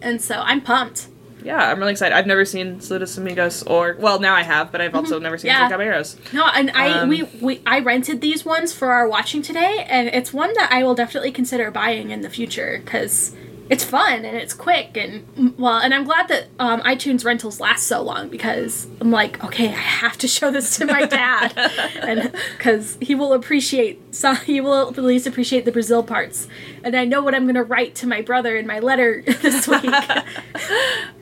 and 0.00 0.20
so 0.22 0.36
I'm 0.40 0.60
pumped. 0.60 1.08
yeah, 1.42 1.70
I'm 1.70 1.78
really 1.78 1.92
excited. 1.92 2.16
I've 2.16 2.26
never 2.26 2.46
seen 2.46 2.78
Saludos 2.80 3.18
Amigos, 3.18 3.62
or 3.64 3.96
well, 4.00 4.18
now 4.18 4.34
I 4.34 4.42
have, 4.44 4.72
but 4.72 4.80
I've 4.80 4.94
also 4.94 5.18
never 5.18 5.36
seen 5.36 5.50
Mm-hmm. 5.50 5.60
Yeah. 5.60 5.68
Three 5.68 5.74
Caballeros. 5.76 6.16
No, 6.32 6.46
and 6.54 6.70
I 6.70 7.00
Um, 7.00 7.08
we, 7.10 7.24
we 7.42 7.60
I 7.66 7.80
rented 7.80 8.22
these 8.22 8.46
ones 8.46 8.72
for 8.72 8.92
our 8.92 9.06
watching 9.06 9.42
today, 9.42 9.84
and 9.90 10.08
it's 10.08 10.32
one 10.32 10.54
that 10.54 10.70
I 10.72 10.82
will 10.84 10.94
definitely 10.94 11.32
consider 11.32 11.70
buying 11.70 12.10
in 12.10 12.22
the 12.22 12.30
future 12.30 12.80
because 12.82 13.34
it's 13.70 13.82
fun 13.84 14.24
and 14.24 14.36
it's 14.36 14.52
quick 14.52 14.96
and 14.96 15.54
well, 15.58 15.78
and 15.78 15.94
I'm 15.94 16.04
glad 16.04 16.28
that 16.28 16.48
um, 16.58 16.80
iTunes 16.82 17.24
rentals 17.24 17.60
last 17.60 17.86
so 17.86 18.02
long 18.02 18.28
because 18.28 18.86
I'm 19.00 19.10
like, 19.10 19.42
okay, 19.44 19.68
I 19.68 19.72
have 19.72 20.18
to 20.18 20.28
show 20.28 20.50
this 20.50 20.76
to 20.78 20.86
my 20.86 21.04
dad, 21.06 21.56
and 22.02 22.32
because 22.56 22.98
he 23.00 23.14
will 23.14 23.32
appreciate 23.32 24.14
some, 24.14 24.36
he 24.44 24.60
will 24.60 24.88
at 24.88 24.98
least 24.98 25.26
appreciate 25.26 25.64
the 25.64 25.72
Brazil 25.72 26.02
parts, 26.02 26.46
and 26.82 26.94
I 26.94 27.04
know 27.04 27.22
what 27.22 27.34
I'm 27.34 27.46
gonna 27.46 27.62
write 27.62 27.94
to 27.96 28.06
my 28.06 28.20
brother 28.20 28.56
in 28.56 28.66
my 28.66 28.80
letter 28.80 29.22
this 29.26 29.66
week. 29.66 29.84
Uh, 29.84 30.10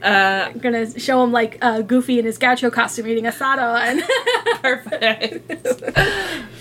I'm 0.02 0.58
gonna 0.58 0.98
show 0.98 1.22
him 1.22 1.32
like 1.32 1.58
uh, 1.62 1.82
Goofy 1.82 2.18
in 2.18 2.24
his 2.24 2.38
gaucho 2.38 2.70
costume 2.70 3.06
eating 3.06 3.24
asado 3.24 3.78
and. 3.78 4.02
Perfect. 4.62 5.96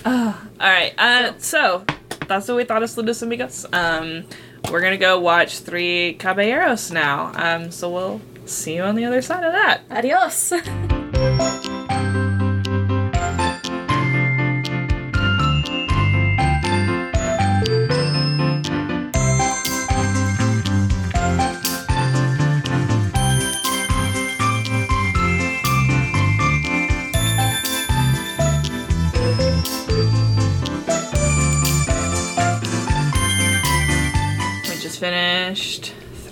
Ah, 0.06 0.48
all 0.60 0.70
right. 0.70 0.94
Uh, 0.98 1.34
so 1.38 1.86
that's 2.28 2.48
what 2.48 2.58
we 2.58 2.64
thought 2.64 2.82
of 2.84 2.90
Saludos 2.90 3.22
Amigos. 3.22 3.66
Um, 3.72 4.26
we're 4.70 4.82
gonna 4.82 4.98
go 4.98 5.20
watch 5.20 5.60
Three 5.60 6.14
Caballeros 6.14 6.92
now. 6.92 7.32
Um, 7.36 7.72
so 7.72 7.90
we'll 7.90 8.22
see 8.46 8.76
you 8.76 8.84
on 8.84 8.96
the 8.96 9.06
other 9.06 9.22
side 9.22 9.44
of 9.44 9.54
that. 9.54 9.82
Adios. 9.90 10.54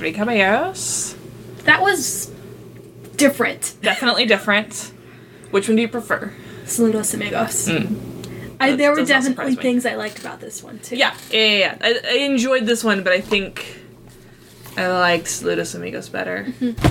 Three 0.10 0.18
Caballeros. 0.18 1.16
That 1.66 1.84
was 1.84 2.32
different. 3.16 3.76
Definitely 3.84 4.26
different. 4.26 4.92
Which 5.52 5.68
one 5.68 5.76
do 5.76 5.84
you 5.84 5.88
prefer? 5.88 6.34
Saludos 6.64 7.14
amigos. 7.14 7.68
Hmm. 7.68 8.56
I, 8.60 8.76
there 8.76 8.92
were 8.92 9.06
definitely 9.06 9.56
things 9.56 9.86
I 9.86 9.94
liked 9.96 10.18
about 10.18 10.40
this 10.40 10.64
one 10.64 10.80
too. 10.80 10.96
Yeah, 10.96 11.16
yeah, 11.30 11.40
yeah. 11.40 11.58
yeah. 11.58 11.78
I, 11.82 12.02
I 12.08 12.18
enjoyed 12.24 12.66
this 12.66 12.84
one, 12.84 13.04
but 13.04 13.14
I 13.14 13.22
think 13.22 13.82
I 14.76 14.88
liked 14.88 15.28
Saludos 15.28 15.76
Amigos 15.76 16.10
better. 16.10 16.48
Mm-hmm. 16.60 16.88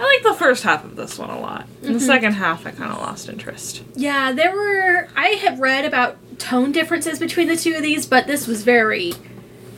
I 0.00 0.04
like 0.04 0.22
the 0.22 0.34
first 0.34 0.62
half 0.62 0.84
of 0.84 0.94
this 0.94 1.18
one 1.18 1.30
a 1.30 1.40
lot. 1.40 1.66
In 1.82 1.92
the 1.92 1.98
mm-hmm. 1.98 2.06
second 2.06 2.32
half, 2.34 2.66
I 2.66 2.70
kind 2.70 2.92
of 2.92 2.98
lost 2.98 3.28
interest. 3.28 3.82
Yeah, 3.96 4.30
there 4.32 4.54
were. 4.54 5.08
I 5.16 5.30
have 5.42 5.58
read 5.58 5.84
about 5.84 6.38
tone 6.38 6.70
differences 6.70 7.18
between 7.18 7.48
the 7.48 7.56
two 7.56 7.74
of 7.74 7.82
these, 7.82 8.06
but 8.06 8.28
this 8.28 8.46
was 8.46 8.62
very 8.62 9.14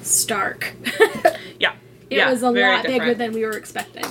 stark. 0.03 0.75
Yeah. 1.62 1.75
It 2.12 2.18
yeah, 2.18 2.31
was 2.31 2.42
a 2.42 2.51
lot 2.51 2.85
bigger 2.85 3.14
than 3.14 3.33
we 3.33 3.44
were 3.44 3.57
expecting. 3.57 4.05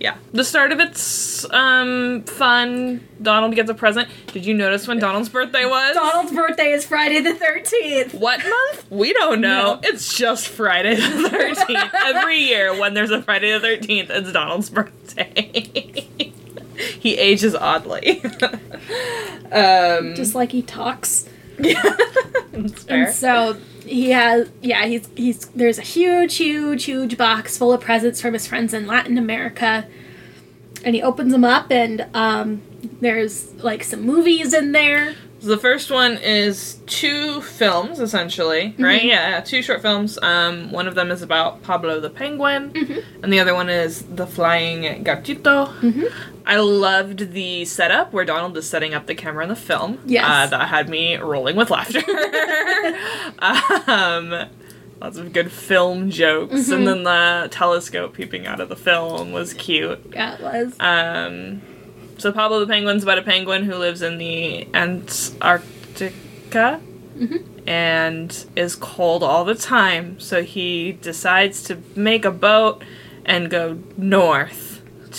Yeah. 0.00 0.16
The 0.32 0.44
start 0.44 0.72
of 0.72 0.80
it's 0.80 1.50
um 1.52 2.22
fun. 2.24 3.06
Donald 3.20 3.54
gets 3.54 3.70
a 3.70 3.74
present. 3.74 4.08
Did 4.28 4.46
you 4.46 4.54
notice 4.54 4.86
when 4.86 4.98
Donald's 4.98 5.28
birthday 5.28 5.64
was? 5.64 5.94
Donald's 5.94 6.32
birthday 6.32 6.72
is 6.72 6.86
Friday 6.86 7.20
the 7.20 7.32
13th. 7.32 8.14
What 8.14 8.40
month? 8.40 8.90
We 8.90 9.12
don't 9.12 9.40
know. 9.40 9.74
No. 9.74 9.80
It's 9.82 10.16
just 10.16 10.48
Friday 10.48 10.94
the 10.94 11.00
13th. 11.28 11.90
Every 12.04 12.38
year 12.38 12.78
when 12.78 12.94
there's 12.94 13.10
a 13.10 13.22
Friday 13.22 13.56
the 13.58 13.66
13th, 13.66 14.10
it's 14.10 14.32
Donald's 14.32 14.70
birthday. 14.70 16.06
he 17.00 17.18
ages 17.18 17.54
oddly. 17.54 18.20
um 19.52 20.14
Just 20.14 20.34
like 20.34 20.52
he 20.52 20.62
talks. 20.62 21.28
Fair. 21.58 23.04
And 23.04 23.12
so 23.12 23.56
he 23.88 24.10
has 24.10 24.50
yeah, 24.62 24.84
he's 24.86 25.08
he's 25.16 25.46
there's 25.48 25.78
a 25.78 25.82
huge, 25.82 26.36
huge, 26.36 26.84
huge 26.84 27.16
box 27.16 27.56
full 27.58 27.72
of 27.72 27.80
presents 27.80 28.20
from 28.20 28.34
his 28.34 28.46
friends 28.46 28.72
in 28.74 28.86
Latin 28.86 29.18
America. 29.18 29.86
And 30.84 30.94
he 30.94 31.02
opens 31.02 31.32
them 31.32 31.44
up 31.44 31.70
and 31.70 32.06
um 32.14 32.62
there's 33.00 33.52
like 33.54 33.82
some 33.84 34.02
movies 34.02 34.54
in 34.54 34.72
there. 34.72 35.14
The 35.40 35.56
first 35.56 35.90
one 35.92 36.16
is 36.16 36.80
two 36.86 37.40
films, 37.42 38.00
essentially, 38.00 38.74
right? 38.76 39.04
Yeah, 39.04 39.30
yeah, 39.30 39.40
two 39.40 39.62
short 39.62 39.82
films. 39.82 40.18
Um, 40.20 40.72
one 40.72 40.88
of 40.88 40.96
them 40.96 41.12
is 41.12 41.22
about 41.22 41.62
Pablo 41.62 42.00
the 42.00 42.10
Penguin, 42.10 42.72
and 43.22 43.32
the 43.32 43.38
other 43.38 43.54
one 43.54 43.68
is 43.68 44.02
The 44.02 44.26
Flying 44.26 45.04
Gauchito. 45.04 46.10
I 46.48 46.56
loved 46.56 47.32
the 47.32 47.66
setup 47.66 48.14
where 48.14 48.24
Donald 48.24 48.56
is 48.56 48.66
setting 48.66 48.94
up 48.94 49.06
the 49.06 49.14
camera 49.14 49.42
in 49.42 49.50
the 49.50 49.56
film. 49.56 50.00
Yes. 50.06 50.24
Uh, 50.26 50.46
that 50.46 50.68
had 50.68 50.88
me 50.88 51.16
rolling 51.16 51.56
with 51.56 51.68
laughter. 51.68 51.98
um, 53.86 54.48
lots 54.98 55.18
of 55.18 55.34
good 55.34 55.52
film 55.52 56.08
jokes, 56.08 56.70
and 56.70 56.88
then 56.88 57.02
the 57.02 57.48
telescope 57.50 58.14
peeping 58.14 58.46
out 58.46 58.60
of 58.60 58.70
the 58.70 58.76
film 58.76 59.30
was 59.30 59.52
cute. 59.52 60.00
Yeah, 60.14 60.36
it 60.36 60.40
was. 60.40 60.74
Um, 60.80 61.60
so 62.16 62.32
Pablo 62.32 62.60
the 62.60 62.66
Penguin's 62.66 63.02
about 63.02 63.18
a 63.18 63.22
penguin 63.22 63.64
who 63.64 63.74
lives 63.74 64.00
in 64.00 64.16
the 64.16 64.74
Antarctica 64.74 66.80
and 67.66 68.46
is 68.56 68.74
cold 68.74 69.22
all 69.22 69.44
the 69.44 69.54
time. 69.54 70.18
So 70.18 70.42
he 70.42 70.92
decides 70.92 71.62
to 71.64 71.76
make 71.94 72.24
a 72.24 72.30
boat 72.30 72.82
and 73.26 73.50
go 73.50 73.80
north 73.98 74.67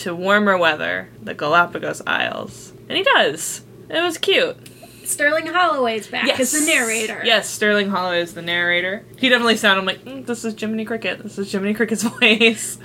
to 0.04 0.16
warmer 0.16 0.58
weather, 0.58 1.10
the 1.22 1.34
Galapagos 1.34 2.02
Isles. 2.08 2.74
And 2.88 2.98
he 2.98 3.04
does. 3.04 3.62
It 3.90 4.02
was 4.02 4.18
cute. 4.18 4.58
Sterling 5.06 5.48
Holloway's 5.48 6.08
back 6.08 6.40
as 6.40 6.52
the 6.52 6.62
narrator. 6.66 7.22
Yes, 7.26 7.50
Sterling 7.50 7.90
Holloway 7.90 8.22
is 8.22 8.34
the 8.36 8.42
narrator. 8.44 9.04
He 9.18 9.28
definitely 9.30 9.58
sounded 9.58 9.86
like 9.86 10.06
mm, 10.06 10.26
this 10.26 10.46
is 10.46 10.54
Jiminy 10.60 10.86
Cricket. 10.86 11.24
This 11.24 11.38
is 11.40 11.52
Jiminy 11.52 11.74
Cricket's 11.74 12.04
voice. 12.20 12.78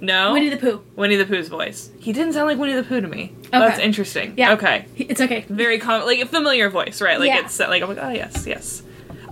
No, 0.00 0.32
Winnie 0.32 0.48
the 0.48 0.56
Pooh. 0.56 0.82
Winnie 0.96 1.16
the 1.16 1.26
Pooh's 1.26 1.48
voice. 1.48 1.90
He 1.98 2.12
didn't 2.12 2.32
sound 2.32 2.46
like 2.48 2.56
Winnie 2.58 2.74
the 2.74 2.84
Pooh 2.84 3.00
to 3.00 3.08
me. 3.08 3.34
That's 3.50 3.78
interesting. 3.80 4.34
Yeah. 4.36 4.52
Okay. 4.54 4.86
It's 4.96 5.20
okay. 5.20 5.44
Very 5.48 5.78
common, 5.78 6.06
like 6.06 6.20
a 6.20 6.26
familiar 6.26 6.70
voice, 6.70 7.02
right? 7.02 7.18
Like 7.18 7.28
Yeah. 7.28 7.40
it's 7.40 7.58
like 7.58 7.82
I'm 7.82 7.88
like, 7.88 7.98
oh 8.00 8.10
yes, 8.10 8.46
yes. 8.46 8.82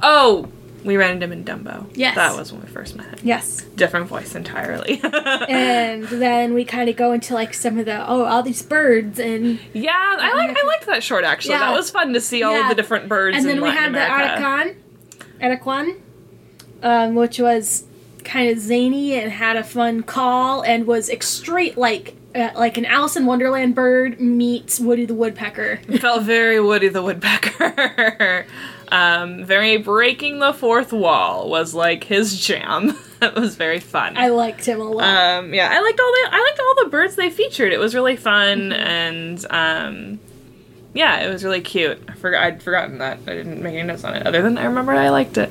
Oh, 0.03 0.51
we 0.87 0.97
ran 0.97 1.13
into 1.13 1.25
him 1.27 1.33
in 1.33 1.45
Dumbo. 1.45 1.87
Yes. 1.95 2.15
That 2.15 2.37
was 2.37 2.53
when 2.53 2.63
we 2.63 2.69
first 2.69 2.97
met 2.97 3.07
him. 3.07 3.19
Yes. 3.23 3.63
Different 3.75 4.07
voice 4.07 4.35
entirely. 4.35 5.01
And 5.49 6.05
then 6.05 6.55
we 6.55 6.65
kind 6.65 6.89
of 6.89 6.97
go 6.97 7.13
into 7.13 7.35
like 7.35 7.53
some 7.55 7.79
of 7.79 7.87
the 7.87 8.09
oh 8.09 8.25
all 8.25 8.43
these 8.43 8.63
birds 8.63 9.19
and 9.19 9.59
yeah, 9.73 9.93
I 9.93 10.33
like 10.35 10.57
I 10.59 10.67
liked 10.67 10.87
that 10.87 11.03
short 11.03 11.25
actually. 11.25 11.55
Yeah. 11.55 11.61
That 11.71 11.77
was 11.77 11.91
fun 11.91 12.13
to 12.15 12.21
see 12.21 12.43
all 12.43 12.55
of 12.55 12.69
the 12.69 12.75
different 12.75 13.09
birds. 13.09 13.37
and 13.37 13.47
then 13.47 13.61
we 13.61 13.69
Latin 13.69 13.95
had 13.95 13.95
the 13.95 14.43
America. 14.43 14.77
Arakan, 15.41 15.61
Aracuan, 15.61 16.01
um, 16.83 17.15
which 17.15 17.39
was 17.39 17.85
kind 18.25 18.51
of 18.51 18.59
zany 18.59 19.15
and 19.15 19.31
had 19.31 19.57
a 19.57 19.63
fun 19.65 20.03
call 20.03 20.63
and 20.63 20.87
was 20.87 21.09
extreme 21.09 21.75
like 21.77 22.16
uh, 22.37 22.51
like 22.55 22.77
an 22.77 22.85
Alice 22.85 23.17
in 23.17 23.27
Wonderland 23.27 23.75
bird 23.75 24.21
meets 24.21 24.79
Woody 24.79 25.07
the 25.07 25.15
Woodpecker. 25.15 25.81
It 25.89 26.01
felt 26.01 26.23
very 26.23 26.61
Woody 26.61 26.89
the 26.89 27.03
Woodpecker. 27.03 28.47
um, 28.89 29.45
very 29.45 29.79
breaking 29.79 30.39
the 30.39 30.53
fourth 30.53 30.93
wall 30.93 31.49
was 31.49 31.75
like 31.75 32.05
his 32.05 32.39
jam. 32.39 32.97
it 33.23 33.35
was 33.35 33.57
very 33.57 33.81
fun. 33.81 34.17
I 34.17 34.29
liked 34.29 34.67
him 34.67 34.81
a 34.81 34.85
lot. 34.85 35.05
Um, 35.05 35.55
yeah, 35.55 35.71
I 35.73 35.81
liked 35.81 35.99
all 35.99 36.13
the 36.13 36.29
I 36.31 36.41
liked 36.41 36.61
all 36.61 36.85
the 36.85 36.91
birds 36.91 37.17
they 37.17 37.31
featured. 37.31 37.73
It 37.73 37.79
was 37.79 37.95
really 37.95 38.17
fun 38.17 38.73
and 38.73 39.45
um, 39.51 40.21
yeah, 40.93 41.21
it 41.21 41.33
was 41.33 41.43
really 41.43 41.63
cute. 41.63 41.99
I 42.09 42.15
forgot 42.15 42.43
I'd 42.43 42.63
forgotten 42.63 42.99
that. 42.99 43.19
I 43.27 43.35
didn't 43.35 43.63
make 43.63 43.75
any 43.75 43.83
notes 43.83 44.05
on 44.05 44.15
it. 44.15 44.27
Other 44.27 44.43
than 44.43 44.59
I 44.59 44.65
remember 44.67 44.93
I 44.93 45.09
liked 45.09 45.39
it. 45.39 45.51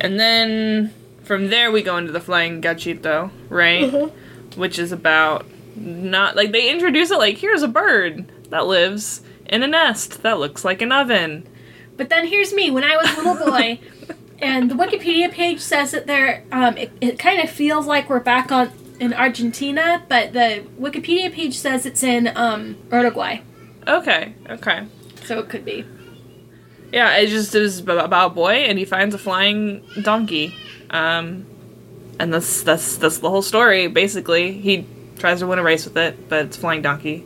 And 0.00 0.20
then 0.20 0.92
from 1.22 1.48
there 1.48 1.72
we 1.72 1.82
go 1.82 1.96
into 1.96 2.12
the 2.12 2.20
flying 2.20 2.60
Gauchito, 2.60 3.30
right? 3.48 4.12
Which 4.56 4.78
is 4.78 4.92
about 4.92 5.46
not 5.76 6.36
like 6.36 6.52
they 6.52 6.70
introduce 6.70 7.10
it 7.10 7.18
like 7.18 7.38
here's 7.38 7.62
a 7.62 7.68
bird 7.68 8.30
that 8.50 8.66
lives 8.66 9.22
in 9.46 9.62
a 9.62 9.66
nest 9.66 10.22
that 10.22 10.38
looks 10.38 10.64
like 10.64 10.82
an 10.82 10.92
oven. 10.92 11.46
But 11.96 12.08
then 12.08 12.26
here's 12.26 12.52
me 12.52 12.70
when 12.70 12.84
I 12.84 12.96
was 12.96 13.10
a 13.12 13.16
little 13.22 13.46
boy, 13.50 13.78
and 14.38 14.70
the 14.70 14.74
Wikipedia 14.74 15.30
page 15.32 15.60
says 15.60 15.92
that 15.92 16.06
there. 16.06 16.44
Um, 16.52 16.76
it, 16.76 16.92
it 17.00 17.18
kind 17.18 17.40
of 17.40 17.48
feels 17.50 17.86
like 17.86 18.08
we're 18.08 18.20
back 18.20 18.50
on 18.52 18.70
in 19.00 19.12
Argentina, 19.12 20.02
but 20.08 20.32
the 20.32 20.64
Wikipedia 20.80 21.32
page 21.32 21.56
says 21.56 21.84
it's 21.86 22.02
in 22.02 22.32
um, 22.36 22.76
Uruguay, 22.90 23.40
Okay, 23.86 24.34
okay. 24.48 24.86
so 25.24 25.38
it 25.38 25.48
could 25.48 25.64
be. 25.64 25.84
Yeah, 26.92 27.16
it 27.16 27.26
just 27.28 27.54
is 27.54 27.80
about 27.80 28.30
a 28.30 28.34
boy, 28.34 28.52
and 28.52 28.78
he 28.78 28.84
finds 28.84 29.14
a 29.14 29.18
flying 29.18 29.84
donkey, 30.02 30.54
um, 30.90 31.44
and 32.18 32.32
that's 32.32 32.62
that's 32.62 32.96
that's 32.96 33.18
the 33.18 33.28
whole 33.28 33.42
story. 33.42 33.86
Basically, 33.88 34.52
he 34.52 34.86
tries 35.18 35.40
to 35.40 35.46
win 35.46 35.58
a 35.58 35.62
race 35.62 35.84
with 35.84 35.96
it, 35.96 36.28
but 36.28 36.46
it's 36.46 36.56
flying 36.56 36.82
donkey, 36.82 37.24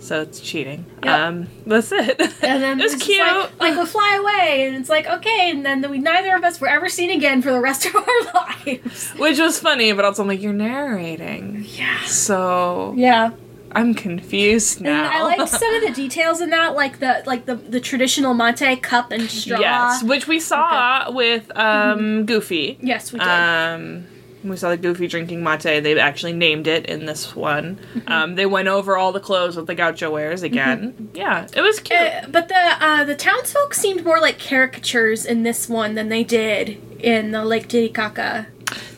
so 0.00 0.20
it's 0.22 0.40
cheating. 0.40 0.84
Yep. 1.02 1.18
Um, 1.20 1.48
that's 1.66 1.90
it. 1.92 2.20
And 2.42 2.62
then 2.62 2.80
it's 2.82 2.94
cute. 3.02 3.18
Like, 3.20 3.60
like 3.60 3.78
we 3.78 3.86
fly 3.86 4.18
away, 4.20 4.66
and 4.66 4.76
it's 4.76 4.88
like 4.88 5.06
okay, 5.06 5.50
and 5.50 5.64
then 5.64 5.88
we 5.90 5.98
neither 5.98 6.34
of 6.36 6.44
us 6.44 6.60
were 6.60 6.68
ever 6.68 6.88
seen 6.88 7.10
again 7.10 7.42
for 7.42 7.50
the 7.52 7.60
rest 7.60 7.86
of 7.86 7.94
our 7.96 8.04
lives. 8.66 9.10
Which 9.12 9.38
was 9.38 9.58
funny, 9.58 9.92
but 9.92 10.04
also 10.04 10.22
I'm 10.22 10.28
like, 10.28 10.42
you're 10.42 10.52
narrating, 10.52 11.64
Yeah. 11.68 12.04
so 12.06 12.94
Yeah. 12.96 13.30
I'm 13.76 13.92
confused 13.92 14.76
And 14.76 14.84
now. 14.86 15.10
I 15.12 15.22
like 15.24 15.48
some 15.48 15.74
of 15.74 15.82
the 15.82 15.90
details 16.02 16.40
in 16.40 16.50
that, 16.50 16.76
like 16.76 17.00
the 17.00 17.24
like 17.26 17.44
the 17.46 17.56
the 17.56 17.80
traditional 17.80 18.32
mate 18.32 18.80
cup 18.82 19.10
and 19.10 19.28
straw. 19.28 19.58
yes, 19.58 20.00
which 20.04 20.28
we 20.28 20.38
saw 20.38 21.10
with 21.10 21.50
um, 21.56 22.24
Goofy. 22.24 22.78
Yes, 22.80 23.12
we 23.12 23.18
did. 23.18 23.26
Um, 23.26 24.06
we 24.44 24.56
saw 24.56 24.68
the 24.70 24.76
Goofy 24.76 25.06
drinking 25.06 25.42
mate. 25.42 25.62
They 25.62 25.98
actually 25.98 26.32
named 26.34 26.66
it 26.66 26.86
in 26.86 27.06
this 27.06 27.34
one. 27.34 27.78
Um, 28.06 28.34
they 28.34 28.46
went 28.46 28.68
over 28.68 28.96
all 28.96 29.10
the 29.12 29.20
clothes 29.20 29.54
that 29.56 29.66
the 29.66 29.74
gaucho 29.74 30.10
wears 30.10 30.42
again. 30.42 31.10
Yeah, 31.14 31.46
it 31.56 31.60
was 31.62 31.80
cute. 31.80 31.98
Uh, 32.00 32.26
but 32.28 32.48
the 32.48 32.76
uh, 32.80 33.04
the 33.04 33.14
townsfolk 33.16 33.74
seemed 33.74 34.04
more 34.04 34.20
like 34.20 34.38
caricatures 34.38 35.24
in 35.24 35.42
this 35.42 35.68
one 35.68 35.94
than 35.94 36.08
they 36.10 36.22
did 36.24 36.80
in 37.00 37.30
the 37.32 37.44
Lake 37.44 37.68
Titicaca. 37.68 38.46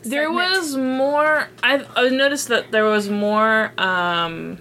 there 0.03 0.31
was 0.31 0.77
more. 0.77 1.49
I've, 1.63 1.87
I 1.97 2.09
noticed 2.09 2.49
that 2.49 2.71
there 2.73 2.85
was 2.85 3.09
more 3.09 3.73
um, 3.79 4.59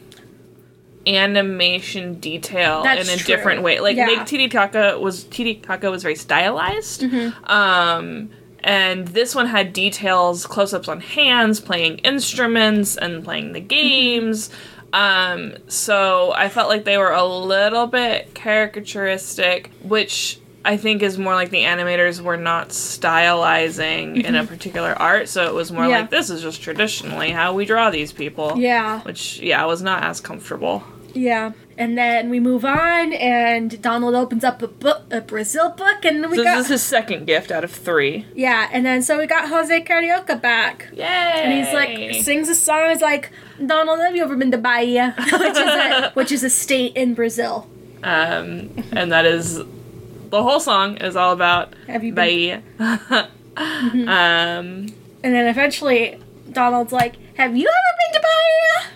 animation 1.08 2.16
detail 2.20 2.84
That's 2.84 3.08
in 3.08 3.14
a 3.14 3.18
true. 3.18 3.36
different 3.36 3.62
way. 3.62 3.80
Like 3.80 3.96
Yeah. 3.96 4.08
Lake 4.08 4.26
Titicaca 4.26 5.00
was 5.00 5.24
Titicaca 5.26 5.90
was 5.92 6.04
very 6.04 6.16
stylized. 6.16 7.02
Mm-hmm. 7.02 7.46
Um, 7.46 8.30
and 8.66 9.07
this 9.07 9.34
one 9.34 9.45
had 9.47 9.72
details, 9.72 10.45
close 10.45 10.74
ups 10.74 10.89
on 10.89 10.99
hands, 10.99 11.61
playing 11.61 11.99
instruments, 11.99 12.97
and 12.97 13.24
playing 13.24 13.53
the 13.53 13.61
games. 13.61 14.49
Um, 14.91 15.55
so 15.68 16.32
I 16.34 16.49
felt 16.49 16.68
like 16.70 16.84
they 16.86 16.97
were 16.97 17.11
a 17.11 17.26
little 17.26 17.86
bit 17.88 18.34
caricaturistic, 18.34 19.68
which 19.84 20.39
I 20.63 20.78
think 20.78 21.01
is 21.03 21.18
more 21.18 21.34
like 21.36 21.49
the 21.51 21.61
animators 21.63 22.22
were 22.22 22.38
not 22.38 22.70
stylizing 22.70 24.24
in 24.24 24.36
a 24.36 24.45
particular 24.45 24.93
art. 24.93 25.30
So 25.30 25.45
it 25.45 25.53
was 25.53 25.72
more 25.72 25.84
Mm-hmm. 25.84 25.89
Yeah. 25.91 25.99
like 26.01 26.09
this 26.09 26.30
is 26.30 26.41
just 26.41 26.61
traditionally 26.61 27.30
how 27.32 27.53
we 27.53 27.66
draw 27.66 27.89
these 27.89 28.11
people. 28.11 28.57
Yeah, 28.57 29.01
Which, 29.01 29.39
yeah, 29.39 29.63
was 29.66 29.82
not 29.82 30.03
as 30.03 30.20
comfortable. 30.22 30.84
yeah. 31.13 31.51
And 31.78 31.97
then 31.97 32.30
we 32.30 32.39
move 32.39 32.63
on, 32.63 33.11
and 33.11 33.82
Donald 33.82 34.15
opens 34.15 34.45
up 34.45 34.61
a 34.61 34.67
book, 34.69 35.01
a 35.11 35.19
Brazil 35.19 35.71
book, 35.71 36.05
and 36.05 36.30
we 36.32 36.38
So 36.38 36.43
got 36.45 36.55
this 36.55 36.65
is 36.67 36.71
his 36.71 36.84
second 36.84 37.26
gift 37.28 37.51
out 37.51 37.65
of 37.65 37.71
three. 37.71 38.26
yeah. 38.34 38.69
And 38.71 38.86
then 38.86 39.01
so 39.03 39.17
we 39.17 39.28
got 39.28 39.49
Jose 39.49 39.82
Carioca 39.84 40.41
back. 40.41 40.88
Yay! 40.93 41.03
And 41.03 41.51
he's 41.65 41.73
like 41.73 42.23
sings 42.23 42.47
a 42.47 42.55
song. 42.55 42.89
He's 42.91 43.01
like, 43.01 43.30
Donald, 43.65 43.99
have 43.99 44.15
you 44.15 44.23
ever 44.23 44.38
been 44.38 44.51
to 44.51 44.57
Bahia, 44.57 45.13
which 45.19 45.34
is 45.34 45.57
a, 45.57 46.11
which 46.13 46.32
is 46.32 46.43
a 46.45 46.49
state 46.49 46.95
in 46.95 47.13
Brazil? 47.13 47.67
Um, 48.03 48.69
and 48.93 49.11
that 49.11 49.26
is 49.26 49.57
the 49.57 50.41
whole 50.43 50.59
song 50.61 50.95
is 50.97 51.15
all 51.17 51.34
about 51.34 51.73
Have 51.88 52.03
you 52.05 52.13
been? 52.13 52.63
Bahia. 52.78 53.30
um, 53.57 54.07
And 54.07 55.34
then 55.34 55.47
eventually, 55.47 56.19
Donald's 56.51 56.91
like, 56.93 57.15
"Have 57.36 57.55
you 57.57 57.67
ever 57.67 57.97
been 58.13 58.21
to 58.21 58.28
Bahia?" 58.28 58.91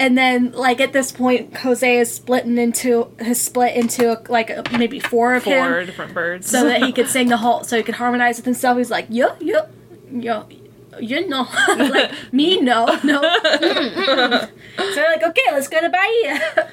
And 0.00 0.16
then, 0.16 0.52
like 0.52 0.80
at 0.80 0.92
this 0.94 1.12
point, 1.12 1.58
Jose 1.58 1.98
is 1.98 2.12
splitting 2.12 2.56
into 2.58 3.12
has 3.20 3.38
split 3.40 3.76
into 3.76 4.20
like 4.28 4.72
maybe 4.72 4.98
four 4.98 5.34
of 5.34 5.44
four 5.44 5.80
him, 5.80 5.86
different 5.86 6.14
birds. 6.14 6.48
so 6.50 6.64
that 6.64 6.82
he 6.82 6.90
could 6.96 7.06
sing 7.06 7.28
the 7.28 7.36
whole, 7.36 7.62
so 7.64 7.76
he 7.76 7.82
could 7.82 7.96
harmonize 7.96 8.38
with 8.38 8.46
himself. 8.46 8.78
He's 8.78 8.90
like, 8.90 9.06
"Yo, 9.10 9.36
yo, 9.40 9.68
yo." 10.10 10.46
You 10.98 11.26
know, 11.28 11.46
like 11.68 12.10
me, 12.32 12.60
no, 12.60 12.84
no. 13.04 13.20
Mm, 13.22 13.92
mm. 13.94 14.48
So 14.76 14.94
they're 14.94 15.10
like, 15.12 15.22
okay, 15.22 15.42
let's 15.52 15.68
go 15.68 15.80
to 15.80 15.88
Bahia. 15.88 16.70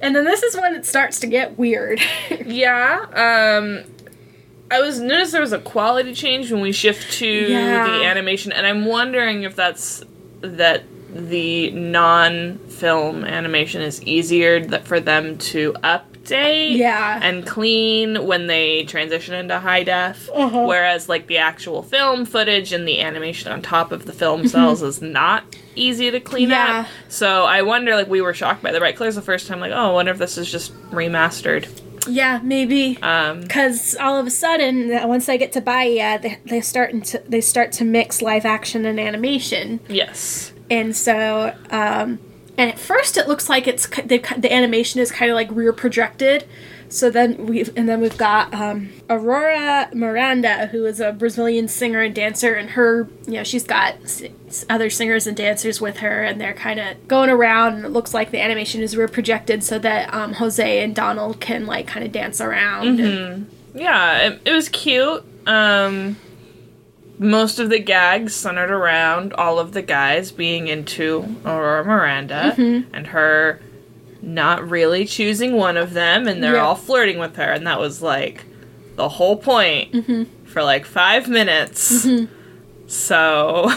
And 0.00 0.14
then 0.14 0.24
this 0.24 0.42
is 0.42 0.54
when 0.56 0.74
it 0.74 0.84
starts 0.84 1.18
to 1.20 1.26
get 1.26 1.56
weird. 1.58 2.00
yeah. 2.44 3.00
Um, 3.14 3.84
I 4.70 4.80
was 4.80 5.00
noticed 5.00 5.32
there 5.32 5.40
was 5.40 5.52
a 5.52 5.58
quality 5.58 6.14
change 6.14 6.52
when 6.52 6.60
we 6.60 6.72
shift 6.72 7.12
to 7.14 7.26
Yeah. 7.26 7.84
the 7.86 8.04
animation, 8.04 8.52
and 8.52 8.66
I'm 8.66 8.84
wondering 8.84 9.42
if 9.44 9.56
that's 9.56 10.02
that 10.42 10.82
the 11.14 11.70
non-film 12.38 13.24
animation 13.24 13.80
is 13.82 14.02
easier 14.02 14.60
that 14.66 14.86
for 14.86 15.00
them 15.00 15.38
to 15.38 15.72
update 15.84 16.76
Yeah. 16.76 17.20
and 17.22 17.46
clean 17.46 18.26
when 18.26 18.46
they 18.46 18.84
transition 18.84 19.34
into 19.34 19.58
high 19.58 19.82
def 19.84 20.28
Uh-huh. 20.34 20.64
whereas 20.66 21.08
like 21.08 21.26
the 21.26 21.38
actual 21.38 21.82
film 21.82 22.24
footage 22.24 22.72
and 22.72 22.86
the 22.88 23.00
animation 23.00 23.52
on 23.52 23.62
top 23.62 23.92
of 23.92 24.06
the 24.06 24.12
film 24.12 24.40
Mm-hmm. 24.40 24.48
cells 24.48 24.82
is 24.82 25.00
not 25.02 25.44
easy 25.76 26.10
to 26.10 26.20
clean 26.20 26.50
Yeah. 26.50 26.80
up 26.80 26.86
so 27.08 27.44
i 27.44 27.62
wonder 27.62 27.94
like 27.94 28.08
we 28.08 28.20
were 28.20 28.34
shocked 28.34 28.62
by 28.62 28.72
the 28.72 28.80
right 28.80 28.96
clears 28.96 29.14
the 29.16 29.22
first 29.22 29.46
time 29.46 29.60
like 29.60 29.72
oh 29.72 29.90
i 29.90 29.92
wonder 29.92 30.12
if 30.12 30.18
this 30.18 30.36
is 30.38 30.50
just 30.50 30.72
remastered 30.90 31.68
yeah, 32.06 32.38
maybe. 32.42 32.98
um 33.00 33.40
Because 33.40 33.96
all 33.98 34.18
of 34.20 34.26
a 34.26 34.30
sudden, 34.30 34.90
once 35.08 35.24
they 35.24 35.38
get 35.38 35.52
to 35.52 35.62
Bahia, 35.62 36.18
they, 36.20 36.38
they 36.44 36.60
start 36.60 37.02
to 37.04 37.22
they 37.26 37.40
start 37.40 37.72
to 37.72 37.84
mix 37.86 38.20
live 38.20 38.44
action 38.44 38.84
and 38.84 39.00
animation, 39.00 39.80
yes 39.88 40.52
and 40.70 40.96
so 40.96 41.54
um, 41.70 42.18
and 42.56 42.70
at 42.70 42.78
first 42.78 43.16
it 43.16 43.28
looks 43.28 43.48
like 43.48 43.66
it's 43.66 43.86
the 43.88 44.48
animation 44.52 45.00
is 45.00 45.10
kind 45.10 45.30
of 45.30 45.34
like 45.34 45.48
rear 45.50 45.72
projected. 45.72 46.44
So 46.90 47.10
then 47.10 47.46
we've 47.46 47.76
and 47.76 47.88
then 47.88 48.00
we've 48.00 48.16
got 48.16 48.54
um, 48.54 48.90
Aurora 49.10 49.88
Miranda, 49.94 50.66
who 50.66 50.84
is 50.86 51.00
a 51.00 51.10
Brazilian 51.12 51.66
singer 51.66 52.02
and 52.02 52.14
dancer, 52.14 52.54
and 52.54 52.70
her 52.70 53.08
you 53.26 53.32
know 53.32 53.42
she's 53.42 53.64
got 53.64 53.96
other 54.70 54.90
singers 54.90 55.26
and 55.26 55.36
dancers 55.36 55.80
with 55.80 55.96
her, 55.98 56.22
and 56.22 56.40
they're 56.40 56.52
kind 56.54 56.78
of 56.78 57.08
going 57.08 57.30
around, 57.30 57.74
and 57.74 57.84
it 57.84 57.88
looks 57.88 58.14
like 58.14 58.30
the 58.30 58.40
animation 58.40 58.80
is 58.80 58.96
rear 58.96 59.08
projected 59.08 59.64
so 59.64 59.78
that 59.80 60.12
um, 60.14 60.34
Jose 60.34 60.84
and 60.84 60.94
Donald 60.94 61.40
can 61.40 61.66
like 61.66 61.88
kind 61.88 62.04
of 62.06 62.12
dance 62.12 62.40
around. 62.40 63.00
and- 63.00 63.50
yeah 63.76 64.28
it, 64.28 64.40
it 64.44 64.52
was 64.52 64.68
cute 64.68 65.24
um 65.48 66.14
most 67.18 67.58
of 67.58 67.70
the 67.70 67.78
gags 67.78 68.34
centered 68.34 68.70
around 68.70 69.32
all 69.34 69.58
of 69.58 69.72
the 69.72 69.82
guys 69.82 70.32
being 70.32 70.66
into 70.68 71.36
Aurora 71.44 71.84
Miranda 71.84 72.54
Mm-hmm. 72.56 72.94
and 72.94 73.06
her 73.08 73.60
not 74.22 74.68
really 74.68 75.04
choosing 75.04 75.52
one 75.54 75.76
of 75.76 75.92
them, 75.92 76.26
and 76.26 76.42
they're 76.42 76.54
Yeah. 76.54 76.64
all 76.64 76.74
flirting 76.76 77.18
with 77.18 77.36
her, 77.36 77.52
and 77.52 77.66
that 77.66 77.78
was 77.78 78.00
like 78.02 78.44
the 78.96 79.08
whole 79.08 79.36
point 79.36 79.92
Mm-hmm. 79.92 80.44
for 80.44 80.62
like 80.62 80.84
five 80.86 81.28
minutes. 81.28 82.06
So 82.86 83.70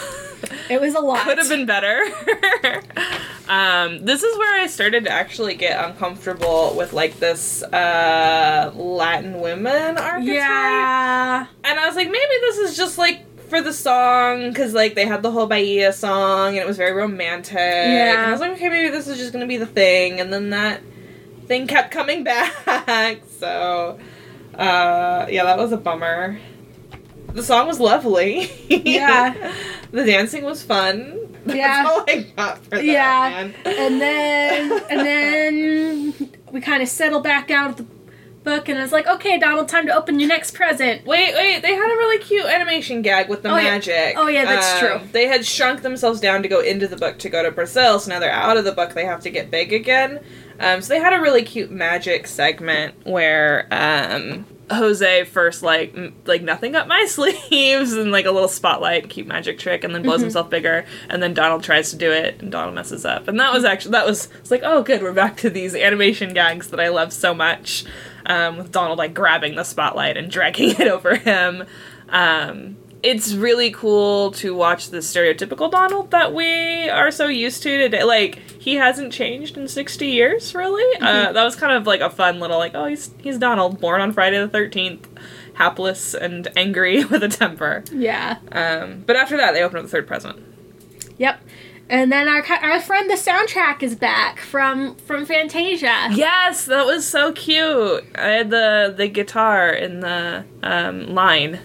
It 0.69 0.79
was 0.81 0.95
a 0.95 0.99
lot. 0.99 1.19
could 1.25 1.37
have 1.37 1.49
been 1.49 1.65
better. 1.65 2.01
um, 3.49 4.03
this 4.05 4.23
is 4.23 4.37
where 4.37 4.61
I 4.61 4.67
started 4.67 5.05
to 5.05 5.11
actually 5.11 5.55
get 5.55 5.83
uncomfortable 5.83 6.73
with 6.75 6.93
like 6.93 7.19
this 7.19 7.63
uh, 7.63 8.71
Latin 8.75 9.39
women 9.39 9.97
archetype. 9.97 10.25
Yeah. 10.25 11.47
And 11.63 11.79
I 11.79 11.87
was 11.87 11.95
like, 11.95 12.07
maybe 12.07 12.33
this 12.41 12.57
is 12.57 12.77
just 12.77 12.97
like 12.97 13.23
for 13.49 13.61
the 13.61 13.71
song, 13.71 14.49
because 14.49 14.73
like 14.73 14.95
they 14.95 15.05
had 15.05 15.23
the 15.23 15.31
whole 15.31 15.47
Bahia 15.47 15.93
song 15.93 16.49
and 16.49 16.57
it 16.57 16.67
was 16.67 16.77
very 16.77 16.91
romantic. 16.91 17.55
Yeah. 17.55 18.13
And 18.13 18.21
I 18.27 18.31
was 18.31 18.41
like, 18.41 18.51
okay, 18.53 18.69
maybe 18.69 18.89
this 18.89 19.07
is 19.07 19.17
just 19.17 19.31
gonna 19.31 19.47
be 19.47 19.57
the 19.57 19.65
thing. 19.65 20.19
And 20.19 20.31
then 20.31 20.49
that 20.49 20.81
thing 21.47 21.67
kept 21.67 21.91
coming 21.91 22.23
back. 22.25 23.21
So, 23.39 23.99
uh, 24.55 25.25
yeah, 25.29 25.43
that 25.45 25.57
was 25.57 25.71
a 25.71 25.77
bummer. 25.77 26.39
The 27.33 27.43
song 27.43 27.67
was 27.67 27.79
lovely. 27.79 28.51
Yeah. 28.67 29.53
the 29.91 30.05
dancing 30.05 30.43
was 30.43 30.63
fun. 30.63 31.26
That's 31.47 31.57
Yeah. 31.57 31.85
all 31.87 32.03
I 32.07 32.25
got 32.35 32.63
for 32.63 32.69
that, 32.71 32.83
Yeah. 32.83 33.29
man. 33.29 33.53
and 33.65 34.01
then 34.01 34.81
and 34.89 34.99
then 35.05 36.13
we 36.51 36.61
kind 36.61 36.81
of 36.83 36.89
settle 36.89 37.19
back 37.19 37.47
down 37.47 37.67
with 37.69 37.77
the 37.77 37.85
book, 38.43 38.69
and 38.69 38.79
I 38.79 38.81
was 38.81 38.93
like, 38.93 39.05
okay, 39.07 39.37
Donald, 39.37 39.67
time 39.67 39.85
to 39.87 39.93
open 39.93 40.19
your 40.21 40.29
next 40.29 40.53
present. 40.53 41.05
Wait, 41.05 41.33
wait, 41.35 41.61
they 41.61 41.73
had 41.75 41.85
a 41.91 41.97
really 41.97 42.17
cute 42.17 42.45
animation 42.45 43.01
gag 43.01 43.27
with 43.27 43.43
the 43.43 43.49
Oh, 43.51 43.57
yeah. 43.57 43.63
magic. 43.71 44.13
Oh, 44.15 44.27
yeah, 44.29 44.45
that's 44.45 44.71
Um, 44.73 44.79
true. 44.99 45.07
They 45.11 45.27
had 45.27 45.45
shrunk 45.45 45.81
themselves 45.81 46.21
down 46.21 46.43
to 46.43 46.47
go 46.47 46.61
into 46.61 46.87
the 46.87 46.95
book 46.95 47.17
to 47.19 47.29
go 47.29 47.43
to 47.43 47.51
Brazil, 47.51 47.99
so 47.99 48.09
now 48.09 48.19
they're 48.19 48.31
out 48.31 48.55
of 48.55 48.63
the 48.63 48.71
book, 48.71 48.93
they 48.93 49.03
have 49.03 49.19
to 49.23 49.29
get 49.29 49.51
big 49.51 49.73
again. 49.73 50.21
Um, 50.61 50.81
so 50.81 50.93
they 50.93 50.99
had 51.01 51.11
a 51.11 51.19
really 51.19 51.43
cute 51.43 51.71
magic 51.71 52.25
segment 52.25 52.93
where 53.03 53.67
um, 53.69 54.45
Jose 54.69 55.23
first 55.25 55.63
like 55.63 55.95
m- 55.95 56.13
like 56.25 56.41
nothing 56.41 56.75
up 56.75 56.87
my 56.87 57.05
sleeves 57.09 57.93
and 57.93 58.11
like 58.11 58.25
a 58.25 58.31
little 58.31 58.49
spotlight, 58.49 59.09
cute 59.09 59.27
magic 59.27 59.57
trick, 59.59 59.83
and 59.83 59.93
then 59.95 60.03
blows 60.03 60.15
Mm-hmm. 60.17 60.23
himself 60.25 60.49
bigger, 60.49 60.85
and 61.09 61.23
then 61.23 61.33
Donald 61.33 61.63
tries 61.63 61.89
to 61.91 61.95
do 61.95 62.11
it, 62.11 62.41
and 62.41 62.51
Donald 62.51 62.75
messes 62.75 63.05
up, 63.05 63.27
and 63.27 63.39
that 63.39 63.53
was 63.53 63.63
actually 63.63 63.91
that 63.91 64.05
was 64.05 64.27
it's 64.39 64.51
like 64.51 64.61
oh 64.63 64.83
good, 64.83 65.01
we're 65.01 65.13
back 65.13 65.37
to 65.37 65.49
these 65.49 65.73
animation 65.75 66.33
gags 66.33 66.69
that 66.71 66.79
I 66.79 66.89
love 66.89 67.13
so 67.13 67.33
much, 67.33 67.85
um, 68.25 68.57
with 68.57 68.71
Donald 68.71 68.97
like 68.97 69.13
grabbing 69.13 69.55
the 69.55 69.63
spotlight 69.63 70.17
and 70.17 70.29
dragging 70.29 70.69
it 70.79 70.87
over 70.87 71.15
him. 71.15 71.63
Um, 72.09 72.77
it's 73.03 73.33
really 73.33 73.71
cool 73.71 74.31
to 74.31 74.55
watch 74.55 74.89
the 74.89 74.97
stereotypical 74.97 75.69
Donald 75.69 76.11
that 76.11 76.33
we 76.33 76.89
are 76.89 77.11
so 77.11 77.27
used 77.27 77.63
to 77.63 77.77
today. 77.77 78.03
Like 78.03 78.35
he 78.59 78.75
hasn't 78.75 79.13
changed 79.13 79.57
in 79.57 79.67
sixty 79.67 80.07
years, 80.07 80.55
really. 80.55 80.99
Uh, 80.99 81.31
that 81.31 81.43
was 81.43 81.55
kind 81.55 81.73
of 81.73 81.85
like 81.85 82.01
a 82.01 82.09
fun 82.09 82.39
little 82.39 82.57
like, 82.57 82.73
oh, 82.75 82.85
he's 82.85 83.11
he's 83.19 83.37
Donald, 83.37 83.79
born 83.79 84.01
on 84.01 84.11
Friday 84.11 84.39
the 84.39 84.47
thirteenth, 84.47 85.07
hapless 85.53 86.13
and 86.13 86.47
angry 86.55 87.03
with 87.11 87.23
a 87.23 87.29
temper. 87.29 87.83
Yeah. 87.91 88.37
Um, 88.51 89.03
but 89.05 89.15
after 89.15 89.37
that, 89.37 89.53
they 89.53 89.63
open 89.63 89.77
up 89.77 89.83
the 89.83 89.89
third 89.89 90.07
present. 90.07 90.43
Yep. 91.17 91.41
And 91.89 92.11
then 92.11 92.27
our 92.27 92.43
our 92.61 92.81
friend 92.81 93.09
the 93.09 93.15
soundtrack 93.15 93.81
is 93.81 93.95
back 93.95 94.39
from 94.39 94.95
from 94.95 95.25
Fantasia. 95.25 96.09
Yes, 96.11 96.65
that 96.65 96.85
was 96.85 97.07
so 97.07 97.31
cute. 97.31 98.03
I 98.15 98.27
had 98.27 98.49
the 98.49 98.93
the 98.95 99.07
guitar 99.07 99.69
in 99.69 100.01
the 100.01 100.43
um, 100.63 101.13
line. 101.13 101.59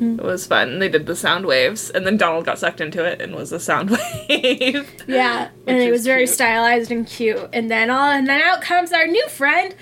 It 0.00 0.22
was 0.22 0.46
fun. 0.46 0.78
They 0.78 0.88
did 0.88 1.06
the 1.06 1.16
sound 1.16 1.46
waves, 1.46 1.90
and 1.90 2.06
then 2.06 2.16
Donald 2.16 2.44
got 2.44 2.58
sucked 2.58 2.80
into 2.80 3.04
it 3.04 3.20
and 3.20 3.34
was 3.34 3.52
a 3.52 3.60
sound 3.60 3.90
wave. 4.28 4.90
Yeah, 5.06 5.50
and 5.66 5.78
it 5.78 5.90
was 5.90 6.04
very 6.04 6.22
cute. 6.26 6.34
stylized 6.34 6.90
and 6.90 7.06
cute. 7.06 7.48
And 7.52 7.70
then 7.70 7.90
all 7.90 8.10
and 8.10 8.26
then 8.26 8.40
out 8.40 8.60
comes 8.62 8.92
our 8.92 9.06
new 9.06 9.28
friend, 9.28 9.74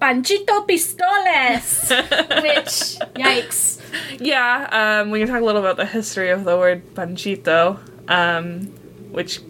Panchito 0.00 0.66
Pistoles. 0.66 1.90
Which 1.90 2.98
yikes. 3.16 3.80
Yeah, 4.20 5.00
um, 5.02 5.10
we 5.10 5.18
can 5.20 5.28
talk 5.28 5.40
a 5.40 5.44
little 5.44 5.60
about 5.60 5.76
the 5.76 5.86
history 5.86 6.30
of 6.30 6.44
the 6.44 6.56
word 6.56 6.94
panchito, 6.94 7.78
um, 8.10 8.66
which, 9.10 9.40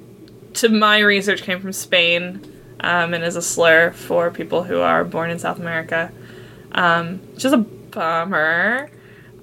to 0.55 0.69
my 0.69 0.99
research, 0.99 1.43
came 1.43 1.61
from 1.61 1.73
Spain 1.73 2.41
um, 2.81 3.15
and 3.15 3.25
is 3.25 3.37
a 3.37 3.43
slur 3.43 3.91
for 3.91 4.31
people 4.31 4.63
who 4.63 4.81
are 4.81 5.05
born 5.05 5.31
in 5.31 5.39
South 5.39 5.59
America, 5.59 6.13
um, 6.73 7.19
which 7.35 7.45
is 7.45 7.53
a 7.53 7.59
bummer. 7.59 8.91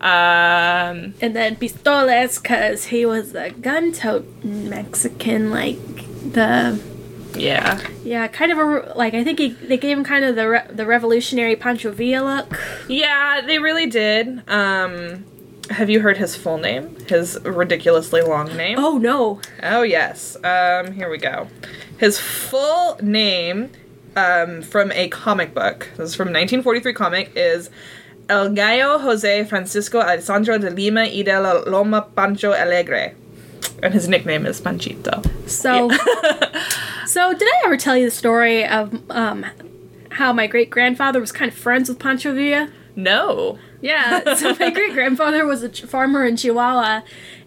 Um, 0.01 1.13
And 1.21 1.35
then 1.35 1.55
Pistoles, 1.55 2.39
because 2.39 2.85
he 2.85 3.05
was 3.05 3.33
a 3.33 3.51
gun 3.51 3.91
tote 3.93 4.25
Mexican, 4.43 5.51
like 5.51 5.77
the 6.33 6.79
yeah, 7.37 7.81
yeah, 8.03 8.27
kind 8.27 8.51
of 8.51 8.57
a 8.57 8.93
like 8.95 9.13
I 9.13 9.23
think 9.23 9.39
he, 9.39 9.49
they 9.49 9.77
gave 9.77 9.97
him 9.97 10.03
kind 10.03 10.23
of 10.23 10.35
the 10.35 10.47
re- 10.49 10.67
the 10.69 10.85
revolutionary 10.85 11.55
Pancho 11.55 11.91
Villa 11.91 12.47
look. 12.49 12.59
yeah, 12.87 13.41
they 13.45 13.59
really 13.59 13.87
did. 13.87 14.41
Um, 14.49 15.25
have 15.69 15.89
you 15.89 15.99
heard 16.01 16.17
his 16.17 16.35
full 16.35 16.57
name? 16.57 16.95
His 17.07 17.39
ridiculously 17.43 18.21
long 18.21 18.55
name? 18.55 18.77
Oh 18.79 18.97
no. 18.97 19.41
Oh 19.63 19.81
yes. 19.81 20.35
Um, 20.43 20.93
here 20.93 21.09
we 21.09 21.17
go. 21.17 21.47
His 21.97 22.19
full 22.19 22.97
name, 23.01 23.71
um, 24.15 24.61
from 24.61 24.91
a 24.93 25.07
comic 25.09 25.53
book. 25.53 25.89
This 25.97 26.09
is 26.09 26.15
from 26.15 26.27
1943 26.27 26.93
comic. 26.93 27.31
Is 27.35 27.69
El 28.29 28.49
Gallo 28.53 28.99
Jose 28.99 29.43
Francisco 29.45 29.99
Alessandro 29.99 30.57
de 30.57 30.71
Lima 30.71 31.05
y 31.07 31.23
de 31.23 31.39
la 31.39 31.53
Loma 31.65 32.07
Pancho 32.15 32.53
Alegre, 32.53 33.13
and 33.83 33.93
his 33.93 34.07
nickname 34.07 34.45
is 34.45 34.59
Panchito. 34.59 35.23
So 35.47 35.89
so 37.05 37.33
did 37.33 37.47
I 37.47 37.61
ever 37.65 37.77
tell 37.77 37.95
you 37.95 38.05
the 38.05 38.15
story 38.15 38.65
of 38.65 38.99
um 39.11 39.45
how 40.09 40.33
my 40.33 40.47
great 40.47 40.69
grandfather 40.69 41.19
was 41.19 41.31
kind 41.31 41.51
of 41.51 41.57
friends 41.57 41.89
with 41.89 41.99
Pancho 41.99 42.33
Villa? 42.33 42.69
No. 42.95 43.59
Yeah, 43.81 44.33
so 44.35 44.55
my 44.59 44.69
great 44.73 44.93
grandfather 44.93 45.45
was 45.45 45.61
a 45.61 45.69
farmer 45.69 46.25
in 46.25 46.37
Chihuahua, 46.37 47.01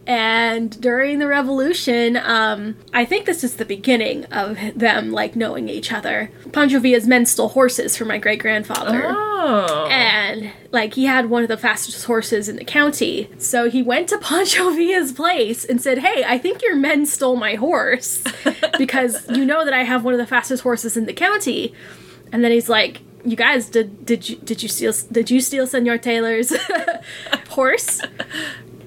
and 0.08 0.80
during 0.80 1.18
the 1.18 1.26
revolution, 1.26 2.16
um, 2.16 2.76
I 2.94 3.04
think 3.04 3.26
this 3.26 3.44
is 3.44 3.56
the 3.56 3.66
beginning 3.66 4.24
of 4.26 4.58
them 4.74 5.12
like 5.12 5.36
knowing 5.36 5.68
each 5.68 5.92
other. 5.92 6.30
Pancho 6.50 6.80
Villa's 6.80 7.06
men 7.06 7.26
stole 7.26 7.50
horses 7.50 7.94
from 7.94 8.08
my 8.08 8.16
great 8.16 8.40
grandfather. 8.40 9.02
Oh. 9.06 9.86
And 9.90 10.50
like 10.72 10.94
he 10.94 11.04
had 11.04 11.28
one 11.28 11.42
of 11.42 11.50
the 11.50 11.58
fastest 11.58 12.06
horses 12.06 12.48
in 12.48 12.56
the 12.56 12.64
county. 12.64 13.28
So 13.36 13.68
he 13.68 13.82
went 13.82 14.08
to 14.08 14.16
Pancho 14.22 14.70
Villa's 14.70 15.12
place 15.12 15.62
and 15.66 15.78
said, 15.78 15.98
Hey, 15.98 16.24
I 16.26 16.38
think 16.38 16.62
your 16.62 16.74
men 16.74 17.04
stole 17.04 17.36
my 17.36 17.56
horse 17.56 18.24
because 18.78 19.28
you 19.28 19.44
know 19.44 19.62
that 19.66 19.74
I 19.74 19.82
have 19.82 20.04
one 20.04 20.14
of 20.14 20.18
the 20.18 20.26
fastest 20.26 20.62
horses 20.62 20.96
in 20.96 21.04
the 21.04 21.12
county. 21.12 21.74
And 22.32 22.42
then 22.42 22.50
he's 22.50 22.70
like, 22.70 23.02
You 23.26 23.36
guys, 23.36 23.68
did 23.68 24.06
did 24.06 24.26
you 24.26 24.36
did 24.36 24.62
you 24.62 24.70
steal 24.70 24.94
did 25.12 25.30
you 25.30 25.42
steal 25.42 25.66
Senor 25.66 25.98
Taylor's 25.98 26.50
horse? 27.50 28.00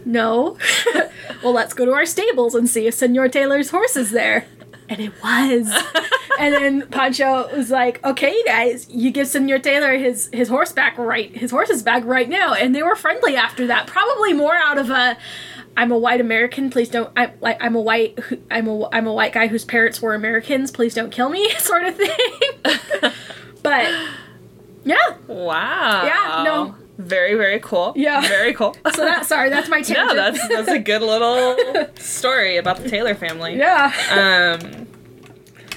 No. 0.06 0.58
well, 1.44 1.54
let's 1.54 1.74
go 1.74 1.86
to 1.86 1.94
our 1.94 2.06
stables 2.06 2.56
and 2.56 2.70
see 2.70 2.88
if 2.88 2.94
Senor 2.96 3.30
Taylor's 3.30 3.70
horse 3.70 3.96
is 3.96 4.12
there. 4.12 4.46
And 4.90 5.00
it 5.00 5.14
was. 5.24 5.74
and 6.40 6.54
then 6.54 6.88
Pancho 6.88 7.48
was 7.56 7.70
like, 7.72 8.04
"Okay, 8.04 8.36
guys, 8.46 8.90
you 8.90 9.10
give 9.12 9.28
Senor 9.28 9.60
Taylor 9.60 9.98
his 9.98 10.30
his 10.34 10.50
horse 10.50 10.74
back 10.74 10.98
right, 10.98 11.34
his 11.36 11.52
horse's 11.52 11.82
back 11.82 12.04
right 12.06 12.28
now." 12.28 12.54
And 12.54 12.76
they 12.76 12.84
were 12.84 12.96
friendly 12.96 13.36
after 13.38 13.68
that. 13.68 13.88
Probably 13.88 14.34
more 14.34 14.54
out 14.56 14.78
of 14.78 14.90
a, 14.90 15.18
"I'm 15.78 15.92
a 15.94 15.98
white 15.98 16.20
American, 16.20 16.70
please 16.70 16.90
don't." 16.90 17.10
I 17.16 17.32
like 17.40 17.58
I'm 17.62 17.76
a 17.76 17.82
white 17.82 18.20
I'm 18.52 18.68
a 18.68 18.90
I'm 18.92 19.08
a 19.08 19.14
white 19.14 19.32
guy 19.32 19.48
whose 19.48 19.64
parents 19.64 20.02
were 20.02 20.14
Americans, 20.14 20.72
please 20.72 20.94
don't 20.94 21.12
kill 21.12 21.30
me, 21.30 21.50
sort 21.60 21.86
of 21.86 21.96
thing. 21.96 23.12
but 23.64 23.90
yeah, 24.84 24.98
Wow. 25.28 26.04
Yeah, 26.06 26.44
no. 26.44 26.76
Very 27.02 27.36
very 27.36 27.60
cool. 27.60 27.94
Yeah. 27.96 28.22
Very 28.22 28.54
cool. 28.54 28.76
so 28.94 29.04
that 29.06 29.26
sorry, 29.26 29.50
that's 29.50 29.70
my 29.70 29.82
tangent. 29.82 30.08
no, 30.08 30.16
that's 30.16 30.48
that's 30.48 30.70
a 30.70 30.80
good 30.80 31.02
little 31.02 31.58
story 31.96 32.58
about 32.58 32.78
the 32.78 32.90
Taylor 32.90 33.16
family. 33.16 33.58
yeah. 33.58 33.92
Um. 34.62 34.88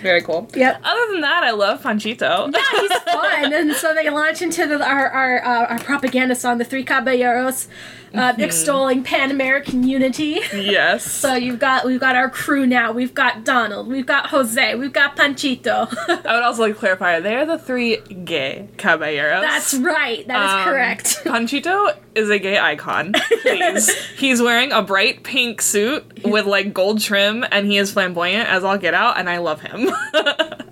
Very 0.03 0.21
cool. 0.21 0.47
Yep. 0.55 0.81
Other 0.85 1.13
than 1.13 1.23
that, 1.23 1.45
I 1.45 1.53
love 1.53 1.81
Panchito. 1.83 2.53
Yeah, 2.53 2.81
he's 2.81 2.93
fun. 3.05 3.53
and 3.55 3.73
so 3.73 3.95
they 3.95 4.11
launch 4.11 4.43
into 4.43 4.67
the, 4.67 4.85
our 4.87 5.09
our, 5.09 5.43
uh, 5.43 5.67
our 5.69 5.79
propaganda 5.79 6.35
song, 6.35 6.59
"The 6.59 6.65
Three 6.65 6.85
Caballeros," 6.85 7.69
uh, 8.15 8.33
Mm-hmm. 8.33 8.41
extolling 8.43 9.03
Pan 9.03 9.31
American 9.31 9.83
unity. 9.87 10.39
yes. 10.53 11.05
So 11.25 11.35
you've 11.35 11.59
got 11.59 11.85
we've 11.87 12.01
got 12.01 12.17
our 12.17 12.29
crew 12.31 12.67
now. 12.67 12.93
We've 12.93 13.15
got 13.15 13.45
Donald. 13.45 13.89
We've 13.89 14.07
got 14.07 14.27
Jose. 14.29 14.75
We've 14.75 14.93
got 14.93 15.17
Panchito. 15.17 15.89
I 16.09 16.35
would 16.35 16.43
also 16.45 16.63
like 16.63 16.75
to 16.75 16.79
clarify 16.79 17.21
they 17.21 17.35
are 17.37 17.47
the 17.47 17.59
three 17.59 17.99
gay 17.99 18.69
caballeros. 18.77 19.43
That's 19.43 19.75
right. 19.75 20.27
That 20.29 20.45
is 20.45 20.51
Um, 20.53 20.65
correct. 20.65 21.05
Panchito 21.25 21.97
is 22.15 22.31
a 22.31 22.39
gay 22.39 22.59
icon. 22.59 23.13
Please. 23.43 23.91
He's 24.17 24.41
wearing 24.43 24.71
a 24.73 24.83
bright 24.83 25.23
pink 25.25 25.61
suit 25.63 26.23
with 26.25 26.47
like 26.47 26.73
gold 26.75 27.01
trim 27.01 27.45
and 27.51 27.67
he 27.67 27.79
is 27.79 27.93
flamboyant 27.93 28.49
as 28.49 28.63
all 28.65 28.79
get 28.79 28.95
out 28.95 29.19
and 29.19 29.29
I 29.29 29.39
love 29.39 29.61
him. 29.63 29.89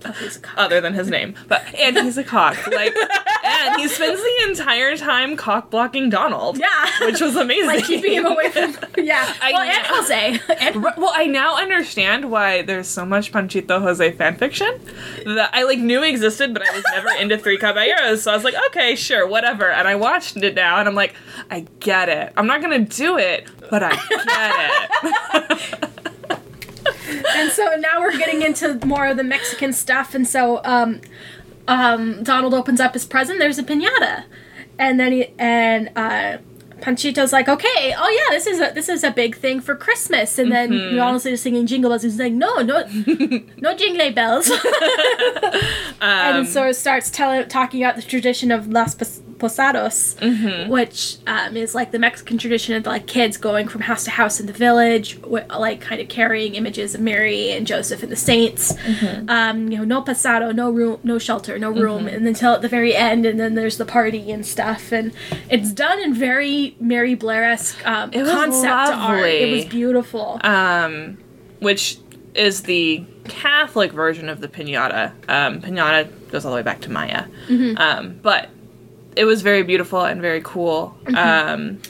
Cock. 0.02 0.48
Other 0.56 0.80
than 0.80 0.94
his 0.94 1.08
name. 1.08 1.34
But 1.48 1.62
and 1.78 1.96
he's 1.98 2.18
a 2.18 2.24
cock. 2.24 2.56
Like 2.66 2.94
and 3.44 3.80
he 3.80 3.88
spends 3.88 4.20
the 4.20 4.48
entire 4.48 4.96
time 4.96 5.36
cock 5.36 5.70
blocking 5.70 6.10
Donald. 6.10 6.58
Yeah. 6.58 7.06
Which 7.06 7.20
was 7.20 7.36
amazing. 7.36 7.66
like 7.66 7.84
keeping 7.84 8.12
him 8.12 8.26
away 8.26 8.50
from. 8.50 8.76
Yeah. 8.96 9.34
I 9.42 9.52
well, 9.52 9.62
and. 9.62 9.86
Jose. 9.86 10.40
And 10.60 10.82
Well, 10.82 11.12
I 11.14 11.26
now 11.26 11.56
understand 11.56 12.30
why 12.30 12.62
there's 12.62 12.88
so 12.88 13.04
much 13.04 13.32
Panchito 13.32 13.80
Jose 13.80 14.12
fanfiction 14.12 14.80
that 15.24 15.50
I 15.52 15.64
like 15.64 15.78
knew 15.78 16.02
existed, 16.02 16.52
but 16.52 16.62
I 16.62 16.74
was 16.74 16.84
never 16.92 17.08
into 17.20 17.38
Three 17.38 17.58
Caballeros. 17.58 18.22
So 18.22 18.32
I 18.32 18.34
was 18.34 18.44
like, 18.44 18.54
okay, 18.68 18.94
sure, 18.96 19.26
whatever. 19.26 19.70
And 19.70 19.88
I 19.88 19.96
watched 19.96 20.36
it 20.36 20.54
now, 20.54 20.78
and 20.78 20.88
I'm 20.88 20.94
like, 20.94 21.14
I 21.50 21.66
get 21.80 22.08
it. 22.08 22.32
I'm 22.36 22.46
not 22.46 22.60
gonna 22.60 22.80
do 22.80 23.18
it, 23.18 23.48
but 23.70 23.82
I 23.82 23.96
get 24.08 24.90
it. 25.50 25.90
and 27.34 27.50
so 27.50 27.74
now 27.76 28.00
we're 28.00 28.16
getting 28.16 28.42
into 28.42 28.84
more 28.86 29.06
of 29.06 29.16
the 29.16 29.24
Mexican 29.24 29.72
stuff, 29.72 30.14
and 30.14 30.26
so 30.26 30.60
um, 30.64 31.00
um, 31.68 32.22
Donald 32.22 32.54
opens 32.54 32.80
up 32.80 32.94
his 32.94 33.04
present. 33.04 33.38
There's 33.38 33.58
a 33.58 33.62
pinata, 33.62 34.24
and 34.78 34.98
then 34.98 35.12
he 35.12 35.32
and 35.38 35.90
uh, 35.96 36.38
Panchito's 36.80 37.32
like, 37.32 37.48
"Okay, 37.48 37.94
oh 37.96 38.08
yeah, 38.08 38.36
this 38.36 38.46
is 38.46 38.60
a 38.60 38.72
this 38.74 38.88
is 38.88 39.04
a 39.04 39.10
big 39.10 39.36
thing 39.36 39.60
for 39.60 39.74
Christmas." 39.76 40.38
And 40.38 40.50
then 40.50 40.70
Mm-hmm. 40.70 40.96
Donald's 40.96 41.24
just 41.24 41.42
singing 41.42 41.66
jingle 41.66 41.90
bells. 41.90 42.02
He's 42.02 42.18
like, 42.18 42.32
"No, 42.32 42.56
no, 42.56 42.84
no 43.58 43.76
jingle 43.76 44.10
bells." 44.12 44.50
Um, 46.02 46.08
and 46.38 46.48
so 46.48 46.64
it 46.66 46.74
starts 46.74 47.10
telling 47.10 47.46
talking 47.48 47.80
about 47.84 47.94
the 47.94 48.02
tradition 48.02 48.50
of 48.50 48.66
Las 48.66 48.94
Pas- 48.96 49.22
posadas, 49.42 50.16
which 50.68 51.18
um, 51.26 51.56
is 51.56 51.74
like 51.74 51.90
the 51.90 51.98
Mexican 51.98 52.38
tradition 52.38 52.74
of 52.76 52.86
like 52.86 53.06
kids 53.06 53.36
going 53.36 53.68
from 53.68 53.82
house 53.82 54.04
to 54.04 54.10
house 54.10 54.40
in 54.40 54.46
the 54.46 54.52
village, 54.52 55.20
wi- 55.20 55.44
like 55.46 55.80
kind 55.80 56.00
of 56.00 56.08
carrying 56.08 56.54
images 56.54 56.94
of 56.94 57.00
Mary 57.02 57.50
and 57.50 57.66
Joseph 57.66 58.02
and 58.02 58.10
the 58.10 58.16
saints. 58.16 58.74
Um, 59.28 59.70
you 59.70 59.78
know, 59.78 59.84
no 59.84 60.02
posado, 60.02 60.54
no 60.54 60.70
room, 60.70 60.98
no 61.02 61.18
shelter, 61.18 61.58
no 61.58 61.70
room, 61.70 62.06
and 62.08 62.26
until 62.26 62.54
at 62.54 62.62
the 62.62 62.68
very 62.68 62.94
end, 62.94 63.26
and 63.26 63.38
then 63.38 63.54
there's 63.54 63.76
the 63.76 63.84
party 63.84 64.30
and 64.32 64.46
stuff, 64.46 64.92
and 64.92 65.12
it's 65.50 65.72
done 65.72 65.98
in 66.00 66.14
very 66.14 66.76
Mary 66.80 67.14
Blair 67.14 67.44
esque 67.44 67.84
um, 67.86 68.10
concept 68.12 68.72
art. 68.72 69.24
It 69.26 69.50
was 69.52 69.64
lovely. 69.64 69.68
beautiful. 69.68 70.40
um, 70.44 71.18
which 71.60 71.98
is 72.34 72.62
the 72.62 73.04
Catholic 73.24 73.92
version 73.92 74.28
of 74.28 74.40
the 74.40 74.48
pinata. 74.48 75.12
Um, 75.28 75.60
pinata 75.60 76.08
goes 76.30 76.44
all 76.44 76.50
the 76.50 76.56
way 76.56 76.62
back 76.62 76.80
to 76.82 76.90
Maya, 76.90 77.26
um, 77.76 78.18
but 78.22 78.48
it 79.16 79.24
was 79.24 79.42
very 79.42 79.62
beautiful 79.62 80.00
and 80.02 80.20
very 80.20 80.40
cool. 80.42 80.96
Um, 81.14 81.80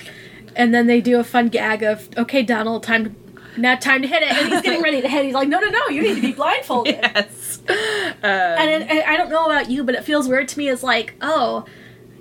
and 0.57 0.75
then 0.75 0.87
they 0.87 1.01
do 1.01 1.19
a 1.21 1.25
fun 1.25 1.49
gag 1.49 1.83
of, 1.83 2.09
"Okay, 2.17 2.43
Donald, 2.43 2.83
time 2.83 3.05
to." 3.05 3.13
Now 3.55 3.77
time 3.77 4.01
to 4.01 4.09
hit 4.09 4.23
it, 4.23 4.33
and 4.33 4.49
he's 4.51 4.63
getting 4.63 4.81
ready 4.83 5.03
to 5.03 5.09
hit. 5.09 5.27
He's 5.27 5.35
like, 5.35 5.47
"No, 5.49 5.61
no, 5.61 5.69
no! 5.69 5.89
You 5.89 6.01
need 6.03 6.15
to 6.15 6.21
be 6.23 6.33
blindfolded." 6.43 6.99
yes, 7.03 7.61
And 7.69 8.71
it, 8.71 8.91
and 8.91 9.01
I 9.07 9.17
don't 9.19 9.29
know 9.29 9.45
about 9.45 9.71
you, 9.71 9.85
but 9.85 9.95
it 9.95 10.05
feels 10.05 10.27
weird 10.27 10.49
to 10.49 10.59
me. 10.59 10.69
As 10.71 10.83
like, 10.83 11.15
oh, 11.21 11.67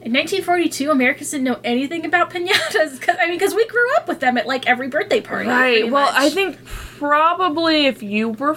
in 0.02 0.12
1942, 0.14 0.92
Americans 0.92 1.32
didn't 1.32 1.46
know 1.46 1.60
anything 1.64 2.06
about 2.06 2.32
pinatas. 2.32 3.00
Cause, 3.06 3.16
I 3.18 3.28
mean, 3.28 3.38
because 3.40 3.54
we 3.56 3.66
grew 3.68 3.96
up 3.96 4.10
with 4.10 4.20
them 4.20 4.38
at 4.38 4.46
like 4.46 4.68
every 4.68 4.90
birthday 4.90 5.22
party. 5.22 5.48
right. 5.48 5.90
Well, 5.90 6.12
much. 6.12 6.16
I 6.16 6.30
think 6.30 6.58
probably 6.66 7.86
if 7.86 8.04
you 8.04 8.30
were 8.30 8.56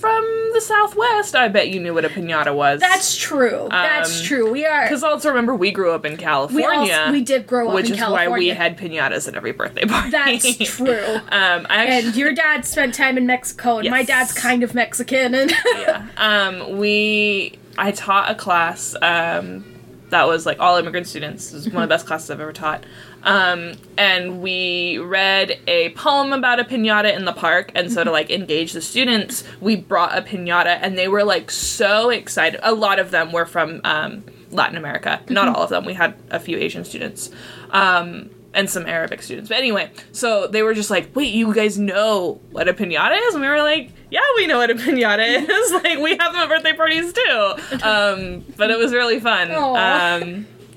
from 0.00 0.24
the 0.54 0.60
Southwest, 0.60 1.36
I 1.36 1.48
bet 1.48 1.68
you 1.68 1.78
knew 1.80 1.92
what 1.94 2.04
a 2.04 2.08
pinata 2.08 2.54
was. 2.54 2.80
that's 2.80 3.16
true. 3.16 3.68
That's 3.70 4.20
Um, 4.20 4.26
true. 4.26 4.50
We 4.50 4.64
are. 4.66 4.84
Because 4.84 5.04
also 5.04 5.28
remember, 5.28 5.54
we 5.54 5.70
grew 5.70 5.92
up 5.92 6.04
in 6.04 6.12
We 6.12 6.18
California. 6.18 6.94
also 6.96 7.12
we 7.12 7.20
did 7.22 7.46
grow 7.46 7.68
up 7.68 7.74
which 7.74 7.86
in 7.86 7.92
is 7.92 7.98
California. 7.98 8.30
why 8.30 8.38
we 8.38 8.48
had 8.48 8.78
pinatas 8.78 9.28
at 9.28 9.34
every 9.34 9.52
birthday 9.52 9.84
party. 9.84 10.10
That's 10.10 10.56
true. 10.76 10.96
um, 11.30 11.66
I 11.68 11.86
actually, 11.86 12.08
And 12.08 12.16
your 12.16 12.32
dad 12.32 12.64
spent 12.64 12.94
time 12.94 13.18
in 13.18 13.26
Mexico, 13.26 13.78
and 13.78 13.90
my 13.90 14.02
dad's 14.02 14.32
kind 14.32 14.62
of 14.62 14.74
Mexican, 14.74 15.34
and 15.34 15.52
yeah. 15.76 16.06
Um, 16.16 16.78
we 16.78 17.58
I 17.78 17.92
taught 17.92 18.30
a 18.30 18.34
class 18.34 18.96
um, 19.02 19.64
that 20.10 20.26
was 20.26 20.44
like 20.46 20.58
all 20.60 20.76
immigrant 20.76 21.06
students. 21.06 21.52
It 21.52 21.56
was 21.56 21.66
one 21.68 21.82
of 21.82 21.88
the 21.88 21.94
best 21.94 22.06
classes 22.06 22.30
I've 22.30 22.40
ever 22.40 22.52
taught. 22.52 22.84
Um, 23.22 23.72
and 23.98 24.40
we 24.40 24.98
read 24.98 25.58
a 25.66 25.90
poem 25.90 26.32
about 26.32 26.60
a 26.60 26.64
pinata 26.64 27.14
in 27.14 27.24
the 27.24 27.32
park, 27.32 27.70
and 27.74 27.92
so 27.92 28.04
to 28.04 28.10
like 28.10 28.30
engage 28.30 28.72
the 28.72 28.80
students, 28.80 29.44
we 29.60 29.76
brought 29.76 30.16
a 30.16 30.22
pinata, 30.22 30.78
and 30.80 30.96
they 30.96 31.08
were 31.08 31.24
like 31.24 31.50
so 31.50 32.10
excited. 32.10 32.60
A 32.62 32.72
lot 32.72 32.98
of 32.98 33.10
them 33.10 33.32
were 33.32 33.46
from 33.46 33.80
um, 33.84 34.24
Latin 34.50 34.76
America, 34.76 35.20
not 35.28 35.48
all 35.48 35.62
of 35.62 35.70
them. 35.70 35.84
We 35.84 35.94
had 35.94 36.14
a 36.30 36.40
few 36.40 36.56
Asian 36.56 36.84
students. 36.84 37.30
Um, 37.70 38.30
and 38.52 38.68
some 38.68 38.86
Arabic 38.86 39.22
students. 39.22 39.48
But 39.48 39.58
anyway, 39.58 39.90
so 40.12 40.48
they 40.48 40.62
were 40.62 40.74
just 40.74 40.90
like, 40.90 41.14
wait, 41.14 41.32
you 41.32 41.54
guys 41.54 41.78
know 41.78 42.40
what 42.50 42.68
a 42.68 42.74
pinata 42.74 43.16
is? 43.28 43.34
And 43.34 43.42
we 43.42 43.48
were 43.48 43.62
like, 43.62 43.92
yeah, 44.10 44.20
we 44.36 44.46
know 44.48 44.58
what 44.58 44.70
a 44.70 44.74
pinata 44.74 45.48
is. 45.48 45.72
like, 45.72 45.98
we 46.00 46.16
have 46.16 46.32
them 46.32 46.42
at 46.42 46.48
birthday 46.48 46.72
parties 46.72 47.12
too. 47.12 47.54
Um, 47.82 48.44
but 48.56 48.70
it 48.70 48.78
was 48.78 48.92
really 48.92 49.20
fun. 49.20 49.50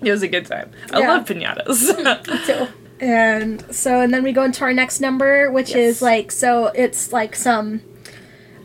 It 0.04 0.12
was 0.12 0.22
a 0.24 0.28
good 0.28 0.46
time. 0.46 0.72
I 0.92 1.00
Yeah. 1.00 1.08
love 1.14 1.26
pinatas. 1.26 2.46
too. 2.46 2.68
And 3.00 3.64
so, 3.76 4.00
and 4.02 4.14
then 4.14 4.24
we 4.24 4.32
go 4.32 4.44
into 4.44 4.64
our 4.64 4.74
next 4.74 5.00
number, 5.02 5.52
which 5.52 5.70
Yes. 5.70 5.78
is 5.78 6.02
like, 6.02 6.32
so 6.32 6.68
it's 6.68 7.12
like 7.12 7.36
some. 7.36 7.82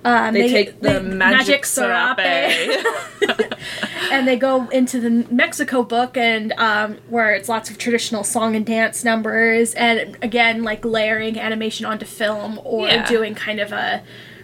Um, 0.05 0.32
they 0.32 0.49
take 0.49 0.80
the 0.80 1.01
they- 1.01 1.01
magic, 1.01 1.66
serape. 1.66 2.18
and 4.12 4.26
they 4.28 4.36
go 4.36 4.68
into 4.68 5.01
the 5.01 5.26
Mexico 5.30 5.82
book, 5.82 6.16
and 6.16 6.53
um, 6.57 6.99
where 7.09 7.32
it's 7.34 7.49
lots 7.49 7.68
of 7.68 7.78
traditional 7.78 8.22
song 8.24 8.55
and 8.55 8.64
dance 8.64 9.05
numbers, 9.05 9.74
and 9.74 10.16
again, 10.22 10.62
like 10.62 10.84
layering 10.84 11.39
animation 11.39 11.84
onto 11.84 12.07
film 12.07 12.61
or 12.64 12.86
Yeah. 12.86 13.07
doing 13.07 13.34
kind 13.34 13.61
of 13.61 13.72
a 13.72 14.03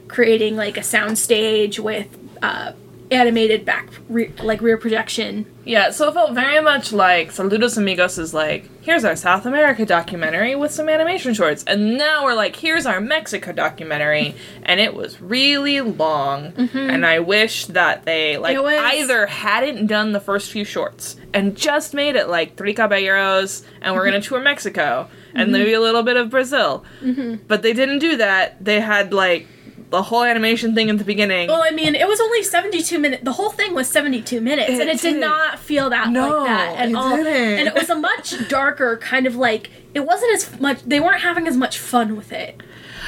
creating 0.09 0.57
like 0.57 0.77
a 0.77 0.83
sound 0.83 1.19
stage 1.19 1.79
with 1.79 2.09
uh, 2.43 2.73
animated 3.11 3.65
back 3.65 3.89
re- 4.09 4.33
like 4.43 4.61
rear 4.61 4.77
projection. 4.79 5.47
Yeah, 5.65 5.91
so 5.91 6.09
it 6.09 6.15
felt 6.15 6.33
very 6.35 6.61
much 6.63 6.93
like 6.93 7.31
Saludos 7.33 7.79
Amigos 7.79 8.19
is 8.19 8.35
like, 8.35 8.69
here's 8.83 9.03
our 9.05 9.17
South 9.17 9.47
America 9.47 9.87
documentary 9.87 10.55
with 10.55 10.71
some 10.73 10.91
animation 10.91 11.33
shorts. 11.33 11.65
And 11.65 11.97
now 11.97 12.25
we're 12.25 12.35
like, 12.35 12.55
here's 12.57 12.85
our 12.85 13.01
Mexico 13.01 13.53
documentary. 13.53 14.35
And 14.65 14.79
it 14.79 14.95
was 14.95 15.23
really 15.23 15.81
long. 15.81 16.53
And 16.75 17.07
I 17.07 17.21
wish 17.21 17.67
that 17.67 18.05
they, 18.05 18.37
like, 18.37 18.57
Mm-hmm. 18.57 18.65
Was- 18.65 18.95
either 19.01 19.27
hadn't 19.27 19.87
done 19.87 20.13
the 20.13 20.21
first 20.21 20.51
few 20.51 20.65
shorts 20.67 21.17
and 21.33 21.57
just 21.57 21.95
made 21.95 22.15
it 22.17 22.29
like 22.29 22.57
Three 22.57 22.75
Caballeros 22.75 23.65
and 23.81 23.95
we're 23.95 24.05
gonna 24.05 24.19
Mm-hmm. 24.19 24.29
tour 24.35 24.41
Mexico 24.41 25.09
and 25.35 25.51
maybe 25.51 25.73
a 25.73 25.81
little 25.81 26.03
bit 26.03 26.17
of 26.17 26.31
Brazil. 26.31 26.85
Mm-hmm. 27.03 27.45
But 27.49 27.63
they 27.63 27.73
didn't 27.73 27.99
do 28.01 28.17
that. 28.19 28.63
They 28.65 28.81
had, 28.81 29.13
like, 29.15 29.47
the 29.95 30.03
whole 30.03 30.23
animation 30.25 30.75
thing 30.75 30.91
at 30.91 30.99
the 30.99 31.05
beginning. 31.05 31.49
Well, 31.49 31.63
I 31.65 31.71
mean, 31.71 31.95
it 31.95 32.07
was 32.09 32.21
only 32.21 32.43
72 32.43 32.99
minutes. 32.99 33.23
The 33.25 33.33
whole 33.33 33.51
thing 33.51 33.75
was 33.75 33.89
72 33.89 34.41
minutes, 34.41 34.71
It 34.71 34.81
and 34.81 34.91
it 34.91 35.01
did 35.01 35.13
did. 35.15 35.21
not 35.21 35.59
feel 35.59 35.91
that 35.91 36.11
No, 36.11 36.39
like 36.39 36.47
that 36.49 36.77
at 36.79 36.89
it 36.91 36.95
all. 36.95 37.17
didn't. 37.17 37.59
And 37.61 37.69
it 37.69 37.75
was 37.75 37.89
a 37.91 37.95
much 37.97 38.49
darker 38.49 38.97
kind 38.99 39.27
of 39.27 39.37
like 39.37 39.71
it 39.95 40.01
wasn't 40.05 40.35
as 40.35 40.61
much. 40.61 40.83
They 40.83 41.01
weren't 41.01 41.21
having 41.21 41.47
as 41.47 41.57
much 41.57 41.79
fun 41.79 42.17
with 42.17 42.33
it, 42.33 42.63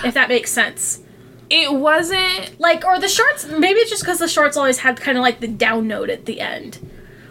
if 0.05 0.15
that 0.15 0.29
makes 0.29 0.53
sense. 0.53 1.01
it 1.51 1.73
wasn't 1.73 2.59
Like, 2.61 2.85
or 2.85 2.99
the 2.99 3.09
shorts. 3.09 3.47
Maybe 3.47 3.79
it's 3.81 3.91
just 3.91 4.03
because 4.03 4.19
the 4.19 4.29
shorts 4.29 4.57
always 4.57 4.79
had 4.79 5.01
kind 5.01 5.17
of 5.19 5.23
like 5.23 5.41
the 5.41 5.49
down 5.49 5.87
note 5.89 6.11
at 6.11 6.25
the 6.27 6.41
end. 6.41 6.79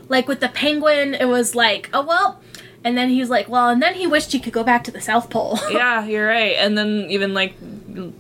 Like 0.09 0.27
with 0.27 0.39
the 0.39 0.49
penguin, 0.49 1.13
it 1.15 1.25
was 1.25 1.55
like, 1.55 1.89
oh 1.93 2.05
well. 2.05 2.41
And 2.83 2.95
then 2.95 3.09
he 3.09 3.19
was 3.19 3.29
like, 3.31 3.49
well, 3.49 3.69
and 3.69 3.81
then 3.81 3.95
he 3.95 4.05
wished 4.05 4.31
he 4.31 4.39
could 4.39 4.53
go 4.53 4.63
back 4.63 4.83
to 4.83 4.91
the 4.91 5.01
South 5.01 5.29
Pole. 5.31 5.57
yeah, 5.71 6.05
you're 6.11 6.27
right. 6.27 6.55
And 6.57 6.77
then 6.77 7.07
even 7.09 7.33
like 7.33 7.53
the 7.59 8.11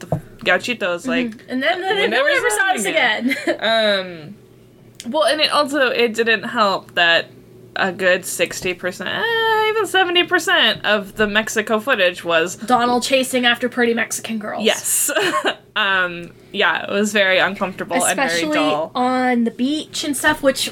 Gauchitos, 0.45 1.07
like 1.07 1.43
and 1.47 1.61
then, 1.61 1.81
then 1.81 1.95
We 1.97 2.07
never 2.07 2.49
saw 2.49 2.73
us 2.73 2.85
again. 2.85 3.35
um, 3.59 5.11
well, 5.11 5.25
and 5.25 5.41
it 5.41 5.51
also 5.51 5.89
it 5.89 6.13
didn't 6.13 6.43
help 6.43 6.93
that 6.95 7.27
a 7.75 7.91
good 7.91 8.25
sixty 8.25 8.73
percent, 8.73 9.09
eh, 9.09 9.69
even 9.69 9.85
seventy 9.85 10.23
percent 10.23 10.85
of 10.85 11.15
the 11.15 11.27
Mexico 11.27 11.79
footage 11.79 12.23
was 12.23 12.55
Donald 12.55 13.03
chasing 13.03 13.45
after 13.45 13.67
pretty 13.67 13.93
Mexican 13.93 14.39
girls. 14.39 14.63
yes. 14.63 15.11
um, 15.75 16.31
yeah, 16.51 16.85
it 16.85 16.91
was 16.91 17.11
very 17.11 17.37
uncomfortable 17.39 18.05
and 18.05 18.15
very 18.15 18.27
especially 18.27 18.53
dull. 18.55 18.91
on 18.95 19.43
the 19.43 19.51
beach 19.51 20.03
and 20.03 20.15
stuff 20.15 20.41
which 20.41 20.71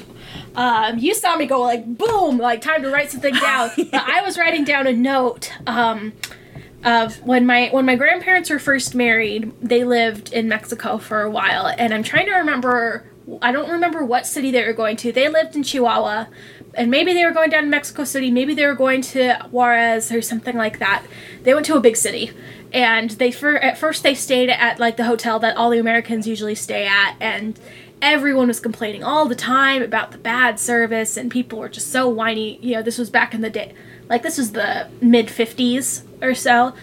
um, 0.56 0.98
you 0.98 1.14
saw 1.14 1.36
me 1.36 1.46
go 1.46 1.60
like 1.60 1.84
boom 1.86 2.38
like 2.38 2.60
time 2.60 2.82
to 2.82 2.90
write 2.90 3.10
something 3.10 3.34
down 3.34 3.70
but 3.76 3.94
i 4.08 4.22
was 4.22 4.38
writing 4.38 4.64
down 4.64 4.86
a 4.86 4.92
note 4.92 5.52
um, 5.66 6.12
of 6.84 7.16
when 7.22 7.46
my 7.46 7.68
when 7.70 7.86
my 7.86 7.96
grandparents 7.96 8.50
were 8.50 8.58
first 8.58 8.94
married 8.94 9.52
they 9.62 9.84
lived 9.84 10.32
in 10.32 10.48
mexico 10.48 10.98
for 10.98 11.22
a 11.22 11.30
while 11.30 11.66
and 11.78 11.94
i'm 11.94 12.02
trying 12.02 12.26
to 12.26 12.32
remember 12.32 13.04
i 13.42 13.52
don't 13.52 13.70
remember 13.70 14.04
what 14.04 14.26
city 14.26 14.50
they 14.50 14.64
were 14.66 14.72
going 14.72 14.96
to. 14.96 15.12
They 15.12 15.28
lived 15.28 15.56
in 15.56 15.62
chihuahua 15.62 16.26
and 16.74 16.90
maybe 16.90 17.12
they 17.12 17.24
were 17.24 17.32
going 17.32 17.50
down 17.50 17.64
to 17.64 17.68
mexico 17.68 18.04
city 18.04 18.30
maybe 18.30 18.54
they 18.54 18.66
were 18.66 18.74
going 18.74 19.00
to 19.00 19.34
juarez 19.50 20.12
or 20.12 20.22
something 20.22 20.56
like 20.56 20.78
that. 20.78 21.04
They 21.42 21.54
went 21.54 21.66
to 21.66 21.76
a 21.76 21.80
big 21.80 21.96
city 21.96 22.32
and 22.72 23.10
they 23.10 23.30
fir- 23.30 23.56
at 23.56 23.78
first 23.78 24.02
they 24.02 24.14
stayed 24.14 24.50
at 24.50 24.78
like 24.78 24.96
the 24.96 25.04
hotel 25.04 25.38
that 25.40 25.56
all 25.56 25.70
the 25.70 25.78
Americans 25.78 26.26
usually 26.26 26.54
stay 26.54 26.86
at 26.86 27.16
and 27.20 27.58
everyone 28.02 28.48
was 28.48 28.60
complaining 28.60 29.02
all 29.02 29.26
the 29.26 29.34
time 29.34 29.82
about 29.82 30.12
the 30.12 30.18
bad 30.18 30.60
service 30.60 31.16
and 31.16 31.30
people 31.30 31.58
were 31.58 31.68
just 31.68 31.90
so 31.90 32.08
whiny. 32.08 32.58
You 32.60 32.76
know 32.76 32.82
this 32.82 32.98
was 32.98 33.10
back 33.10 33.32
in 33.34 33.40
the 33.40 33.50
day 33.50 33.72
like 34.08 34.22
this 34.22 34.38
was 34.38 34.52
the 34.52 34.88
mid 35.00 35.28
50s 35.28 36.02
or 36.24 36.34
so 36.34 36.74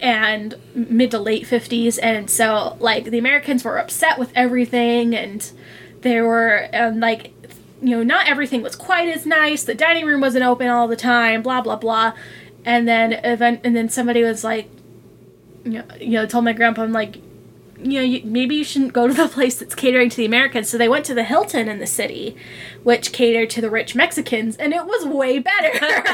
and 0.00 0.56
mid 0.74 1.12
to 1.12 1.18
late 1.18 1.44
50s 1.44 1.98
and 2.02 2.28
so 2.28 2.76
like 2.80 3.04
the 3.04 3.18
Americans 3.18 3.64
were 3.64 3.78
upset 3.78 4.18
with 4.18 4.32
everything 4.34 5.14
and 5.14 5.52
they 6.00 6.20
were 6.20 6.68
and 6.72 7.00
like 7.00 7.32
you 7.80 7.90
know 7.90 8.02
not 8.02 8.26
everything 8.26 8.62
was 8.62 8.74
quite 8.74 9.08
as 9.08 9.24
nice 9.24 9.62
the 9.62 9.74
dining 9.74 10.04
room 10.04 10.20
wasn't 10.20 10.44
open 10.44 10.68
all 10.68 10.88
the 10.88 10.96
time 10.96 11.40
blah 11.42 11.60
blah 11.60 11.76
blah 11.76 12.12
and 12.64 12.88
then 12.88 13.12
event 13.12 13.60
and 13.62 13.76
then 13.76 13.88
somebody 13.88 14.22
was 14.22 14.42
like 14.42 14.68
you 15.64 15.72
know, 15.72 15.84
you 16.00 16.10
know 16.10 16.26
told 16.26 16.44
my 16.44 16.52
grandpa 16.52 16.82
i'm 16.82 16.92
like 16.92 17.18
you 17.84 17.98
know 17.98 18.04
you, 18.04 18.22
maybe 18.24 18.56
you 18.56 18.64
shouldn't 18.64 18.92
go 18.92 19.08
to 19.08 19.14
the 19.14 19.28
place 19.36 19.58
that's 19.58 19.74
catering 19.74 20.08
to 20.10 20.16
the 20.16 20.24
americans. 20.24 20.68
So 20.68 20.78
they 20.78 20.88
went 20.88 21.04
to 21.06 21.14
the 21.14 21.24
hilton 21.24 21.68
in 21.68 21.78
the 21.78 21.86
city 21.86 22.36
which 22.82 23.12
catered 23.12 23.50
to 23.50 23.60
the 23.60 23.70
rich 23.70 23.94
mexicans 23.94 24.56
and 24.56 24.72
it 24.72 24.84
was 24.86 25.06
way 25.06 25.38
better. 25.38 25.72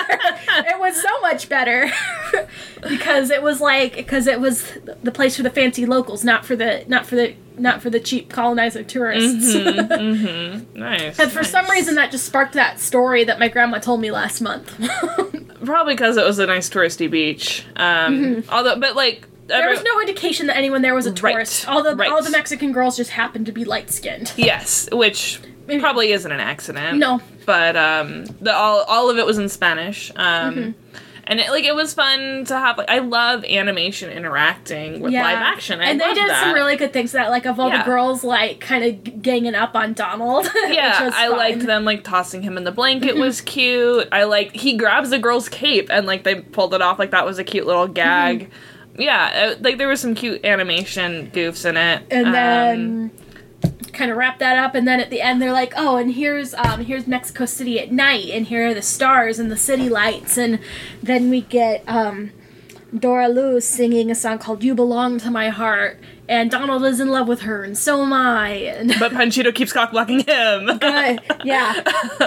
It 0.50 0.80
was 0.80 1.00
so 1.00 1.20
much 1.20 1.48
better 1.48 1.90
because 2.88 3.30
it 3.30 3.42
was 3.42 3.60
like 3.60 3.94
because 3.94 4.26
it 4.26 4.40
was 4.40 4.72
the 5.02 5.12
place 5.12 5.36
for 5.36 5.42
the 5.42 5.50
fancy 5.50 5.86
locals 5.86 6.24
not 6.24 6.44
for 6.44 6.56
the 6.56 6.84
not 6.88 7.06
for 7.06 7.14
the 7.14 7.34
not 7.56 7.82
for 7.82 7.90
the 7.90 8.00
cheap 8.00 8.30
colonizer 8.30 8.82
tourists. 8.82 9.54
Mm-hmm, 9.54 9.92
mm-hmm. 9.92 10.78
Nice. 10.78 11.18
and 11.18 11.30
for 11.30 11.44
some 11.44 11.68
reason 11.70 11.94
that 11.96 12.10
just 12.10 12.24
sparked 12.24 12.54
that 12.54 12.80
story 12.80 13.24
that 13.24 13.38
my 13.38 13.48
grandma 13.48 13.78
told 13.78 14.00
me 14.00 14.10
last 14.10 14.40
month. 14.40 14.74
Probably 15.64 15.94
because 15.94 16.16
it 16.16 16.24
was 16.24 16.38
a 16.38 16.46
nice 16.46 16.68
touristy 16.70 17.10
beach. 17.10 17.64
Um, 17.76 18.14
mm-hmm. 18.14 18.50
although, 18.50 18.78
but 18.78 18.94
like 18.96 19.26
Mm-hmm. 19.48 19.60
There 19.60 19.70
was 19.70 19.82
no 19.82 20.00
indication 20.00 20.46
that 20.48 20.56
anyone 20.56 20.82
there 20.82 20.94
was 20.94 21.06
a 21.06 21.10
Right, 21.12 21.32
tourist. 21.32 21.66
All 21.68 21.82
the 21.82 21.96
right. 21.96 22.10
all 22.10 22.22
the 22.22 22.30
Mexican 22.30 22.72
girls 22.72 22.96
just 22.96 23.10
happened 23.10 23.46
to 23.46 23.52
be 23.52 23.64
light 23.64 23.90
skinned. 23.90 24.32
yes, 24.36 24.88
which 24.92 25.40
Maybe- 25.66 25.80
probably 25.80 26.12
isn't 26.12 26.30
an 26.30 26.40
accident. 26.40 26.98
No, 26.98 27.20
but 27.46 27.76
um, 27.76 28.24
the 28.40 28.54
all 28.54 28.82
all 28.88 29.08
of 29.10 29.16
it 29.18 29.24
was 29.26 29.38
in 29.38 29.48
Spanish. 29.48 30.10
Um, 30.16 30.54
Mm-hmm. 30.54 30.70
And 31.30 31.40
it, 31.40 31.50
like 31.50 31.64
it 31.64 31.74
was 31.74 31.92
fun 31.92 32.46
to 32.46 32.56
have. 32.58 32.78
Like 32.78 32.88
I 32.88 33.00
love 33.00 33.44
animation 33.44 34.08
interacting 34.10 35.00
with 35.02 35.12
live 35.12 35.36
action. 35.36 35.78
I 35.78 35.90
and 35.90 36.00
they 36.00 36.14
did 36.14 36.26
that. 36.30 36.40
some 36.42 36.54
really 36.54 36.76
good 36.76 36.94
things. 36.94 37.12
That 37.12 37.28
like 37.28 37.44
of 37.44 37.60
all 37.60 37.68
Yeah. 37.68 37.78
the 37.80 37.84
girls 37.84 38.24
like 38.24 38.60
kind 38.60 38.82
of 38.82 39.20
ganging 39.20 39.54
up 39.54 39.74
on 39.74 39.92
Donald. 39.92 40.46
Yeah, 40.68 41.10
I 41.14 41.28
fun. 41.28 41.36
liked 41.36 41.66
them 41.66 41.84
like 41.84 42.02
tossing 42.02 42.40
him 42.40 42.56
in 42.56 42.64
the 42.64 42.72
blanket 42.72 43.16
was 43.16 43.42
cute. 43.42 44.08
I 44.10 44.24
like 44.24 44.56
he 44.56 44.78
grabs 44.78 45.10
the 45.10 45.18
girl's 45.18 45.50
cape 45.50 45.88
and 45.90 46.06
like 46.06 46.24
they 46.24 46.36
pulled 46.36 46.72
it 46.72 46.80
off 46.80 46.98
like 46.98 47.10
that 47.10 47.26
was 47.26 47.38
a 47.38 47.44
cute 47.44 47.66
little 47.66 47.88
gag. 47.88 48.50
Yeah, 48.98 49.54
uh, 49.56 49.58
like 49.60 49.78
there 49.78 49.88
was 49.88 50.00
some 50.00 50.14
cute 50.14 50.44
animation 50.44 51.30
goofs 51.32 51.64
in 51.68 51.76
it. 51.76 52.02
and 52.10 52.26
Um, 52.26 52.32
then 52.32 53.10
kind 53.92 54.10
of 54.12 54.16
wrap 54.16 54.38
that 54.38 54.56
up 54.56 54.76
and 54.76 54.86
then 54.86 55.00
at 55.00 55.10
the 55.10 55.20
end 55.20 55.42
they're 55.42 55.50
like 55.52 55.72
oh 55.76 55.96
and 55.96 56.12
here's 56.14 56.54
um 56.54 56.84
here's 56.84 57.08
mexico 57.08 57.44
city 57.44 57.80
at 57.80 57.90
night 57.90 58.28
and 58.30 58.46
here 58.46 58.68
are 58.68 58.74
the 58.74 58.82
stars 58.82 59.40
and 59.40 59.50
the 59.50 59.56
city 59.56 59.88
lights 59.88 60.38
and 60.38 60.60
then 61.02 61.28
we 61.28 61.40
get 61.40 61.82
um 61.88 62.30
dora 62.96 63.28
luz 63.28 63.64
singing 63.66 64.08
a 64.08 64.14
song 64.14 64.38
called 64.38 64.62
you 64.62 64.72
belong 64.72 65.18
to 65.18 65.28
my 65.32 65.48
heart 65.48 65.98
and 66.28 66.48
donald 66.52 66.84
is 66.84 67.00
in 67.00 67.08
love 67.08 67.26
with 67.26 67.40
her 67.40 67.64
and 67.64 67.76
so 67.76 68.00
am 68.02 68.12
i 68.12 68.50
and 68.50 68.94
but 69.00 69.10
Panchito 69.10 69.52
keeps 69.52 69.72
cock 69.72 69.90
blocking 69.90 70.20
him. 70.20 70.78
Yeah 71.44 71.72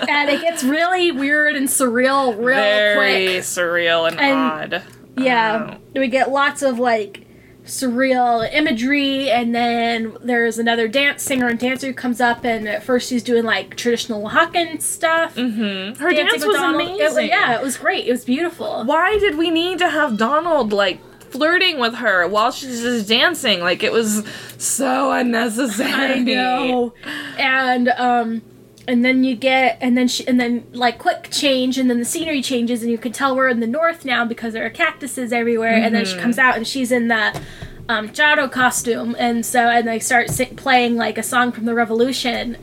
and 0.09 0.29
it 0.29 0.41
gets 0.41 0.65
really 0.65 1.13
weird 1.13 1.55
and 1.55 1.69
surreal 1.69 2.35
real 2.37 2.57
Very 2.57 3.27
quick 3.35 3.43
surreal 3.43 4.09
and, 4.09 4.19
And- 4.19 4.73
odd. 4.73 4.83
Yeah, 5.17 5.77
we 5.95 6.07
get 6.07 6.31
lots 6.31 6.61
of 6.61 6.79
like 6.79 7.25
surreal 7.65 8.51
imagery, 8.53 9.29
and 9.29 9.53
then 9.53 10.17
there's 10.23 10.57
another 10.57 10.87
dance 10.87 11.21
singer 11.23 11.47
and 11.47 11.59
dancer 11.59 11.87
who 11.87 11.93
comes 11.93 12.19
up, 12.19 12.43
and 12.43 12.67
at 12.67 12.83
first 12.83 13.09
she's 13.09 13.23
doing 13.23 13.43
like 13.43 13.75
traditional 13.75 14.27
Oaxacan 14.27 14.81
stuff. 14.81 15.35
Mm-hmm. 15.35 16.01
Her 16.01 16.11
dance 16.11 16.45
was 16.45 16.55
Donald. 16.55 16.75
amazing. 16.81 16.99
It 16.99 17.03
was- 17.13 17.17
yeah, 17.29 17.55
it 17.59 17.61
was 17.63 17.77
great. 17.77 18.07
It 18.07 18.11
was 18.11 18.25
beautiful. 18.25 18.83
Why 18.85 19.17
did 19.19 19.37
we 19.37 19.49
need 19.51 19.77
to 19.79 19.89
have 19.89 20.17
Donald 20.17 20.73
like 20.73 20.99
flirting 21.31 21.79
with 21.79 21.95
her 21.95 22.27
while 22.27 22.51
she's 22.51 22.81
just 22.81 23.07
dancing? 23.07 23.59
Like 23.59 23.83
it 23.83 23.91
was 23.91 24.25
so 24.57 25.11
unnecessary. 25.11 25.91
I 25.91 26.19
know. 26.19 26.93
And 27.37 27.89
um 27.89 28.41
and 28.87 29.03
then 29.05 29.23
you 29.23 29.35
get 29.35 29.77
and 29.81 29.97
then 29.97 30.07
she 30.07 30.27
and 30.27 30.39
then 30.39 30.65
like 30.73 30.97
quick 30.97 31.29
change 31.31 31.77
and 31.77 31.89
then 31.89 31.99
the 31.99 32.05
scenery 32.05 32.41
changes 32.41 32.81
and 32.81 32.91
you 32.91 32.97
can 32.97 33.11
tell 33.11 33.35
we're 33.35 33.49
in 33.49 33.59
the 33.59 33.67
north 33.67 34.05
now 34.05 34.25
because 34.25 34.53
there 34.53 34.65
are 34.65 34.69
cactuses 34.69 35.31
everywhere 35.31 35.73
and 35.73 35.93
then 35.93 36.05
she 36.05 36.17
comes 36.17 36.37
out 36.37 36.55
and 36.57 36.67
she's 36.67 36.91
in 36.91 37.07
the 37.07 37.41
um 37.89 38.09
Jado 38.09 38.51
costume 38.51 39.15
and 39.19 39.45
so 39.45 39.67
and 39.67 39.87
they 39.87 39.99
start 39.99 40.27
playing 40.55 40.95
like 40.95 41.17
a 41.17 41.23
song 41.23 41.51
from 41.51 41.65
the 41.65 41.73
revolution 41.73 42.57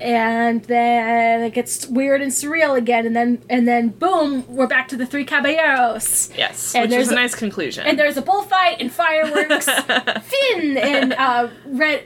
and 0.00 0.62
then 0.64 1.42
it 1.42 1.54
gets 1.54 1.86
weird 1.86 2.20
and 2.22 2.30
surreal 2.32 2.76
again 2.76 3.06
and 3.06 3.14
then 3.16 3.42
and 3.48 3.66
then 3.68 3.88
boom 3.88 4.44
we're 4.48 4.66
back 4.66 4.88
to 4.88 4.96
the 4.96 5.06
three 5.06 5.24
caballeros 5.24 6.30
Yes, 6.36 6.74
And 6.74 6.82
which 6.82 6.90
there's 6.90 7.06
is 7.06 7.12
a 7.12 7.14
a- 7.16 7.20
nice 7.20 7.34
conclusion. 7.34 7.86
and 7.86 7.98
there's 7.98 8.16
a 8.16 8.22
bullfight 8.22 8.80
and 8.80 8.92
fireworks. 8.92 9.68
Fin 10.22 10.76
in 10.76 11.12
uh, 11.12 11.50
red, 11.66 12.04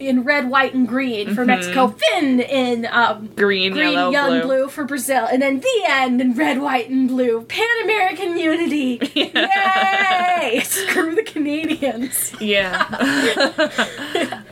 in 0.00 0.22
red, 0.24 0.48
white, 0.48 0.74
and 0.74 0.86
green 0.86 1.34
for 1.34 1.44
Mexico. 1.44 1.88
Fin 2.10 2.40
in 2.40 2.86
um, 2.86 3.28
green, 3.36 3.72
green, 3.72 3.92
yellow, 3.92 4.10
yellow, 4.10 4.28
blue. 4.28 4.38
and 4.40 4.42
blue 4.48 4.68
for 4.68 4.84
Brazil, 4.84 5.26
and 5.30 5.40
then 5.42 5.60
the 5.60 5.84
end 5.88 6.20
in 6.20 6.34
red, 6.34 6.60
white, 6.60 6.88
and 6.90 7.08
blue. 7.08 7.42
Pan 7.42 7.66
American 7.84 8.36
unity! 8.38 8.98
Yay! 9.14 10.60
Screw 10.64 11.14
the 11.14 11.22
Canadians. 11.24 12.32
Yeah. 12.40 12.84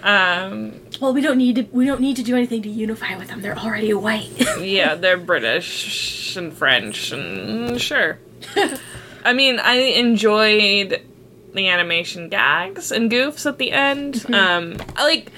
um, 0.03 0.73
Well, 1.03 1.13
we 1.13 1.21
don't 1.21 1.37
need 1.37 1.57
to. 1.57 1.63
We 1.73 1.85
don't 1.85 2.01
need 2.01 2.15
to 2.15 2.23
do 2.23 2.37
anything 2.37 2.63
to 2.63 2.69
unify 2.69 3.17
with 3.17 3.27
them. 3.27 3.43
They're 3.43 3.59
already 3.59 3.93
white. 3.93 4.31
yeah, 4.61 4.95
they're 4.95 5.17
British 5.17 6.37
and 6.37 6.53
French 6.53 7.11
and 7.11 7.81
sure. 7.81 8.19
I 9.25 9.33
mean, 9.33 9.59
I 9.59 9.75
enjoyed 9.75 11.03
the 11.55 11.69
animation 11.69 12.29
gags 12.29 12.93
and 12.93 13.11
goofs 13.11 13.47
at 13.47 13.59
the 13.59 13.73
end. 13.73 14.15
Mm-hmm. 14.15 14.33
Um, 14.35 14.77
I 14.95 15.03
like 15.03 15.33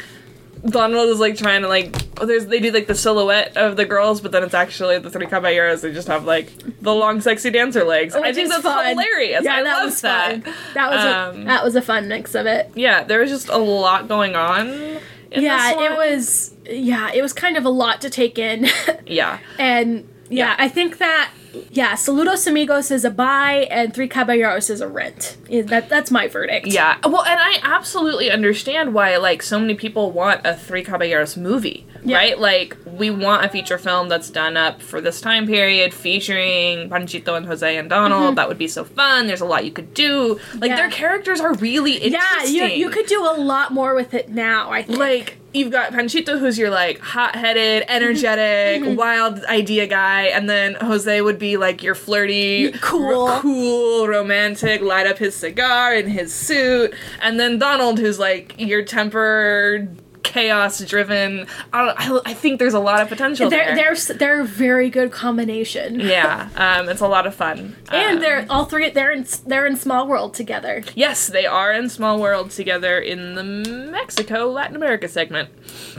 Donald 0.67 1.09
is 1.09 1.19
like 1.19 1.39
trying 1.39 1.63
to 1.63 1.69
like 1.69 1.97
oh, 2.19 2.27
there's 2.27 2.45
they 2.45 2.61
do 2.61 2.71
like 2.71 2.87
the 2.87 2.95
silhouette 2.95 3.57
of 3.57 3.77
the 3.79 3.87
girls, 3.87 4.21
but 4.21 4.33
then 4.33 4.43
it's 4.43 4.53
actually 4.53 4.99
the 4.99 5.09
three 5.09 5.27
caballeros. 5.27 5.81
They 5.81 5.95
just 5.95 6.09
have 6.09 6.27
like 6.27 6.53
the 6.83 6.95
long, 6.95 7.23
sexy 7.23 7.49
dancer 7.49 7.85
legs. 7.85 8.15
I 8.15 8.35
think 8.35 8.51
that's 8.51 8.63
fun. 8.63 8.87
hilarious. 8.87 9.43
Yeah, 9.45 9.55
I 9.55 9.63
that 9.63 9.77
love 9.79 9.85
was 9.87 10.01
that. 10.03 10.45
fun. 10.45 10.55
That 10.75 10.91
was 10.91 11.01
Um, 11.37 11.43
a, 11.43 11.45
that 11.47 11.65
was 11.65 11.75
a 11.75 11.81
fun 11.81 12.07
mix 12.09 12.35
of 12.35 12.45
it. 12.45 12.71
Yeah, 12.75 13.03
there 13.05 13.21
was 13.21 13.31
just 13.31 13.49
a 13.49 13.57
lot 13.57 14.09
going 14.09 14.37
on. 14.37 14.99
Yeah, 15.43 15.71
it 15.83 15.97
was. 15.97 16.55
Yeah, 16.69 17.11
it 17.13 17.23
was 17.23 17.33
kind 17.33 17.57
of 17.57 17.65
a 17.65 17.71
lot 17.71 18.01
to 18.03 18.11
take 18.11 18.39
in. 18.39 18.67
Yeah. 19.07 19.39
And 19.59 20.09
yeah, 20.31 20.49
Yeah. 20.49 20.57
I 20.59 20.69
think 20.69 20.99
that 20.99 21.31
yeah, 21.71 21.93
Saludos 21.95 22.47
Amigos 22.47 22.91
is 22.91 23.05
a 23.05 23.11
buy 23.11 23.67
and 23.71 23.95
Three 23.95 24.09
Caballeros 24.09 24.71
is 24.71 24.81
a 24.81 24.89
rent. 24.89 25.37
That 25.51 25.89
that's 25.89 26.11
my 26.11 26.29
verdict. 26.29 26.67
Yeah. 26.69 26.97
Well, 27.05 27.25
and 27.25 27.39
I 27.41 27.59
absolutely 27.63 28.31
understand 28.31 28.95
why 28.95 29.17
like 29.17 29.43
so 29.43 29.59
many 29.59 29.75
people 29.75 30.11
want 30.13 30.41
a 30.45 30.55
Three 30.57 30.83
Caballeros 30.85 31.37
movie, 31.37 31.87
Yeah. 32.05 32.17
right? 32.17 32.39
Like 32.39 32.77
we 32.87 33.11
want 33.11 33.45
a 33.45 33.49
feature 33.49 33.79
film 33.79 34.09
that's 34.09 34.31
done 34.31 34.57
up 34.57 34.81
for 34.83 35.01
this 35.01 35.21
time 35.21 35.47
period 35.47 35.93
featuring 35.95 36.89
Panchito 36.89 37.37
and 37.37 37.47
Jose 37.47 37.77
and 37.77 37.89
Donald. 37.91 38.37
That 38.37 38.49
would 38.49 38.59
be 38.59 38.69
so 38.69 38.85
fun. 38.85 39.27
There's 39.27 39.41
a 39.41 39.45
lot 39.47 39.65
you 39.65 39.71
could 39.73 39.95
do. 39.95 40.39
Like 40.59 40.71
Yeah. 40.71 40.77
their 40.77 40.91
characters 40.91 41.41
are 41.41 41.55
really 41.55 41.93
Yeah, 41.99 42.19
interesting. 42.21 42.55
you 42.55 42.65
you 42.85 42.91
could 42.91 43.07
do 43.07 43.23
a 43.25 43.35
lot 43.37 43.73
more 43.73 43.95
with 43.95 44.15
it 44.15 44.29
now, 44.29 44.71
I 44.71 44.83
think. 44.83 44.99
like 44.99 45.37
you've 45.53 45.71
got 45.71 45.93
Panchito 45.93 46.39
who's 46.41 46.59
your 46.59 46.71
like 46.71 46.99
hot-headed, 46.99 47.85
energetic, 47.89 48.83
Mm-hmm. 48.83 48.95
wild 48.97 49.45
idea 49.45 49.87
guy, 49.87 50.23
and 50.37 50.49
then 50.51 50.75
Jose 50.77 51.21
would 51.21 51.39
be 51.39 51.44
like 51.57 51.83
your 51.83 51.95
flirty, 51.95 52.73
Cool. 52.81 53.29
r- 53.29 53.41
cool, 53.41 54.09
romantic, 54.09 54.81
light 54.81 55.07
up 55.07 55.19
his 55.19 55.35
cigar 55.35 55.95
in 55.95 56.09
his 56.09 56.33
suit, 56.33 56.95
and 57.23 57.39
then 57.39 57.59
Donald 57.59 57.99
who's 57.99 58.19
like 58.19 58.55
your 58.59 58.83
tempered, 58.83 59.97
chaos-driven. 60.23 61.47
I, 61.73 61.95
I, 61.97 62.21
I 62.27 62.35
think 62.35 62.59
there's 62.59 62.75
a 62.75 62.81
lot 62.81 63.01
of 63.03 63.09
potential 63.09 63.51
they're 63.51 63.75
there. 63.75 63.95
they're 63.95 64.17
they're 64.17 64.41
a 64.41 64.45
very 64.45 64.91
good 64.91 65.13
combination. 65.13 66.01
yeah, 66.01 66.49
um, 66.57 66.89
it's 66.89 67.01
a 67.01 67.07
lot 67.09 67.27
of 67.27 67.35
fun. 67.35 67.77
And 67.91 68.17
Um, 68.17 68.21
they're 68.21 68.47
all 68.51 68.65
three 68.65 68.91
they're 68.91 69.13
in 69.13 69.27
they're 69.47 69.67
in 69.67 69.77
Small 69.77 70.07
World 70.09 70.35
together. 70.35 70.83
yes, 70.95 71.27
they 71.29 71.47
are 71.47 71.73
in 71.73 71.89
Small 71.89 72.19
World 72.21 72.51
together 72.51 72.99
in 72.99 73.35
the 73.35 73.45
Mexico 73.45 74.51
Latin 74.51 74.77
America 74.77 75.09
segment. 75.09 75.51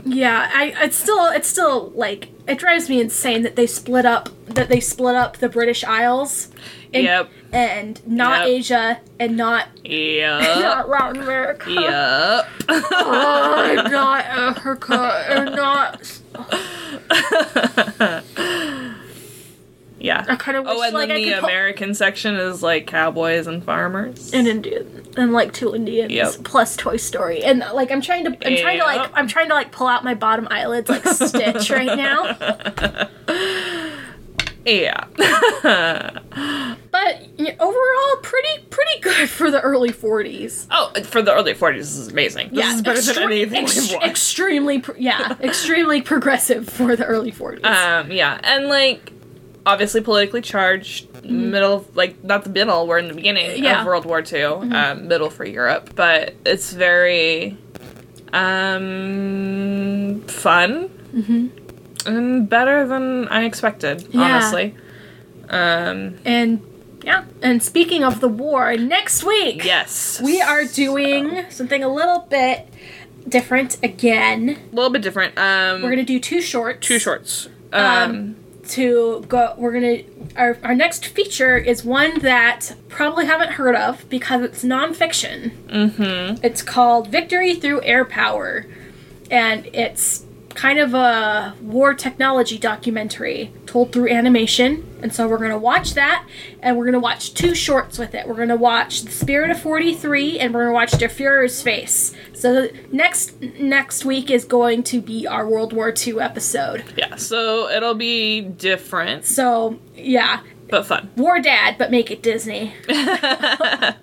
Yeah, 0.04 0.50
I 0.52 0.74
it's 0.84 0.96
still 0.96 1.26
it's 1.26 1.48
still 1.48 1.92
like 1.94 2.28
it 2.46 2.58
drives 2.58 2.88
me 2.88 3.00
insane 3.00 3.42
that 3.42 3.56
they 3.56 3.66
split 3.66 4.06
up 4.06 4.28
that 4.46 4.68
they 4.68 4.78
split 4.80 5.14
up 5.16 5.38
the 5.38 5.48
British 5.48 5.82
Isles. 5.84 6.48
And, 6.94 7.02
Yep. 7.04 7.28
And 7.52 8.06
not 8.06 8.40
Yep. 8.40 8.48
Asia 8.48 9.00
and 9.18 9.36
not 9.36 9.66
Yep. 9.84 10.42
not 10.62 10.88
Latin 10.88 11.22
America. 11.22 11.70
yep. 11.70 12.46
Oh, 12.68 13.82
not 13.90 14.24
Africa 14.56 15.24
and 15.28 15.54
not. 15.56 16.20
Yeah. 19.98 20.24
I 20.28 20.36
kind 20.36 20.56
of 20.58 20.64
wish 20.66 20.74
Oh, 20.76 20.82
and 20.82 20.92
like 20.94 21.08
then 21.08 21.16
I 21.16 21.20
the 21.20 21.30
could 21.30 21.40
pull- 21.40 21.48
American 21.48 21.94
section 21.94 22.36
is 22.36 22.62
like 22.62 22.86
cowboys 22.86 23.46
and 23.46 23.64
farmers. 23.64 24.32
and 24.34 24.46
Indian 24.46 25.02
and 25.16 25.32
like 25.32 25.52
two 25.54 25.74
Indians 25.74 26.12
Yep. 26.12 26.34
plus 26.44 26.76
Toy 26.76 26.96
Story 26.98 27.42
and 27.42 27.60
like 27.72 27.90
I'm 27.90 28.02
trying 28.02 28.24
to 28.24 28.30
I'm 28.46 28.56
trying 28.58 28.78
to 28.78 28.84
like 28.84 29.00
Yep. 29.02 29.10
I'm 29.14 29.26
trying 29.28 29.48
to 29.48 29.54
like 29.54 29.72
pull 29.72 29.86
out 29.86 30.04
my 30.04 30.14
bottom 30.14 30.46
eyelids 30.50 30.90
like 30.90 31.06
Stitch 31.06 31.70
right 31.70 31.86
now. 31.96 32.36
yeah. 34.66 35.04
But 36.90 37.28
yeah, 37.38 37.54
overall, 37.60 38.16
pretty 38.22 38.64
pretty 38.70 39.00
good 39.02 39.28
for 39.28 39.50
the 39.50 39.60
early 39.60 39.90
40s. 39.90 40.66
oh, 40.70 40.90
for 41.04 41.20
the 41.20 41.34
early 41.34 41.52
40s, 41.52 41.76
this 41.76 41.96
is 41.96 42.08
amazing. 42.08 42.50
This 42.54 42.74
is 42.76 42.82
better 42.82 43.00
than 43.02 43.22
anything 43.24 43.64
ex- 43.64 43.76
we've 43.76 43.92
watched. 43.94 44.06
extremely 44.06 44.78
pr- 44.80 44.96
yeah, 44.96 45.36
extremely 45.40 46.00
progressive 46.00 46.68
for 46.68 46.96
the 46.96 47.04
early 47.04 47.30
40s. 47.32 47.64
um, 47.64 48.10
yeah, 48.10 48.40
and 48.42 48.68
like 48.68 49.12
obviously 49.66 50.00
politically 50.00 50.40
charged, 50.40 51.24
middle 51.24 51.84
like 51.94 52.22
not 52.24 52.44
the 52.44 52.50
middle, 52.50 52.86
we're 52.86 52.98
in 52.98 53.08
the 53.08 53.14
beginning 53.14 53.50
Mm-hmm. 53.50 53.64
Yeah. 53.64 53.72
Mm-hmm. 53.72 53.80
of 53.80 53.86
World 53.86 54.04
War 54.06 54.22
II, 54.22 54.44
um, 54.72 55.08
middle 55.08 55.28
for 55.28 55.44
Europe, 55.44 55.90
but 55.94 56.34
it's 56.46 56.72
very 56.72 57.58
um 58.32 60.22
fun. 60.28 60.90
And 62.06 62.48
better 62.48 62.86
than 62.86 63.26
I 63.28 63.44
expected, 63.44 63.98
Mm-hmm. 63.98 64.18
Yeah. 64.18 64.24
honestly. 64.24 64.74
Um, 65.48 66.16
and 66.24 66.60
yeah, 67.04 67.24
and 67.42 67.62
speaking 67.62 68.02
of 68.04 68.20
the 68.20 68.28
war, 68.28 68.76
next 68.76 69.22
week 69.24 69.64
yes. 69.64 70.20
we 70.20 70.40
are 70.40 70.64
doing 70.64 71.44
something 71.50 71.82
a 71.84 71.88
little 71.92 72.20
bit 72.28 72.68
different 73.28 73.76
again. 73.82 74.50
a 74.72 74.74
little 74.74 74.90
bit 74.90 75.02
different. 75.02 75.36
Um, 75.38 75.82
We're 75.82 75.90
gonna 75.90 76.04
do 76.04 76.18
two 76.20 76.40
shorts. 76.40 76.86
two 76.86 76.98
shorts. 76.98 77.48
Um, 77.72 77.82
Um, 77.84 78.36
to 78.70 79.24
go, 79.28 79.54
we're 79.56 79.72
gonna 79.72 80.02
our 80.36 80.58
our 80.62 80.74
next 80.74 81.06
feature 81.06 81.56
is 81.56 81.84
one 81.84 82.18
that 82.20 82.74
probably 82.88 83.26
haven't 83.26 83.52
heard 83.52 83.74
of 83.74 84.08
because 84.08 84.42
it's 84.42 84.62
nonfiction. 84.62 85.50
mm-hmm. 85.66 86.44
It's 86.44 86.62
called 86.62 87.08
Victory 87.08 87.54
Through 87.54 87.82
Air 87.82 88.04
Power, 88.04 88.66
and 89.30 89.66
it's 89.66 90.25
kind 90.56 90.78
of 90.78 90.94
a 90.94 91.54
war 91.60 91.92
technology 91.94 92.58
documentary 92.58 93.52
told 93.66 93.92
through 93.92 94.08
animation. 94.08 94.84
And 95.02 95.14
so 95.14 95.28
we're 95.28 95.36
going 95.38 95.50
to 95.50 95.58
watch 95.58 95.92
that 95.94 96.26
and 96.62 96.76
we're 96.76 96.84
going 96.86 96.94
to 96.94 96.98
watch 96.98 97.34
two 97.34 97.54
shorts 97.54 97.98
with 97.98 98.14
it. 98.14 98.26
We're 98.26 98.34
going 98.34 98.48
to 98.48 98.56
watch 98.56 99.02
The 99.02 99.10
Spirit 99.12 99.50
of 99.50 99.60
43 99.60 100.38
and 100.38 100.54
we're 100.54 100.64
going 100.64 100.70
to 100.70 100.74
watch 100.74 100.92
Der 100.92 101.08
Fuhrer's 101.08 101.62
Face. 101.62 102.14
So 102.32 102.68
next 102.90 103.40
next 103.40 104.04
week 104.06 104.30
is 104.30 104.44
going 104.44 104.82
to 104.84 105.00
be 105.00 105.26
our 105.26 105.46
World 105.46 105.72
War 105.74 105.92
II 105.94 106.20
episode. 106.20 106.84
Yeah, 106.96 107.16
so 107.16 107.68
it'll 107.68 107.94
be 107.94 108.40
different, 108.40 109.26
So, 109.26 109.78
yeah, 109.94 110.40
but 110.70 110.86
fun. 110.86 111.10
War 111.16 111.38
Dad, 111.38 111.76
but 111.78 111.90
make 111.90 112.10
it 112.10 112.22
Disney. 112.22 112.72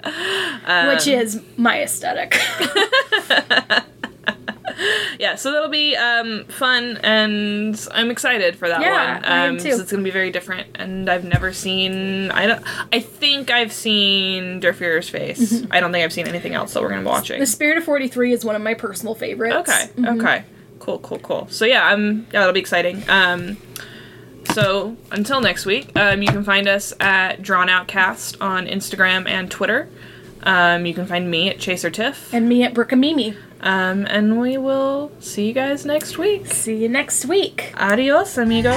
Um, 0.66 0.88
Which 0.88 1.08
is 1.08 1.41
my 1.58 1.82
aesthetic. 1.82 2.39
Yeah, 5.19 5.36
so 5.36 5.51
that'll 5.51 5.69
be 5.69 5.95
um, 5.95 6.45
fun, 6.45 6.97
and 7.03 7.88
I'm 7.91 8.09
excited 8.11 8.55
for 8.55 8.67
that 8.67 8.81
Yeah, 8.81 9.15
one. 9.15 9.25
I 9.25 9.45
am 9.45 9.51
Um, 9.51 9.57
too. 9.59 9.69
'cause 9.69 9.79
it's 9.79 9.91
gonna 9.91 10.03
be 10.03 10.09
very 10.11 10.31
different, 10.31 10.67
and 10.75 11.09
I've 11.09 11.23
never 11.23 11.53
seen. 11.53 12.31
I 12.31 12.47
don't. 12.47 12.63
I 12.91 12.99
think 12.99 13.51
I've 13.51 13.71
seen 13.71 14.59
Der 14.59 14.73
Fuhrer's 14.73 15.09
face. 15.09 15.53
Mm-hmm. 15.53 15.71
I 15.71 15.79
don't 15.79 15.91
think 15.91 16.03
I've 16.03 16.13
seen 16.13 16.27
anything 16.27 16.53
else 16.55 16.73
that 16.73 16.81
we're 16.81 16.89
gonna 16.89 17.01
be 17.01 17.07
watching. 17.07 17.39
the 17.39 17.45
Spirit 17.45 17.77
of 17.77 17.84
43 17.84 18.34
is 18.34 18.43
one 18.43 18.55
of 18.55 18.61
my 18.61 18.73
personal 18.73 19.13
favorites. 19.15 19.69
Okay. 19.69 20.07
Okay. 20.07 20.43
Cool. 20.79 20.99
Cool. 20.99 21.19
Cool. 21.19 21.47
So 21.49 21.65
yeah, 21.65 21.89
um, 21.91 22.25
yeah, 22.34 22.39
that'll 22.39 22.53
be 22.53 22.59
exciting. 22.59 23.03
Um, 23.07 23.57
so 24.51 24.97
until 25.11 25.41
next 25.41 25.65
week, 25.65 25.91
um, 25.97 26.21
you 26.21 26.27
can 26.27 26.43
find 26.43 26.67
us 26.67 26.93
at 26.99 27.41
Drawn 27.41 27.69
Outcast 27.69 28.38
on 28.41 28.67
Instagram 28.67 29.27
and 29.27 29.49
Twitter. 29.49 29.88
Um, 30.43 30.86
you 30.86 30.93
can 30.93 31.05
find 31.05 31.31
me 31.31 31.49
at 31.49 31.57
Chaser 31.59 31.89
Tiff. 31.89 32.34
And 32.34 32.49
me 32.49 32.63
at 32.63 32.73
Brookamimi. 32.73 33.38
Um, 33.64 34.05
and 34.09 34.41
we 34.41 34.57
will 34.57 35.09
see 35.22 35.47
you 35.47 35.53
guys 35.53 35.86
next 35.86 36.18
week. 36.18 36.47
See 36.47 36.84
you 36.84 36.89
next 36.89 37.26
week. 37.26 37.74
Adios, 37.78 38.38
amigo. 38.38 38.72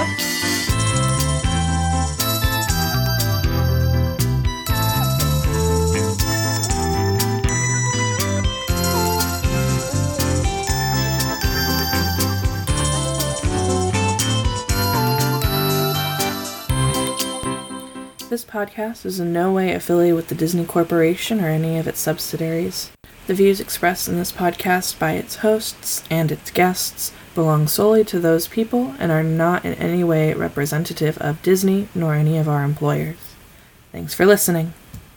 This 18.29 18.45
podcast 18.45 19.05
is 19.05 19.19
in 19.19 19.33
no 19.33 19.51
way 19.51 19.73
affiliated 19.73 20.15
with 20.15 20.29
the 20.29 20.35
Disney 20.37 20.65
Corporation 20.65 21.41
or 21.41 21.49
any 21.49 21.79
of 21.79 21.89
its 21.89 21.99
subsidiaries. 21.99 22.93
The 23.27 23.35
views 23.35 23.61
expressed 23.61 24.09
in 24.09 24.19
this 24.19 24.31
podcast 24.31 25.01
by 25.01 25.15
its 25.15 25.37
hosts 25.37 26.05
and 26.09 26.31
its 26.31 26.53
guests 26.53 27.11
belong 27.35 27.67
solely 27.67 28.05
to 28.05 28.21
those 28.21 28.47
people 28.47 28.95
and 29.01 29.11
are 29.11 29.25
not 29.25 29.65
in 29.65 29.75
any 29.75 30.05
way 30.05 30.33
representative 30.33 31.19
of 31.19 31.43
Disney 31.43 31.89
nor 31.93 32.15
any 32.15 32.39
of 32.39 32.49
our 32.49 32.63
employers. 32.63 33.17
Thanks 33.91 34.15
for 34.15 34.27
listening. 34.27 34.75